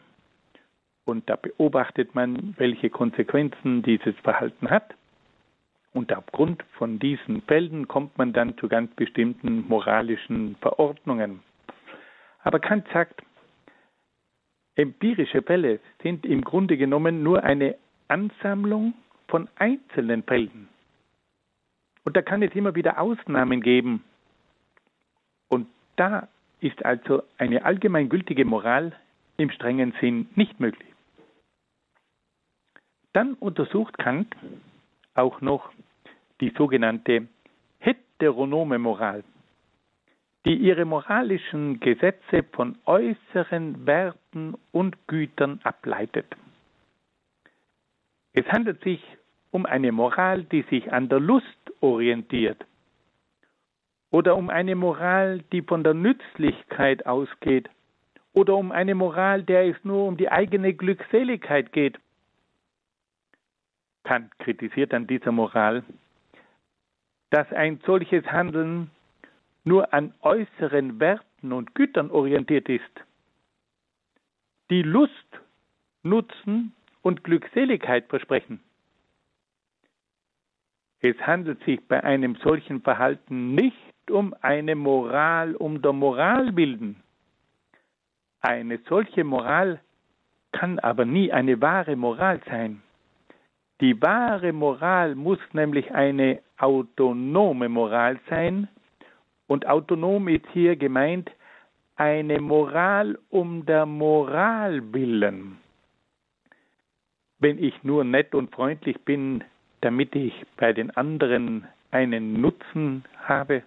und 1.05 1.29
da 1.29 1.35
beobachtet 1.35 2.15
man, 2.15 2.55
welche 2.57 2.89
Konsequenzen 2.89 3.83
dieses 3.83 4.15
Verhalten 4.19 4.69
hat. 4.69 4.95
Und 5.95 6.11
aufgrund 6.13 6.61
von 6.73 6.99
diesen 6.99 7.41
Fällen 7.43 7.87
kommt 7.87 8.17
man 8.17 8.33
dann 8.33 8.57
zu 8.57 8.67
ganz 8.67 8.93
bestimmten 8.95 9.65
moralischen 9.69 10.57
Verordnungen. 10.57 11.39
Aber 12.43 12.59
Kant 12.59 12.85
sagt, 12.91 13.23
empirische 14.75 15.41
Fälle 15.41 15.79
sind 16.03 16.25
im 16.25 16.41
Grunde 16.41 16.75
genommen 16.75 17.23
nur 17.23 17.45
eine 17.45 17.77
Ansammlung 18.09 18.93
von 19.29 19.47
einzelnen 19.55 20.23
Fällen. 20.23 20.67
Und 22.03 22.17
da 22.17 22.21
kann 22.21 22.43
es 22.43 22.53
immer 22.55 22.75
wieder 22.75 22.99
Ausnahmen 22.99 23.61
geben. 23.61 24.03
Und 25.47 25.65
da 25.95 26.27
ist 26.59 26.83
also 26.83 27.23
eine 27.37 27.63
allgemeingültige 27.63 28.43
Moral 28.43 28.91
im 29.37 29.49
strengen 29.49 29.93
Sinn 30.01 30.27
nicht 30.35 30.59
möglich. 30.59 30.89
Dann 33.13 33.35
untersucht 33.35 33.97
Kant 33.97 34.35
auch 35.15 35.41
noch 35.41 35.71
die 36.41 36.51
sogenannte 36.57 37.27
heteronome 37.79 38.77
Moral, 38.77 39.23
die 40.45 40.55
ihre 40.55 40.85
moralischen 40.85 41.79
Gesetze 41.79 42.43
von 42.51 42.77
äußeren 42.85 43.85
Werten 43.85 44.55
und 44.71 45.07
Gütern 45.07 45.59
ableitet. 45.63 46.27
Es 48.33 48.45
handelt 48.47 48.83
sich 48.83 49.01
um 49.51 49.65
eine 49.65 49.91
Moral, 49.91 50.43
die 50.43 50.63
sich 50.63 50.91
an 50.91 51.07
der 51.07 51.21
Lust 51.21 51.71
orientiert 51.79 52.65
oder 54.11 54.35
um 54.35 54.49
eine 54.49 54.75
Moral, 54.75 55.41
die 55.51 55.61
von 55.61 55.83
der 55.83 55.93
Nützlichkeit 55.93 57.05
ausgeht 57.05 57.69
oder 58.33 58.55
um 58.55 58.71
eine 58.71 58.95
Moral, 58.95 59.43
der 59.43 59.67
es 59.69 59.77
nur 59.83 60.05
um 60.07 60.17
die 60.17 60.29
eigene 60.29 60.73
Glückseligkeit 60.73 61.71
geht. 61.71 61.97
Kant 64.05 64.31
kritisiert 64.39 64.93
an 64.93 65.07
dieser 65.07 65.31
Moral, 65.31 65.83
dass 67.31 67.51
ein 67.51 67.81
solches 67.85 68.25
Handeln 68.27 68.91
nur 69.65 69.93
an 69.93 70.13
äußeren 70.21 70.99
Werten 70.99 71.51
und 71.51 71.75
Gütern 71.75 72.11
orientiert 72.11 72.69
ist, 72.69 72.83
die 74.69 74.83
Lust, 74.83 75.11
Nutzen 76.03 76.73
und 77.01 77.23
Glückseligkeit 77.23 78.07
versprechen. 78.07 78.61
Es 81.01 81.17
handelt 81.21 81.63
sich 81.65 81.79
bei 81.87 82.03
einem 82.03 82.35
solchen 82.37 82.81
Verhalten 82.81 83.53
nicht 83.53 83.75
um 84.09 84.35
eine 84.41 84.75
Moral 84.75 85.55
um 85.55 85.81
der 85.81 85.93
Moral 85.93 86.55
willen. 86.55 86.95
Eine 88.41 88.79
solche 88.87 89.23
Moral 89.23 89.79
kann 90.51 90.79
aber 90.79 91.05
nie 91.05 91.31
eine 91.31 91.59
wahre 91.61 91.95
Moral 91.95 92.39
sein. 92.45 92.81
Die 93.81 94.01
wahre 94.01 94.53
Moral 94.53 95.15
muss 95.15 95.39
nämlich 95.53 95.93
eine 95.93 96.41
autonome 96.57 97.67
Moral 97.69 98.19
sein. 98.29 98.67
Und 99.47 99.67
autonom 99.67 100.27
ist 100.27 100.45
hier 100.53 100.75
gemeint 100.75 101.29
eine 101.97 102.39
Moral 102.39 103.17
um 103.29 103.65
der 103.65 103.85
Moral 103.85 104.93
willen. 104.93 105.57
Wenn 107.39 107.61
ich 107.61 107.83
nur 107.83 108.03
nett 108.03 108.33
und 108.33 108.53
freundlich 108.53 108.99
bin, 109.01 109.43
damit 109.81 110.15
ich 110.15 110.33
bei 110.57 110.73
den 110.73 110.89
anderen 110.91 111.67
einen 111.91 112.41
Nutzen 112.41 113.03
habe, 113.23 113.63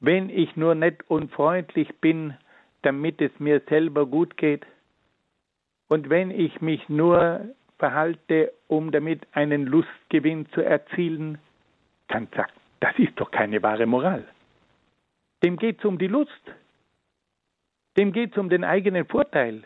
wenn 0.00 0.30
ich 0.30 0.56
nur 0.56 0.74
nett 0.74 0.98
und 1.08 1.32
freundlich 1.32 1.88
bin, 2.00 2.34
damit 2.82 3.20
es 3.20 3.32
mir 3.38 3.60
selber 3.68 4.06
gut 4.06 4.36
geht, 4.36 4.66
und 5.88 6.10
wenn 6.10 6.30
ich 6.30 6.60
mich 6.60 6.86
nur 6.88 7.48
verhalte, 7.78 8.52
um 8.66 8.90
damit 8.90 9.26
einen 9.32 9.66
Lustgewinn 9.66 10.46
zu 10.52 10.62
erzielen, 10.62 11.38
Kant 12.08 12.34
sagt, 12.34 12.54
das 12.80 12.98
ist 12.98 13.18
doch 13.20 13.30
keine 13.30 13.62
wahre 13.62 13.86
Moral. 13.86 14.24
Dem 15.42 15.56
geht 15.56 15.78
es 15.78 15.84
um 15.84 15.98
die 15.98 16.06
Lust. 16.06 16.32
Dem 17.96 18.12
geht 18.12 18.32
es 18.32 18.38
um 18.38 18.48
den 18.48 18.64
eigenen 18.64 19.06
Vorteil. 19.06 19.62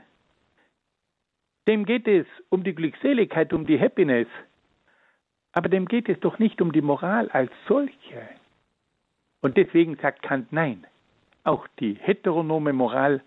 Dem 1.67 1.85
geht 1.85 2.09
es 2.09 2.27
um 2.49 2.65
die 2.65 2.75
Glückseligkeit, 2.75 3.53
um 3.53 3.67
die 3.67 3.79
Happiness. 3.79 4.27
Aber 5.53 5.69
dem 5.69 5.87
geht 5.87 6.09
es 6.09 6.19
doch 6.21 6.39
nicht 6.39 6.61
um 6.61 6.73
die 6.73 6.81
Moral 6.81 7.29
als 7.31 7.53
solche. 7.69 8.29
Und 9.41 9.57
deswegen 9.57 9.97
sagt 9.97 10.23
Kant 10.23 10.53
nein. 10.53 10.87
Auch 11.45 11.67
die 11.81 11.95
heteronome 11.95 12.73
Moral 12.73 13.23